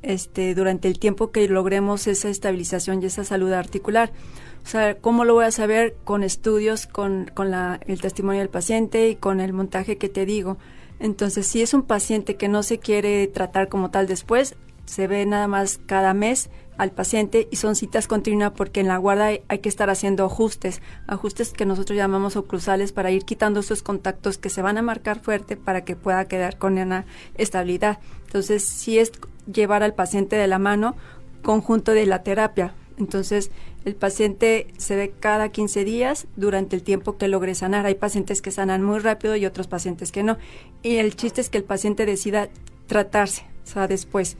este, 0.02 0.54
durante 0.54 0.88
el 0.88 0.98
tiempo 0.98 1.30
que 1.30 1.48
logremos 1.48 2.06
esa 2.06 2.28
estabilización 2.28 3.02
y 3.02 3.06
esa 3.06 3.24
salud 3.24 3.52
articular. 3.52 4.12
O 4.64 4.68
sea, 4.68 4.96
¿cómo 4.96 5.24
lo 5.24 5.34
voy 5.34 5.44
a 5.44 5.50
saber? 5.50 5.94
Con 6.04 6.24
estudios, 6.24 6.86
con, 6.86 7.30
con 7.32 7.50
la, 7.50 7.80
el 7.86 8.00
testimonio 8.00 8.40
del 8.40 8.50
paciente 8.50 9.08
y 9.08 9.16
con 9.16 9.40
el 9.40 9.52
montaje 9.52 9.96
que 9.96 10.08
te 10.08 10.26
digo. 10.26 10.58
Entonces, 10.98 11.46
si 11.46 11.62
es 11.62 11.74
un 11.74 11.82
paciente 11.82 12.36
que 12.36 12.48
no 12.48 12.62
se 12.62 12.78
quiere 12.78 13.26
tratar 13.28 13.68
como 13.68 13.90
tal 13.90 14.06
después, 14.06 14.56
se 14.86 15.06
ve 15.06 15.26
nada 15.26 15.46
más 15.46 15.78
cada 15.86 16.14
mes 16.14 16.50
al 16.78 16.90
paciente 16.90 17.48
y 17.50 17.56
son 17.56 17.76
citas 17.76 18.06
continuas 18.06 18.52
porque 18.56 18.80
en 18.80 18.88
la 18.88 18.98
guarda 18.98 19.30
hay, 19.48 19.58
que 19.58 19.68
estar 19.68 19.90
haciendo 19.90 20.24
ajustes, 20.24 20.82
ajustes 21.06 21.52
que 21.52 21.66
nosotros 21.66 21.96
llamamos 21.96 22.36
oclusales 22.36 22.92
para 22.92 23.10
ir 23.10 23.24
quitando 23.24 23.60
esos 23.60 23.82
contactos 23.82 24.38
que 24.38 24.50
se 24.50 24.62
van 24.62 24.78
a 24.78 24.82
marcar 24.82 25.20
fuerte 25.20 25.56
para 25.56 25.84
que 25.84 25.96
pueda 25.96 26.26
quedar 26.26 26.58
con 26.58 26.78
una 26.78 27.06
estabilidad. 27.36 27.98
Entonces, 28.26 28.64
si 28.64 28.98
es 28.98 29.12
llevar 29.52 29.82
al 29.82 29.94
paciente 29.94 30.36
de 30.36 30.46
la 30.46 30.58
mano 30.58 30.96
conjunto 31.42 31.92
de 31.92 32.06
la 32.06 32.22
terapia. 32.22 32.74
Entonces, 32.98 33.50
el 33.84 33.94
paciente 33.94 34.66
se 34.78 34.96
ve 34.96 35.12
cada 35.20 35.50
15 35.50 35.84
días 35.84 36.26
durante 36.34 36.74
el 36.74 36.82
tiempo 36.82 37.18
que 37.18 37.28
logre 37.28 37.54
sanar. 37.54 37.86
Hay 37.86 37.94
pacientes 37.94 38.42
que 38.42 38.50
sanan 38.50 38.82
muy 38.82 38.98
rápido 38.98 39.36
y 39.36 39.46
otros 39.46 39.68
pacientes 39.68 40.10
que 40.10 40.24
no. 40.24 40.38
Y 40.82 40.96
el 40.96 41.14
chiste 41.14 41.40
es 41.40 41.50
que 41.50 41.58
el 41.58 41.64
paciente 41.64 42.04
decida 42.04 42.48
tratarse, 42.88 43.46
o 43.64 43.66
sea, 43.68 43.86
después. 43.86 44.36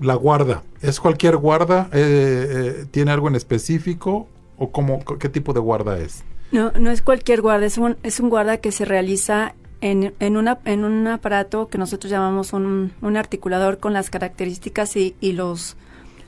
La 0.00 0.14
guarda, 0.14 0.62
¿es 0.80 1.00
cualquier 1.00 1.36
guarda? 1.36 1.88
Eh, 1.92 2.46
eh, 2.82 2.86
¿Tiene 2.90 3.10
algo 3.12 3.28
en 3.28 3.36
específico? 3.36 4.26
¿O 4.58 4.70
cómo, 4.70 5.04
qué 5.04 5.28
tipo 5.28 5.52
de 5.52 5.60
guarda 5.60 5.98
es? 5.98 6.24
No, 6.50 6.72
no 6.72 6.90
es 6.90 7.02
cualquier 7.02 7.40
guarda, 7.40 7.66
es 7.66 7.78
un, 7.78 7.96
es 8.02 8.20
un 8.20 8.28
guarda 8.28 8.58
que 8.58 8.72
se 8.72 8.84
realiza 8.84 9.54
en, 9.80 10.14
en, 10.20 10.36
una, 10.36 10.58
en 10.64 10.84
un 10.84 11.06
aparato 11.06 11.68
que 11.68 11.78
nosotros 11.78 12.10
llamamos 12.10 12.52
un, 12.52 12.92
un 13.00 13.16
articulador 13.16 13.78
con 13.78 13.92
las 13.92 14.10
características 14.10 14.96
y, 14.96 15.14
y 15.20 15.32
los 15.32 15.76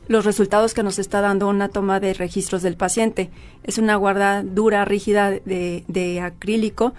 los 0.07 0.25
resultados 0.25 0.75
que 0.75 0.83
nos 0.83 0.99
está 0.99 1.21
dando 1.21 1.49
una 1.49 1.69
toma 1.69 1.99
de 1.99 2.13
registros 2.13 2.63
del 2.63 2.77
paciente. 2.77 3.31
Es 3.63 3.79
una 3.79 3.97
guarda 3.97 4.43
dura, 4.43 4.85
rígida 4.85 5.31
de, 5.31 5.85
de 5.89 6.21
acrílico 6.21 6.93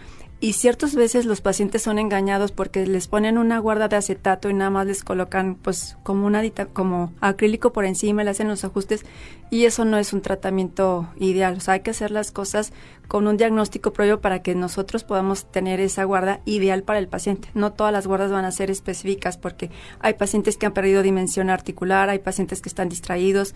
y 0.45 0.53
ciertas 0.53 0.93
veces 0.93 1.25
los 1.25 1.41
pacientes 1.41 1.81
son 1.81 1.97
engañados 1.97 2.51
porque 2.51 2.85
les 2.85 3.07
ponen 3.07 3.39
una 3.39 3.57
guarda 3.57 3.87
de 3.87 3.95
acetato 3.95 4.47
y 4.47 4.53
nada 4.53 4.69
más 4.69 4.85
les 4.85 5.03
colocan 5.03 5.55
pues 5.55 5.97
como 6.03 6.27
una 6.27 6.43
como 6.71 7.11
acrílico 7.19 7.73
por 7.73 7.83
encima, 7.83 8.23
le 8.23 8.29
hacen 8.29 8.47
los 8.47 8.63
ajustes 8.63 9.07
y 9.49 9.65
eso 9.65 9.85
no 9.85 9.97
es 9.97 10.13
un 10.13 10.21
tratamiento 10.21 11.09
ideal. 11.17 11.55
O 11.57 11.59
sea, 11.61 11.73
hay 11.73 11.79
que 11.79 11.89
hacer 11.89 12.11
las 12.11 12.31
cosas 12.31 12.73
con 13.07 13.25
un 13.25 13.37
diagnóstico 13.37 13.91
previo 13.91 14.21
para 14.21 14.43
que 14.43 14.53
nosotros 14.53 15.03
podamos 15.03 15.51
tener 15.51 15.79
esa 15.79 16.03
guarda 16.03 16.41
ideal 16.45 16.83
para 16.83 16.99
el 16.99 17.07
paciente. 17.07 17.49
No 17.55 17.73
todas 17.73 17.91
las 17.91 18.05
guardas 18.05 18.31
van 18.31 18.45
a 18.45 18.51
ser 18.51 18.69
específicas 18.69 19.37
porque 19.37 19.71
hay 19.99 20.13
pacientes 20.13 20.57
que 20.57 20.67
han 20.67 20.73
perdido 20.75 21.01
dimensión 21.01 21.49
articular, 21.49 22.09
hay 22.09 22.19
pacientes 22.19 22.61
que 22.61 22.69
están 22.69 22.87
distraídos 22.87 23.55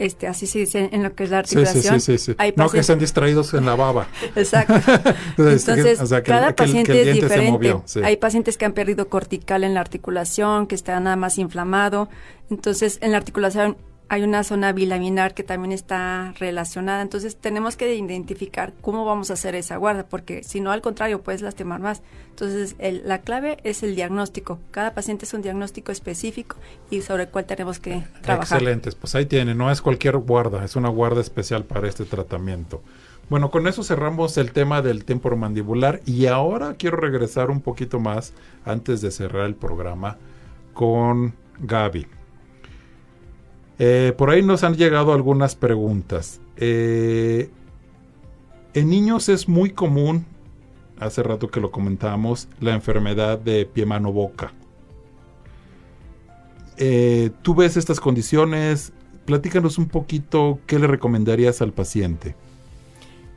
este, 0.00 0.26
así 0.26 0.46
se 0.46 0.60
dice 0.60 0.88
en 0.92 1.02
lo 1.02 1.14
que 1.14 1.24
es 1.24 1.30
la 1.30 1.40
articulación. 1.40 2.00
Sí, 2.00 2.16
sí, 2.16 2.32
sí, 2.32 2.52
no 2.56 2.70
que 2.70 2.78
estén 2.78 2.98
distraídos 2.98 3.52
en 3.52 3.66
la 3.66 3.74
baba. 3.74 4.08
Exacto. 4.34 4.72
Entonces, 5.36 6.00
cada 6.24 6.56
paciente 6.56 7.02
es 7.02 7.14
diferente. 7.14 7.76
Hay 8.02 8.16
pacientes 8.16 8.56
que 8.56 8.64
han 8.64 8.72
perdido 8.72 9.10
cortical 9.10 9.62
en 9.62 9.74
la 9.74 9.80
articulación, 9.80 10.66
que 10.66 10.74
está 10.74 10.98
nada 11.00 11.16
más 11.16 11.36
inflamado. 11.36 12.08
Entonces, 12.48 12.98
en 13.02 13.12
la 13.12 13.18
articulación 13.18 13.76
hay 14.10 14.24
una 14.24 14.42
zona 14.42 14.72
bilaminar 14.72 15.34
que 15.34 15.44
también 15.44 15.70
está 15.70 16.34
relacionada. 16.36 17.00
Entonces 17.00 17.36
tenemos 17.36 17.76
que 17.76 17.94
identificar 17.94 18.72
cómo 18.80 19.04
vamos 19.04 19.30
a 19.30 19.34
hacer 19.34 19.54
esa 19.54 19.76
guarda, 19.76 20.04
porque 20.04 20.42
si 20.42 20.60
no, 20.60 20.72
al 20.72 20.82
contrario, 20.82 21.22
puedes 21.22 21.42
lastimar 21.42 21.78
más. 21.78 22.02
Entonces 22.30 22.74
la 23.04 23.20
clave 23.20 23.58
es 23.62 23.84
el 23.84 23.94
diagnóstico. 23.94 24.58
Cada 24.72 24.94
paciente 24.94 25.26
es 25.26 25.32
un 25.32 25.42
diagnóstico 25.42 25.92
específico 25.92 26.56
y 26.90 27.02
sobre 27.02 27.22
el 27.22 27.28
cual 27.28 27.44
tenemos 27.44 27.78
que 27.78 28.02
trabajar. 28.20 28.58
Excelentes, 28.58 28.96
pues 28.96 29.14
ahí 29.14 29.26
tiene, 29.26 29.54
no 29.54 29.70
es 29.70 29.80
cualquier 29.80 30.16
guarda, 30.16 30.64
es 30.64 30.74
una 30.74 30.88
guarda 30.88 31.20
especial 31.20 31.62
para 31.62 31.88
este 31.88 32.04
tratamiento. 32.04 32.82
Bueno, 33.28 33.52
con 33.52 33.68
eso 33.68 33.84
cerramos 33.84 34.36
el 34.38 34.50
tema 34.50 34.82
del 34.82 35.04
temporomandibular 35.04 36.00
y 36.04 36.26
ahora 36.26 36.74
quiero 36.76 36.96
regresar 36.96 37.48
un 37.48 37.60
poquito 37.60 38.00
más 38.00 38.32
antes 38.64 39.02
de 39.02 39.12
cerrar 39.12 39.46
el 39.46 39.54
programa 39.54 40.18
con 40.74 41.36
Gaby. 41.60 42.08
Eh, 43.82 44.12
por 44.14 44.28
ahí 44.28 44.42
nos 44.42 44.62
han 44.62 44.76
llegado 44.76 45.14
algunas 45.14 45.56
preguntas. 45.56 46.38
Eh, 46.58 47.48
en 48.74 48.90
niños 48.90 49.30
es 49.30 49.48
muy 49.48 49.70
común, 49.70 50.26
hace 50.98 51.22
rato 51.22 51.50
que 51.50 51.60
lo 51.60 51.70
comentamos, 51.70 52.46
la 52.60 52.74
enfermedad 52.74 53.38
de 53.38 53.64
pie 53.64 53.86
mano 53.86 54.12
boca. 54.12 54.52
Eh, 56.76 57.30
¿Tú 57.40 57.54
ves 57.54 57.78
estas 57.78 58.00
condiciones? 58.00 58.92
Platícanos 59.24 59.78
un 59.78 59.88
poquito 59.88 60.58
qué 60.66 60.78
le 60.78 60.86
recomendarías 60.86 61.62
al 61.62 61.72
paciente. 61.72 62.34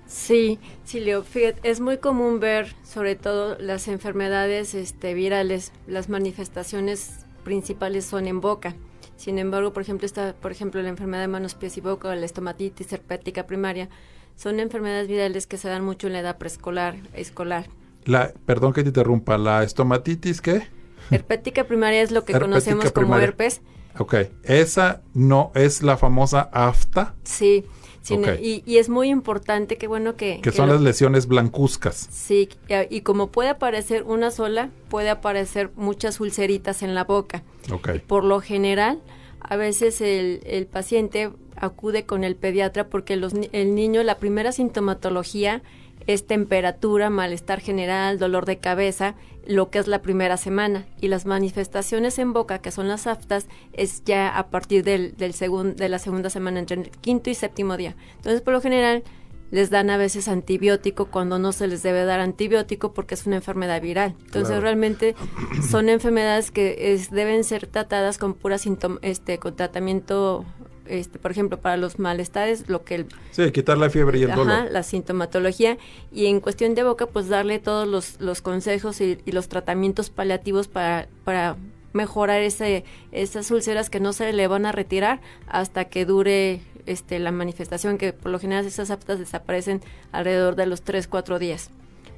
Sí, 0.07 0.59
sí, 0.83 0.99
Leo, 0.99 1.23
es 1.63 1.79
muy 1.79 1.99
común 1.99 2.41
ver 2.41 2.75
sobre 2.83 3.15
todo 3.15 3.57
las 3.59 3.87
enfermedades 3.87 4.75
este, 4.75 5.13
virales, 5.13 5.71
las 5.87 6.09
manifestaciones 6.09 7.11
principales 7.45 8.03
son 8.03 8.27
en 8.27 8.41
boca. 8.41 8.75
Sin 9.17 9.39
embargo, 9.39 9.73
por 9.73 9.83
ejemplo, 9.83 10.05
está, 10.05 10.33
por 10.33 10.51
ejemplo, 10.51 10.81
la 10.81 10.89
enfermedad 10.89 11.21
de 11.21 11.27
manos, 11.27 11.55
pies 11.55 11.77
y 11.77 11.81
boca, 11.81 12.13
la 12.15 12.25
estomatitis 12.25 12.91
herpética 12.91 13.45
primaria, 13.45 13.89
son 14.35 14.59
enfermedades 14.59 15.07
virales 15.07 15.47
que 15.47 15.57
se 15.57 15.69
dan 15.69 15.83
mucho 15.83 16.07
en 16.07 16.13
la 16.13 16.19
edad 16.19 16.37
preescolar, 16.37 16.95
escolar. 17.13 17.67
La, 18.05 18.33
perdón 18.45 18.73
que 18.73 18.83
te 18.83 18.89
interrumpa, 18.89 19.37
¿la 19.37 19.63
estomatitis 19.63 20.41
qué? 20.41 20.67
Herpética 21.11 21.65
primaria 21.65 22.01
es 22.01 22.11
lo 22.11 22.25
que 22.25 22.37
conocemos 22.37 22.91
como 22.91 23.17
herpes. 23.17 23.61
Ok, 23.99 24.15
esa 24.43 25.01
no 25.13 25.51
es 25.53 25.83
la 25.83 25.97
famosa 25.97 26.49
afta. 26.51 27.13
Sí, 27.23 27.65
y, 28.09 28.77
es 28.77 28.89
muy 28.89 29.09
importante 29.09 29.77
que 29.77 29.87
bueno 29.87 30.15
que... 30.15 30.41
Que, 30.41 30.51
son 30.51 30.69
las 30.69 30.81
lesiones 30.81 31.27
blancuzcas. 31.27 32.07
Sí, 32.11 32.49
y, 32.89 33.01
como 33.01 33.31
puede 33.31 33.49
aparecer 33.49 34.03
una 34.03 34.31
sola, 34.31 34.69
puede 34.89 35.09
aparecer 35.09 35.71
muchas 35.75 36.19
ulceritas 36.19 36.83
en 36.83 36.95
la 36.95 37.03
boca. 37.05 37.43
Okay. 37.71 37.99
Por 37.99 38.23
lo 38.23 38.41
general, 38.41 39.01
a 39.39 39.55
veces 39.55 40.01
el, 40.01 40.41
el 40.45 40.65
paciente 40.65 41.31
acude 41.55 42.05
con 42.05 42.23
el 42.23 42.35
pediatra 42.35 42.89
porque 42.89 43.15
los, 43.15 43.33
el 43.51 43.75
niño, 43.75 44.03
la 44.03 44.17
primera 44.17 44.51
sintomatología 44.51 45.61
es 46.07 46.27
temperatura, 46.27 47.09
malestar 47.09 47.59
general, 47.59 48.19
dolor 48.19 48.45
de 48.45 48.57
cabeza, 48.57 49.15
lo 49.45 49.69
que 49.69 49.79
es 49.79 49.87
la 49.87 50.01
primera 50.01 50.37
semana. 50.37 50.85
Y 51.01 51.07
las 51.07 51.25
manifestaciones 51.25 52.19
en 52.19 52.33
boca, 52.33 52.59
que 52.59 52.71
son 52.71 52.87
las 52.87 53.07
aftas, 53.07 53.47
es 53.73 54.03
ya 54.03 54.29
a 54.37 54.47
partir 54.49 54.83
del, 54.83 55.15
del 55.17 55.33
de 55.75 55.89
la 55.89 55.99
segunda 55.99 56.29
semana, 56.29 56.59
entre 56.59 56.81
el 56.81 56.89
quinto 56.89 57.29
y 57.29 57.35
séptimo 57.35 57.77
día. 57.77 57.95
Entonces, 58.17 58.41
por 58.41 58.53
lo 58.53 58.61
general, 58.61 59.03
les 59.53 59.69
dan 59.69 59.91
a 59.91 59.97
veces 59.97 60.27
antibiótico 60.27 61.05
cuando 61.05 61.37
no 61.37 61.51
se 61.51 61.67
les 61.67 61.83
debe 61.83 62.05
dar 62.05 62.19
antibiótico 62.19 62.91
porque 62.93 63.13
es 63.13 63.27
una 63.27 63.35
enfermedad 63.35 63.81
viral. 63.81 64.15
Entonces, 64.25 64.59
realmente 64.61 65.15
son 65.69 65.89
enfermedades 65.89 66.49
que 66.49 66.99
deben 67.11 67.43
ser 67.43 67.67
tratadas 67.67 68.17
con 68.17 68.33
pura 68.33 68.57
este, 69.03 69.37
con 69.37 69.55
tratamiento 69.55 70.43
este, 70.87 71.19
por 71.19 71.31
ejemplo, 71.31 71.59
para 71.59 71.77
los 71.77 71.99
malestares, 71.99 72.69
lo 72.69 72.83
que 72.83 72.95
el... 72.95 73.05
Sí, 73.31 73.51
quitar 73.51 73.77
la 73.77 73.89
fiebre 73.89 74.19
y 74.19 74.23
el 74.23 74.33
dolor. 74.33 74.71
la 74.71 74.83
sintomatología. 74.83 75.77
Y 76.11 76.27
en 76.27 76.39
cuestión 76.39 76.75
de 76.75 76.83
boca, 76.83 77.07
pues 77.07 77.29
darle 77.29 77.59
todos 77.59 77.87
los, 77.87 78.19
los 78.19 78.41
consejos 78.41 79.01
y, 79.01 79.19
los 79.25 79.47
tratamientos 79.47 80.09
paliativos 80.09 80.67
para, 80.67 81.07
para 81.23 81.55
mejorar 81.93 82.41
ese, 82.41 82.83
esas 83.11 83.49
úlceras 83.51 83.89
que 83.89 83.99
no 83.99 84.13
se 84.13 84.31
le 84.33 84.47
van 84.47 84.65
a 84.65 84.71
retirar 84.71 85.21
hasta 85.47 85.85
que 85.85 86.05
dure 86.05 86.61
este, 86.85 87.19
la 87.19 87.31
manifestación, 87.31 87.97
que 87.97 88.13
por 88.13 88.31
lo 88.31 88.39
general 88.39 88.65
esas 88.65 88.91
aptas 88.91 89.19
desaparecen 89.19 89.81
alrededor 90.11 90.55
de 90.55 90.65
los 90.65 90.81
3, 90.81 91.07
4 91.07 91.39
días 91.39 91.69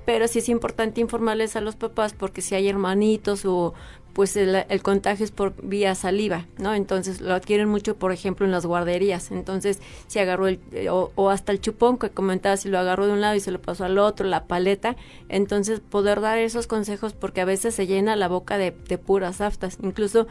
pero 0.05 0.27
sí 0.27 0.39
es 0.39 0.49
importante 0.49 1.01
informarles 1.01 1.55
a 1.55 1.61
los 1.61 1.75
papás 1.75 2.13
porque 2.13 2.41
si 2.41 2.55
hay 2.55 2.69
hermanitos 2.69 3.43
o 3.45 3.73
pues 4.15 4.37
el, 4.37 4.81
contagio 4.81 5.25
es 5.25 5.31
por 5.31 5.53
vía 5.61 5.93
saliva, 5.93 6.45
¿no? 6.57 6.73
Entonces 6.73 7.19
lo 7.19 7.33
adquieren 7.33 7.67
mucho, 7.67 7.97
por 7.97 8.13
ejemplo, 8.13 8.45
en 8.45 8.51
las 8.53 8.65
guarderías. 8.65 9.29
Entonces, 9.29 9.81
si 10.07 10.19
agarró 10.19 10.47
el, 10.47 10.61
eh, 10.71 10.87
o, 10.89 11.29
hasta 11.29 11.51
el 11.51 11.59
chupón 11.59 11.97
que 11.97 12.09
comentaba, 12.11 12.55
si 12.55 12.69
lo 12.69 12.79
agarró 12.79 13.07
de 13.07 13.11
un 13.11 13.19
lado 13.19 13.35
y 13.35 13.41
se 13.41 13.51
lo 13.51 13.61
pasó 13.61 13.83
al 13.83 13.97
otro, 13.97 14.25
la 14.25 14.45
paleta, 14.45 14.95
entonces 15.27 15.81
poder 15.81 16.21
dar 16.21 16.37
esos 16.37 16.65
consejos 16.65 17.11
porque 17.11 17.41
a 17.41 17.45
veces 17.45 17.75
se 17.75 17.87
llena 17.87 18.15
la 18.15 18.29
boca 18.29 18.57
de, 18.57 18.71
de 18.87 18.97
puras 18.97 19.41
aftas. 19.41 19.79
Incluso 19.83 20.27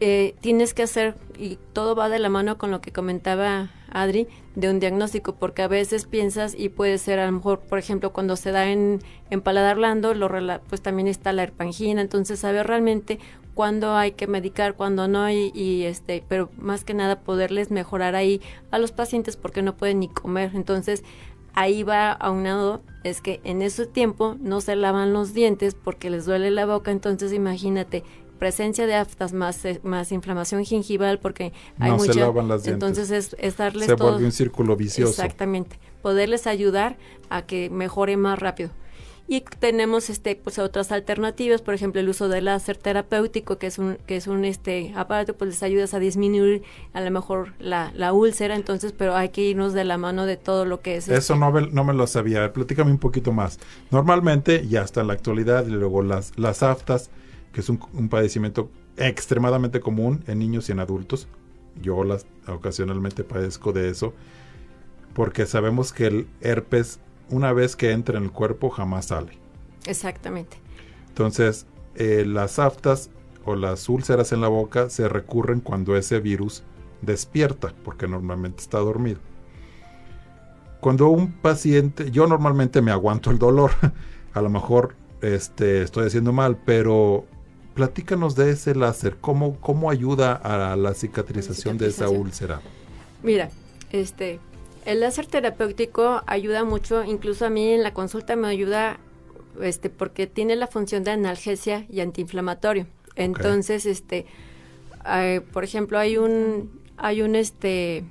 eh, 0.00 0.34
tienes 0.42 0.74
que 0.74 0.82
hacer, 0.82 1.14
y 1.38 1.58
todo 1.72 1.94
va 1.96 2.10
de 2.10 2.18
la 2.18 2.28
mano 2.28 2.58
con 2.58 2.70
lo 2.70 2.82
que 2.82 2.92
comentaba 2.92 3.70
Adri, 3.94 4.28
de 4.54 4.68
un 4.68 4.80
diagnóstico, 4.80 5.36
porque 5.36 5.62
a 5.62 5.68
veces 5.68 6.04
piensas 6.04 6.54
y 6.56 6.68
puede 6.68 6.98
ser 6.98 7.18
a 7.18 7.26
lo 7.26 7.32
mejor, 7.32 7.60
por 7.60 7.78
ejemplo, 7.78 8.12
cuando 8.12 8.36
se 8.36 8.50
da 8.50 8.70
en, 8.70 9.00
en 9.30 9.40
paladar 9.40 9.76
blando, 9.76 10.12
lo, 10.12 10.28
pues 10.68 10.82
también 10.82 11.08
está 11.08 11.32
la 11.32 11.44
herpangina, 11.44 12.02
entonces 12.02 12.40
saber 12.40 12.66
realmente 12.66 13.18
cuándo 13.54 13.94
hay 13.94 14.12
que 14.12 14.26
medicar, 14.26 14.74
cuándo 14.74 15.08
no, 15.08 15.30
y, 15.30 15.50
y, 15.54 15.84
este, 15.84 16.22
pero 16.28 16.50
más 16.58 16.84
que 16.84 16.92
nada 16.92 17.20
poderles 17.20 17.70
mejorar 17.70 18.14
ahí 18.16 18.42
a 18.70 18.78
los 18.78 18.92
pacientes 18.92 19.36
porque 19.36 19.62
no 19.62 19.76
pueden 19.76 20.00
ni 20.00 20.08
comer, 20.08 20.50
entonces 20.54 21.04
ahí 21.54 21.84
va 21.84 22.10
aunado 22.10 22.82
es 23.04 23.20
que 23.20 23.40
en 23.44 23.62
ese 23.62 23.86
tiempo 23.86 24.36
no 24.40 24.60
se 24.60 24.76
lavan 24.76 25.12
los 25.12 25.34
dientes 25.34 25.74
porque 25.74 26.10
les 26.10 26.26
duele 26.26 26.50
la 26.50 26.66
boca, 26.66 26.90
entonces 26.90 27.32
imagínate 27.32 28.02
presencia 28.38 28.86
de 28.86 28.94
aftas 28.94 29.32
más 29.32 29.64
eh, 29.64 29.80
más 29.82 30.12
inflamación 30.12 30.64
gingival 30.64 31.18
porque 31.18 31.52
hay 31.78 31.90
no 31.90 31.96
mucha 31.96 32.12
se 32.12 32.20
lavan 32.20 32.48
las 32.48 32.66
entonces 32.66 33.10
es, 33.10 33.36
es, 33.38 33.56
darles 33.56 33.86
se 33.86 33.94
vuelve 33.94 34.24
un 34.24 34.32
círculo 34.32 34.76
vicioso. 34.76 35.10
Exactamente. 35.10 35.78
Poderles 36.02 36.46
ayudar 36.46 36.96
a 37.30 37.42
que 37.42 37.70
mejore 37.70 38.16
más 38.16 38.38
rápido. 38.38 38.70
Y 39.26 39.40
tenemos 39.40 40.10
este 40.10 40.36
pues 40.36 40.58
otras 40.58 40.92
alternativas 40.92 41.62
por 41.62 41.72
ejemplo 41.72 41.98
el 41.98 42.10
uso 42.10 42.28
del 42.28 42.44
láser 42.44 42.76
terapéutico 42.76 43.56
que 43.56 43.68
es 43.68 43.78
un 43.78 43.96
que 44.06 44.16
es 44.16 44.26
un 44.26 44.44
este 44.44 44.92
aparato 44.96 45.34
pues 45.34 45.48
les 45.48 45.62
ayuda 45.62 45.86
a 45.90 45.98
disminuir 45.98 46.62
a 46.92 47.00
lo 47.00 47.10
mejor 47.10 47.54
la, 47.58 47.90
la 47.94 48.12
úlcera 48.12 48.54
entonces 48.54 48.92
pero 48.92 49.16
hay 49.16 49.30
que 49.30 49.40
irnos 49.40 49.72
de 49.72 49.84
la 49.84 49.96
mano 49.96 50.26
de 50.26 50.36
todo 50.36 50.66
lo 50.66 50.82
que 50.82 50.96
es 50.96 51.08
eso 51.08 51.16
este 51.16 51.36
no 51.36 51.50
me, 51.52 51.62
no 51.68 51.84
me 51.84 51.94
lo 51.94 52.06
sabía. 52.06 52.52
Platícame 52.52 52.90
un 52.90 52.98
poquito 52.98 53.32
más. 53.32 53.58
Normalmente 53.90 54.62
y 54.62 54.76
hasta 54.76 55.00
en 55.00 55.06
la 55.06 55.14
actualidad 55.14 55.66
y 55.66 55.70
luego 55.70 56.02
las 56.02 56.38
las 56.38 56.62
aftas 56.62 57.08
que 57.54 57.60
es 57.60 57.68
un, 57.68 57.78
padecimiento 58.08 58.68
extremadamente 58.96 59.80
común 59.80 60.24
en 60.26 60.40
niños 60.40 60.68
y 60.68 60.72
en 60.72 60.80
adultos. 60.80 61.28
Yo 61.80 62.02
las, 62.02 62.26
ocasionalmente 62.48 63.22
padezco 63.22 63.72
de 63.72 63.88
eso, 63.88 64.12
porque 65.14 65.46
sabemos 65.46 65.92
que 65.92 66.06
el 66.06 66.26
herpes, 66.40 66.98
una 67.30 67.52
vez 67.52 67.76
que 67.76 67.92
entra 67.92 68.18
en 68.18 68.24
el 68.24 68.32
cuerpo, 68.32 68.70
jamás 68.70 69.06
sale. 69.06 69.38
Exactamente. 69.86 70.56
Entonces, 71.08 71.66
eh, 71.94 72.24
las 72.26 72.58
aftas 72.58 73.10
o 73.44 73.54
las 73.54 73.88
úlceras 73.88 74.32
en 74.32 74.40
la 74.40 74.48
boca 74.48 74.90
se 74.90 75.08
recurren 75.08 75.60
cuando 75.60 75.96
ese 75.96 76.18
virus 76.18 76.64
despierta, 77.02 77.72
porque 77.84 78.08
normalmente 78.08 78.62
está 78.62 78.78
dormido. 78.78 79.20
Cuando 80.80 81.08
un 81.08 81.30
paciente, 81.32 82.10
yo 82.10 82.26
normalmente 82.26 82.82
me 82.82 82.90
aguanto 82.90 83.30
el 83.30 83.38
dolor, 83.38 83.70
a 84.34 84.42
lo 84.42 84.50
mejor 84.50 84.96
este, 85.22 85.82
estoy 85.82 86.08
haciendo 86.08 86.32
mal, 86.32 86.58
pero 86.64 87.26
platícanos 87.74 88.36
de 88.36 88.50
ese 88.50 88.74
láser, 88.74 89.16
¿cómo, 89.20 89.58
cómo 89.60 89.90
ayuda 89.90 90.34
a 90.34 90.76
la 90.76 90.94
cicatrización, 90.94 91.76
de 91.76 91.88
esa 91.88 92.08
úlcera? 92.08 92.60
Mira, 93.22 93.50
este, 93.90 94.38
el 94.84 95.00
láser 95.00 95.26
terapéutico 95.26 96.22
ayuda 96.26 96.64
mucho, 96.64 97.04
incluso 97.04 97.46
a 97.46 97.50
mí 97.50 97.72
en 97.72 97.82
la 97.82 97.92
consulta 97.92 98.36
me 98.36 98.48
ayuda 98.48 98.98
este 99.60 99.88
porque 99.88 100.26
tiene 100.26 100.56
la 100.56 100.66
función 100.66 101.04
de 101.04 101.12
analgesia 101.12 101.86
y 101.88 102.00
antiinflamatorio. 102.00 102.86
Entonces, 103.16 103.86
este 103.86 104.26
por 105.52 105.64
ejemplo, 105.64 105.98
hay 105.98 106.16
un 106.16 106.70
hay 106.96 107.22
un 107.22 107.34
este 107.34 108.04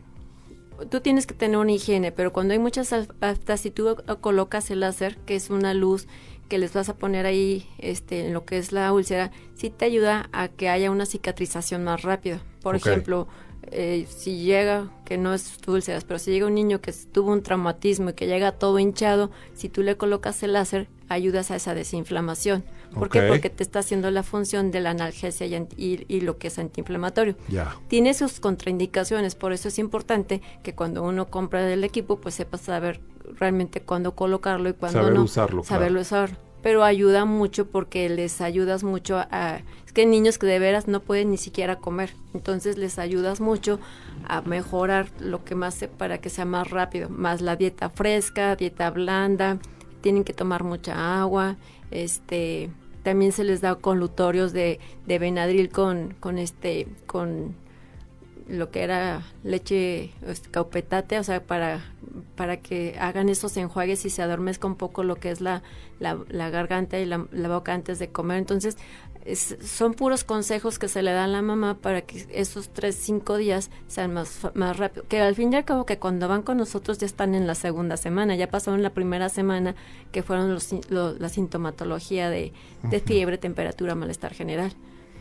tú 0.90 1.02
tienes 1.02 1.28
que 1.28 1.34
tener 1.34 1.58
una 1.58 1.72
higiene, 1.72 2.12
pero 2.12 2.34
cuando 2.34 2.54
hay 2.54 2.60
muchas 2.60 2.94
aftas 2.94 3.62
si 3.62 3.72
tú 3.72 3.98
colocas 4.22 4.72
el 4.72 4.82
láser, 4.82 5.18
que 5.26 5.36
es 5.36 5.50
una 5.50 5.74
luz 5.74 6.08
que 6.48 6.58
les 6.58 6.74
vas 6.74 6.90
a 6.90 6.96
poner 6.96 7.26
ahí 7.26 7.68
este, 7.78 8.28
en 8.28 8.34
lo 8.34 8.46
que 8.46 8.58
es 8.58 8.72
la 8.72 8.92
úlcera, 8.94 9.32
sí 9.56 9.70
te 9.70 9.86
ayuda 9.86 10.30
a 10.32 10.48
que 10.48 10.70
haya 10.70 10.92
una 10.92 11.06
cicatrización 11.06 11.84
más 11.84 12.02
rápida. 12.02 12.42
Por 12.62 12.76
ejemplo, 12.76 13.28
eh, 13.72 14.06
si 14.10 14.44
llega, 14.44 14.92
que 15.06 15.18
no 15.18 15.34
es 15.34 15.58
úlceras, 15.68 16.04
pero 16.04 16.20
si 16.20 16.32
llega 16.32 16.48
un 16.48 16.56
niño 16.56 16.82
que 16.82 16.94
tuvo 17.12 17.32
un 17.32 17.44
traumatismo 17.44 18.10
y 18.10 18.14
que 18.14 18.28
llega 18.28 18.52
todo 18.52 18.80
hinchado, 18.80 19.32
si 19.54 19.70
tú 19.70 19.84
le 19.84 19.98
colocas 19.98 20.44
el 20.44 20.54
láser, 20.54 20.90
ayudas 21.10 21.52
a 21.52 21.56
esa 21.56 21.74
desinflamación. 21.74 22.64
¿Por 22.94 23.10
qué? 23.10 23.24
Porque 23.24 23.50
te 23.50 23.64
está 23.64 23.80
haciendo 23.80 24.12
la 24.12 24.24
función 24.24 24.70
de 24.72 24.82
la 24.82 24.92
analgesia 24.92 25.48
y, 25.48 26.22
lo 26.22 26.38
que 26.38 26.48
es 26.48 26.60
antiinflamatorio. 26.60 27.36
Tiene 27.88 28.14
sus 28.14 28.40
contraindicaciones, 28.40 29.36
por 29.36 29.54
eso 29.54 29.70
es 29.70 29.80
importante 29.80 30.42
que 30.62 30.76
cuando 30.76 31.04
uno 31.04 31.30
compra 31.30 31.72
el 31.72 31.84
equipo, 31.84 32.20
pues 32.20 32.36
sepa 32.36 32.58
saber 32.58 33.02
realmente 33.38 33.82
cuándo 33.82 34.16
colocarlo 34.16 34.70
y 34.70 34.74
cuándo 34.74 35.00
Saber 35.00 35.14
no. 35.14 35.24
Usarlo, 35.24 35.64
saberlo 35.64 36.02
usar. 36.02 36.38
Pero 36.62 36.84
ayuda 36.84 37.26
mucho 37.26 37.68
porque 37.68 38.08
les 38.10 38.40
ayudas 38.40 38.84
mucho 38.84 39.18
a... 39.18 39.60
Es 39.86 39.92
que 39.92 40.02
hay 40.02 40.08
niños 40.08 40.38
que 40.38 40.48
de 40.48 40.60
veras 40.60 40.88
no 40.88 41.02
pueden 41.02 41.30
ni 41.32 41.38
siquiera 41.38 41.76
comer. 41.76 42.14
Entonces 42.34 42.78
les 42.78 43.00
ayudas 43.00 43.42
mucho 43.42 43.80
a 44.26 44.42
mejorar 44.42 45.08
lo 45.20 45.44
que 45.44 45.56
más 45.56 45.86
para 45.98 46.20
que 46.20 46.30
sea 46.30 46.46
más 46.46 46.70
rápido. 46.70 47.10
Más 47.10 47.42
la 47.42 47.58
dieta 47.58 47.90
fresca, 47.90 48.56
dieta 48.56 48.90
blanda, 48.92 49.60
tienen 50.00 50.24
que 50.24 50.34
tomar 50.34 50.64
mucha 50.64 51.22
agua, 51.22 51.58
este 51.90 52.70
también 53.04 53.32
se 53.34 53.44
les 53.44 53.62
da 53.62 53.76
conlutorios 53.76 54.54
de, 54.54 54.80
de 55.06 55.20
Benadryl 55.20 55.70
con, 55.70 56.16
con 56.20 56.38
este, 56.38 56.88
con 57.06 57.56
lo 58.48 58.72
que 58.72 58.84
era 58.84 59.24
leche 59.44 60.12
caupetate, 60.52 61.20
o 61.20 61.24
sea, 61.24 61.44
para, 61.44 61.82
para 62.36 62.58
que 62.58 62.96
hagan 63.00 63.30
esos 63.30 63.56
enjuagues 63.58 64.06
y 64.06 64.10
se 64.10 64.22
adormezca 64.22 64.68
un 64.68 64.76
poco 64.76 65.04
lo 65.04 65.16
que 65.16 65.32
es 65.32 65.42
la, 65.42 65.64
la, 66.00 66.20
la 66.30 66.50
garganta 66.50 67.00
y 67.00 67.06
la, 67.06 67.26
la, 67.32 67.50
boca 67.50 67.74
antes 67.74 68.00
de 68.00 68.10
comer. 68.10 68.38
Entonces, 68.38 68.78
son 69.36 69.94
puros 69.94 70.24
consejos 70.24 70.80
que 70.80 70.88
se 70.88 71.02
le 71.02 71.12
dan 71.12 71.30
a 71.30 71.34
la 71.34 71.42
mamá 71.42 71.76
para 71.76 72.02
que 72.02 72.28
esos 72.32 72.70
tres, 72.70 72.96
cinco 72.96 73.38
días 73.38 73.72
sean 73.88 74.14
más, 74.14 74.48
más 74.54 74.78
rápido. 74.78 75.06
Que 75.08 75.22
al 75.22 75.36
fin 75.36 75.54
y 75.54 75.56
al 75.56 75.66
cabo 75.66 75.86
que 75.86 75.98
cuando 75.98 76.28
van 76.28 76.42
con 76.42 76.58
nosotros 76.58 76.98
ya 76.98 77.06
están 77.06 77.34
en 77.36 77.48
la 77.48 77.56
segunda 77.56 77.96
semana, 77.96 78.36
ya 78.36 78.50
pasaron 78.50 78.84
la 78.84 78.90
primera 78.90 79.30
semana 79.30 79.76
que 80.12 80.24
fueron 80.24 80.54
los, 80.54 80.70
la 80.90 81.30
sintomatología 81.30 82.30
de, 82.30 82.52
de 82.84 83.00
fiebre, 83.00 83.38
temperatura, 83.38 83.96
malestar 83.96 84.34
general 84.34 84.74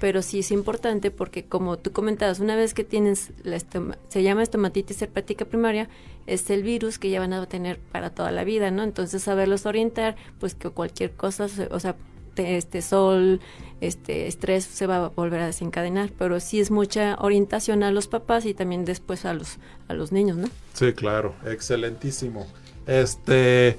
pero 0.02 0.20
sí 0.20 0.40
es 0.40 0.50
importante 0.50 1.12
porque 1.12 1.44
como 1.44 1.78
tú 1.78 1.92
comentabas, 1.92 2.40
una 2.40 2.56
vez 2.56 2.74
que 2.74 2.82
tienes 2.82 3.30
la 3.44 3.60
se 4.08 4.22
llama 4.24 4.42
estomatitis 4.42 5.00
herpética 5.00 5.44
primaria, 5.44 5.88
es 6.26 6.50
el 6.50 6.64
virus 6.64 6.98
que 6.98 7.08
ya 7.08 7.20
van 7.20 7.32
a 7.32 7.46
tener 7.46 7.78
para 7.78 8.10
toda 8.10 8.32
la 8.32 8.42
vida, 8.42 8.72
¿no? 8.72 8.82
Entonces 8.82 9.22
saberlos 9.22 9.64
orientar, 9.64 10.16
pues 10.40 10.56
que 10.56 10.70
cualquier 10.70 11.12
cosa, 11.12 11.46
o 11.70 11.78
sea, 11.78 11.94
este 12.34 12.82
sol, 12.82 13.40
este 13.80 14.26
estrés 14.26 14.64
se 14.64 14.88
va 14.88 14.96
a 14.96 15.08
volver 15.10 15.40
a 15.40 15.46
desencadenar, 15.46 16.10
pero 16.18 16.40
sí 16.40 16.58
es 16.58 16.72
mucha 16.72 17.14
orientación 17.20 17.84
a 17.84 17.92
los 17.92 18.08
papás 18.08 18.44
y 18.44 18.54
también 18.54 18.84
después 18.84 19.24
a 19.24 19.34
los 19.34 19.58
a 19.86 19.94
los 19.94 20.10
niños, 20.10 20.36
¿no? 20.36 20.48
Sí, 20.72 20.94
claro, 20.94 21.36
excelentísimo. 21.46 22.48
Este 22.88 23.78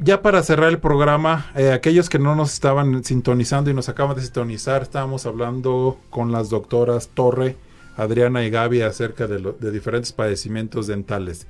ya 0.00 0.22
para 0.22 0.42
cerrar 0.42 0.70
el 0.70 0.78
programa, 0.78 1.50
eh, 1.54 1.72
aquellos 1.72 2.08
que 2.08 2.18
no 2.18 2.34
nos 2.34 2.52
estaban 2.52 3.04
sintonizando 3.04 3.70
y 3.70 3.74
nos 3.74 3.88
acaban 3.88 4.16
de 4.16 4.22
sintonizar, 4.22 4.82
estábamos 4.82 5.26
hablando 5.26 5.98
con 6.08 6.32
las 6.32 6.48
doctoras 6.48 7.08
Torre, 7.08 7.56
Adriana 7.96 8.44
y 8.44 8.50
Gaby 8.50 8.82
acerca 8.82 9.26
de, 9.26 9.54
de 9.58 9.70
diferentes 9.70 10.12
padecimientos 10.12 10.86
dentales. 10.86 11.46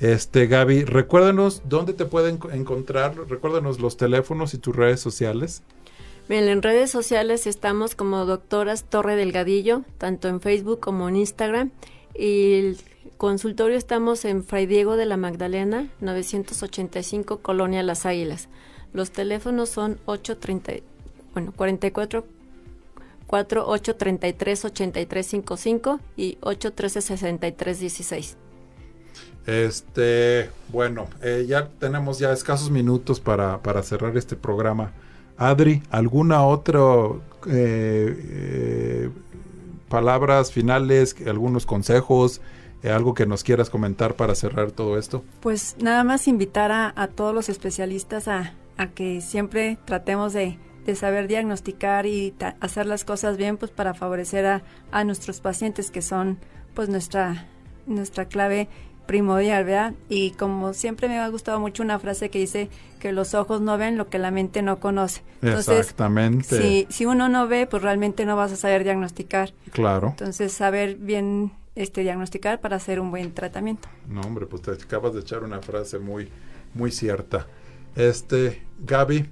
Este, 0.00 0.46
Gaby, 0.46 0.84
recuérdanos 0.84 1.62
dónde 1.68 1.92
te 1.92 2.06
pueden 2.06 2.40
encontrar, 2.52 3.14
recuérdanos 3.28 3.78
los 3.78 3.96
teléfonos 3.96 4.54
y 4.54 4.58
tus 4.58 4.74
redes 4.74 5.00
sociales. 5.00 5.62
Bien, 6.28 6.48
en 6.48 6.62
redes 6.62 6.90
sociales 6.90 7.46
estamos 7.46 7.94
como 7.94 8.24
doctoras 8.24 8.84
Torre 8.84 9.16
Delgadillo, 9.16 9.82
tanto 9.98 10.28
en 10.28 10.40
Facebook 10.40 10.80
como 10.80 11.08
en 11.08 11.16
Instagram. 11.16 11.70
Y 12.14 12.76
consultorio 13.16 13.76
estamos 13.76 14.24
en 14.24 14.44
Fray 14.44 14.66
Diego 14.66 14.96
de 14.96 15.06
la 15.06 15.16
Magdalena, 15.16 15.88
985, 16.00 17.38
Colonia 17.38 17.82
Las 17.82 18.06
Águilas. 18.06 18.48
Los 18.92 19.10
teléfonos 19.10 19.68
son 19.68 19.98
830, 20.06 20.84
bueno, 21.34 21.52
44 21.56 22.24
4833 23.26 24.64
8355 24.66 26.00
y 26.16 26.36
813 26.42 27.00
6316. 27.00 28.36
Este, 29.46 30.50
bueno, 30.68 31.08
eh, 31.22 31.46
ya 31.48 31.68
tenemos 31.78 32.18
ya 32.18 32.32
escasos 32.32 32.70
minutos 32.70 33.20
para, 33.20 33.62
para, 33.62 33.82
cerrar 33.82 34.16
este 34.16 34.36
programa. 34.36 34.92
Adri, 35.36 35.82
¿alguna 35.90 36.44
otra 36.44 36.80
eh, 37.48 38.16
eh, 38.18 39.10
palabras 39.88 40.52
finales, 40.52 41.16
algunos 41.26 41.66
consejos, 41.66 42.40
algo 42.90 43.14
que 43.14 43.26
nos 43.26 43.44
quieras 43.44 43.70
comentar 43.70 44.14
para 44.14 44.34
cerrar 44.34 44.72
todo 44.72 44.98
esto? 44.98 45.24
Pues 45.40 45.76
nada 45.80 46.04
más 46.04 46.26
invitar 46.28 46.72
a, 46.72 47.08
todos 47.08 47.34
los 47.34 47.48
especialistas 47.48 48.28
a, 48.28 48.54
a, 48.76 48.88
que 48.88 49.20
siempre 49.20 49.78
tratemos 49.84 50.32
de, 50.32 50.58
de 50.84 50.96
saber 50.96 51.28
diagnosticar 51.28 52.06
y 52.06 52.34
hacer 52.60 52.86
las 52.86 53.04
cosas 53.04 53.36
bien, 53.36 53.56
pues 53.56 53.70
para 53.70 53.94
favorecer 53.94 54.46
a, 54.46 54.62
a 54.90 55.04
nuestros 55.04 55.40
pacientes 55.40 55.90
que 55.90 56.02
son 56.02 56.38
pues 56.74 56.88
nuestra 56.88 57.48
nuestra 57.86 58.26
clave 58.26 58.68
primordial, 59.06 59.64
¿verdad? 59.64 59.94
Y 60.08 60.30
como 60.32 60.72
siempre 60.74 61.08
me 61.08 61.18
ha 61.18 61.28
gustado 61.28 61.58
mucho 61.60 61.82
una 61.82 61.98
frase 61.98 62.30
que 62.30 62.38
dice 62.38 62.70
que 63.00 63.12
los 63.12 63.34
ojos 63.34 63.60
no 63.60 63.76
ven 63.76 63.98
lo 63.98 64.08
que 64.08 64.18
la 64.18 64.30
mente 64.30 64.62
no 64.62 64.78
conoce. 64.78 65.22
Exactamente. 65.42 66.60
Si, 66.60 66.86
si 66.88 67.06
uno 67.06 67.28
no 67.28 67.48
ve, 67.48 67.66
pues 67.66 67.82
realmente 67.82 68.24
no 68.24 68.36
vas 68.36 68.52
a 68.52 68.56
saber 68.56 68.84
diagnosticar. 68.84 69.52
Claro. 69.72 70.10
Entonces, 70.10 70.52
saber 70.52 70.96
bien 70.96 71.52
este 71.74 72.02
diagnosticar 72.02 72.60
para 72.60 72.76
hacer 72.76 73.00
un 73.00 73.10
buen 73.10 73.32
tratamiento. 73.32 73.88
No, 74.08 74.20
hombre, 74.22 74.46
pues 74.46 74.62
te 74.62 74.72
acabas 74.72 75.14
de 75.14 75.20
echar 75.20 75.44
una 75.44 75.60
frase 75.60 75.98
muy 75.98 76.28
muy 76.74 76.90
cierta. 76.90 77.46
Este, 77.96 78.62
Gaby. 78.80 79.26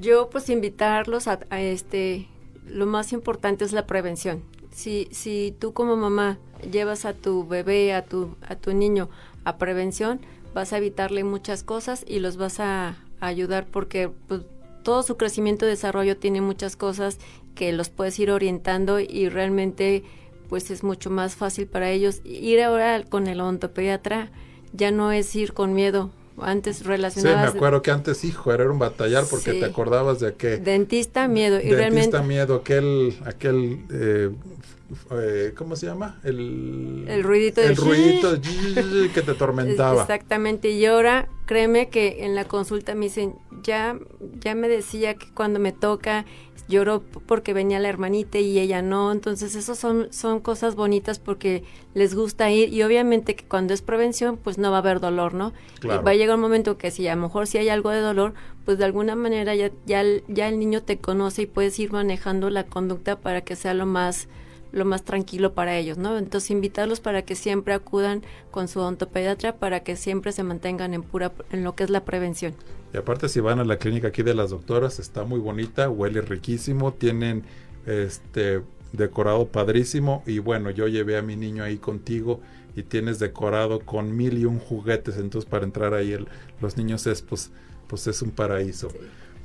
Yo 0.00 0.30
pues 0.30 0.48
invitarlos 0.50 1.26
a, 1.26 1.40
a 1.50 1.60
este 1.60 2.28
lo 2.66 2.86
más 2.86 3.12
importante 3.12 3.64
es 3.64 3.72
la 3.72 3.86
prevención 3.86 4.42
si, 4.76 5.08
si 5.10 5.54
tú 5.58 5.72
como 5.72 5.96
mamá 5.96 6.38
llevas 6.70 7.06
a 7.06 7.14
tu 7.14 7.48
bebé, 7.48 7.94
a 7.94 8.04
tu, 8.04 8.36
a 8.46 8.56
tu 8.56 8.74
niño 8.74 9.08
a 9.44 9.56
prevención, 9.56 10.20
vas 10.52 10.74
a 10.74 10.76
evitarle 10.76 11.24
muchas 11.24 11.62
cosas 11.62 12.04
y 12.06 12.20
los 12.20 12.36
vas 12.36 12.60
a, 12.60 12.96
ayudar 13.18 13.64
porque 13.64 14.10
pues, 14.28 14.42
todo 14.82 15.02
su 15.02 15.16
crecimiento 15.16 15.64
y 15.64 15.70
desarrollo 15.70 16.18
tiene 16.18 16.42
muchas 16.42 16.76
cosas 16.76 17.18
que 17.54 17.72
los 17.72 17.88
puedes 17.88 18.18
ir 18.18 18.30
orientando 18.30 19.00
y 19.00 19.30
realmente 19.30 20.04
pues 20.48 20.70
es 20.70 20.82
mucho 20.82 21.10
más 21.10 21.36
fácil 21.36 21.66
para 21.66 21.90
ellos. 21.90 22.20
Ir 22.24 22.62
ahora 22.62 23.04
con 23.04 23.26
el 23.26 23.40
odontopediatra 23.40 24.30
ya 24.72 24.90
no 24.90 25.12
es 25.12 25.34
ir 25.34 25.52
con 25.52 25.74
miedo, 25.74 26.10
antes 26.38 26.84
relacionadas. 26.84 27.46
Sí, 27.46 27.52
me 27.52 27.56
acuerdo 27.58 27.82
que 27.82 27.90
antes, 27.90 28.24
hijo, 28.24 28.52
era 28.52 28.70
un 28.70 28.78
batallar 28.78 29.24
porque 29.30 29.52
te 29.54 29.64
acordabas 29.64 30.20
de 30.20 30.34
que... 30.34 30.58
Dentista, 30.58 31.28
miedo. 31.28 31.60
Y 31.60 31.70
Dentista, 31.70 32.22
miedo, 32.22 32.56
aquel, 32.56 33.16
aquel 33.24 33.80
eh, 33.90 34.30
eh, 35.10 35.52
¿cómo 35.56 35.76
se 35.76 35.86
llama? 35.86 36.20
El, 36.22 37.04
el 37.08 37.22
ruidito 37.22 37.60
el 37.60 37.76
ruidito 37.76 38.40
que 39.14 39.22
te 39.22 39.30
atormentaba. 39.30 40.02
Exactamente, 40.02 40.70
y 40.70 40.84
ahora 40.86 41.28
créeme 41.46 41.88
que 41.88 42.24
en 42.24 42.34
la 42.34 42.44
consulta 42.44 42.94
me 42.94 43.06
dicen, 43.06 43.36
ya, 43.62 43.98
ya 44.40 44.54
me 44.54 44.68
decía 44.68 45.14
que 45.14 45.32
cuando 45.32 45.58
me 45.58 45.72
toca 45.72 46.26
lloró 46.68 47.02
porque 47.26 47.52
venía 47.52 47.78
la 47.78 47.88
hermanita 47.88 48.38
y 48.38 48.58
ella 48.58 48.82
no, 48.82 49.12
entonces 49.12 49.54
eso 49.54 49.76
son, 49.76 50.08
son 50.12 50.40
cosas 50.40 50.74
bonitas 50.74 51.20
porque 51.20 51.62
les 51.94 52.14
gusta 52.14 52.50
ir 52.50 52.72
y 52.72 52.82
obviamente 52.82 53.36
que 53.36 53.44
cuando 53.44 53.72
es 53.72 53.82
prevención 53.82 54.36
pues 54.36 54.58
no 54.58 54.70
va 54.70 54.78
a 54.78 54.80
haber 54.80 54.98
dolor, 54.98 55.32
¿no? 55.32 55.52
va 55.86 56.10
a 56.10 56.14
llegar 56.14 56.34
un 56.34 56.42
momento 56.42 56.76
que 56.76 56.90
si 56.90 57.06
a 57.06 57.14
lo 57.14 57.22
mejor 57.22 57.46
si 57.46 57.58
hay 57.58 57.68
algo 57.68 57.90
de 57.90 58.00
dolor, 58.00 58.34
pues 58.64 58.78
de 58.78 58.84
alguna 58.84 59.14
manera 59.14 59.54
ya, 59.54 59.70
ya, 59.86 60.02
ya 60.26 60.48
el 60.48 60.58
niño 60.58 60.82
te 60.82 60.98
conoce 60.98 61.42
y 61.42 61.46
puedes 61.46 61.78
ir 61.78 61.92
manejando 61.92 62.50
la 62.50 62.64
conducta 62.64 63.20
para 63.20 63.42
que 63.42 63.54
sea 63.54 63.72
lo 63.72 63.86
más 63.86 64.28
lo 64.76 64.84
más 64.84 65.02
tranquilo 65.02 65.54
para 65.54 65.76
ellos, 65.76 65.98
¿no? 65.98 66.18
Entonces 66.18 66.50
invitarlos 66.50 67.00
para 67.00 67.22
que 67.22 67.34
siempre 67.34 67.74
acudan 67.74 68.22
con 68.50 68.68
su 68.68 68.80
odontopediatra 68.80 69.56
para 69.56 69.80
que 69.80 69.96
siempre 69.96 70.32
se 70.32 70.42
mantengan 70.42 70.94
en 70.94 71.02
pura 71.02 71.32
en 71.50 71.64
lo 71.64 71.74
que 71.74 71.84
es 71.84 71.90
la 71.90 72.04
prevención. 72.04 72.54
Y 72.92 72.98
aparte 72.98 73.28
si 73.28 73.40
van 73.40 73.58
a 73.58 73.64
la 73.64 73.78
clínica 73.78 74.08
aquí 74.08 74.22
de 74.22 74.34
las 74.34 74.50
doctoras, 74.50 74.98
está 74.98 75.24
muy 75.24 75.40
bonita, 75.40 75.88
huele 75.88 76.20
riquísimo, 76.20 76.92
tienen 76.92 77.44
este 77.86 78.62
decorado 78.92 79.48
padrísimo 79.48 80.22
y 80.26 80.38
bueno, 80.38 80.70
yo 80.70 80.88
llevé 80.88 81.16
a 81.16 81.22
mi 81.22 81.36
niño 81.36 81.64
ahí 81.64 81.78
contigo 81.78 82.40
y 82.74 82.82
tienes 82.82 83.18
decorado 83.18 83.80
con 83.80 84.16
mil 84.16 84.38
y 84.38 84.44
un 84.44 84.58
juguetes, 84.58 85.16
entonces 85.16 85.48
para 85.48 85.64
entrar 85.64 85.94
ahí 85.94 86.12
el, 86.12 86.28
los 86.60 86.76
niños 86.76 87.06
es 87.06 87.22
pues, 87.22 87.50
pues 87.86 88.06
es 88.06 88.20
un 88.22 88.30
paraíso. 88.30 88.88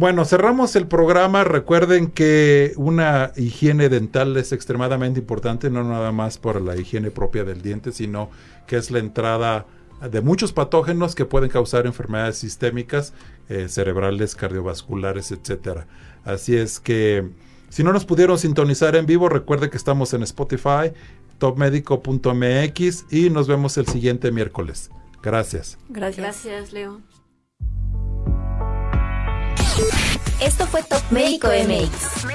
Bueno, 0.01 0.25
cerramos 0.25 0.75
el 0.75 0.87
programa. 0.87 1.43
Recuerden 1.43 2.07
que 2.09 2.73
una 2.75 3.33
higiene 3.35 3.87
dental 3.87 4.35
es 4.35 4.51
extremadamente 4.51 5.19
importante, 5.19 5.69
no 5.69 5.83
nada 5.83 6.11
más 6.11 6.39
por 6.39 6.59
la 6.59 6.75
higiene 6.75 7.11
propia 7.11 7.43
del 7.43 7.61
diente, 7.61 7.91
sino 7.91 8.31
que 8.65 8.77
es 8.77 8.89
la 8.89 8.97
entrada 8.97 9.67
de 10.01 10.21
muchos 10.21 10.53
patógenos 10.53 11.13
que 11.13 11.25
pueden 11.25 11.51
causar 11.51 11.85
enfermedades 11.85 12.37
sistémicas, 12.39 13.13
eh, 13.47 13.67
cerebrales, 13.69 14.33
cardiovasculares, 14.33 15.31
etcétera. 15.31 15.85
Así 16.25 16.57
es 16.57 16.79
que 16.79 17.29
Si 17.69 17.83
no 17.83 17.93
nos 17.93 18.05
pudieron 18.05 18.39
sintonizar 18.39 18.95
en 18.95 19.05
vivo, 19.05 19.29
recuerde 19.29 19.69
que 19.69 19.77
estamos 19.77 20.15
en 20.15 20.23
Spotify, 20.23 20.93
topmedico.mx 21.37 23.05
y 23.11 23.29
nos 23.29 23.47
vemos 23.47 23.77
el 23.77 23.85
siguiente 23.85 24.31
miércoles. 24.31 24.89
Gracias. 25.21 25.77
Gracias. 25.89 26.17
Gracias, 26.17 26.73
Leo. 26.73 27.01
Esto 30.41 30.65
fue 30.65 30.81
Top 30.81 31.03
Médico 31.11 31.49
MX. 31.49 32.25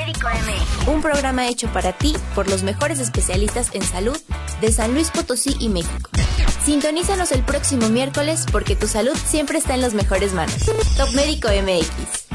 Un 0.86 1.02
programa 1.02 1.48
hecho 1.48 1.66
para 1.72 1.92
ti 1.92 2.14
por 2.36 2.48
los 2.48 2.62
mejores 2.62 3.00
especialistas 3.00 3.70
en 3.72 3.82
salud 3.82 4.16
de 4.60 4.70
San 4.70 4.94
Luis 4.94 5.10
Potosí 5.10 5.56
y 5.58 5.68
México. 5.68 6.10
Sintonízanos 6.64 7.32
el 7.32 7.42
próximo 7.42 7.88
miércoles 7.88 8.46
porque 8.52 8.76
tu 8.76 8.86
salud 8.86 9.16
siempre 9.16 9.58
está 9.58 9.74
en 9.74 9.80
las 9.80 9.94
mejores 9.94 10.34
manos. 10.34 10.66
Top 10.96 11.12
Médico 11.14 11.48
MX. 11.48 12.25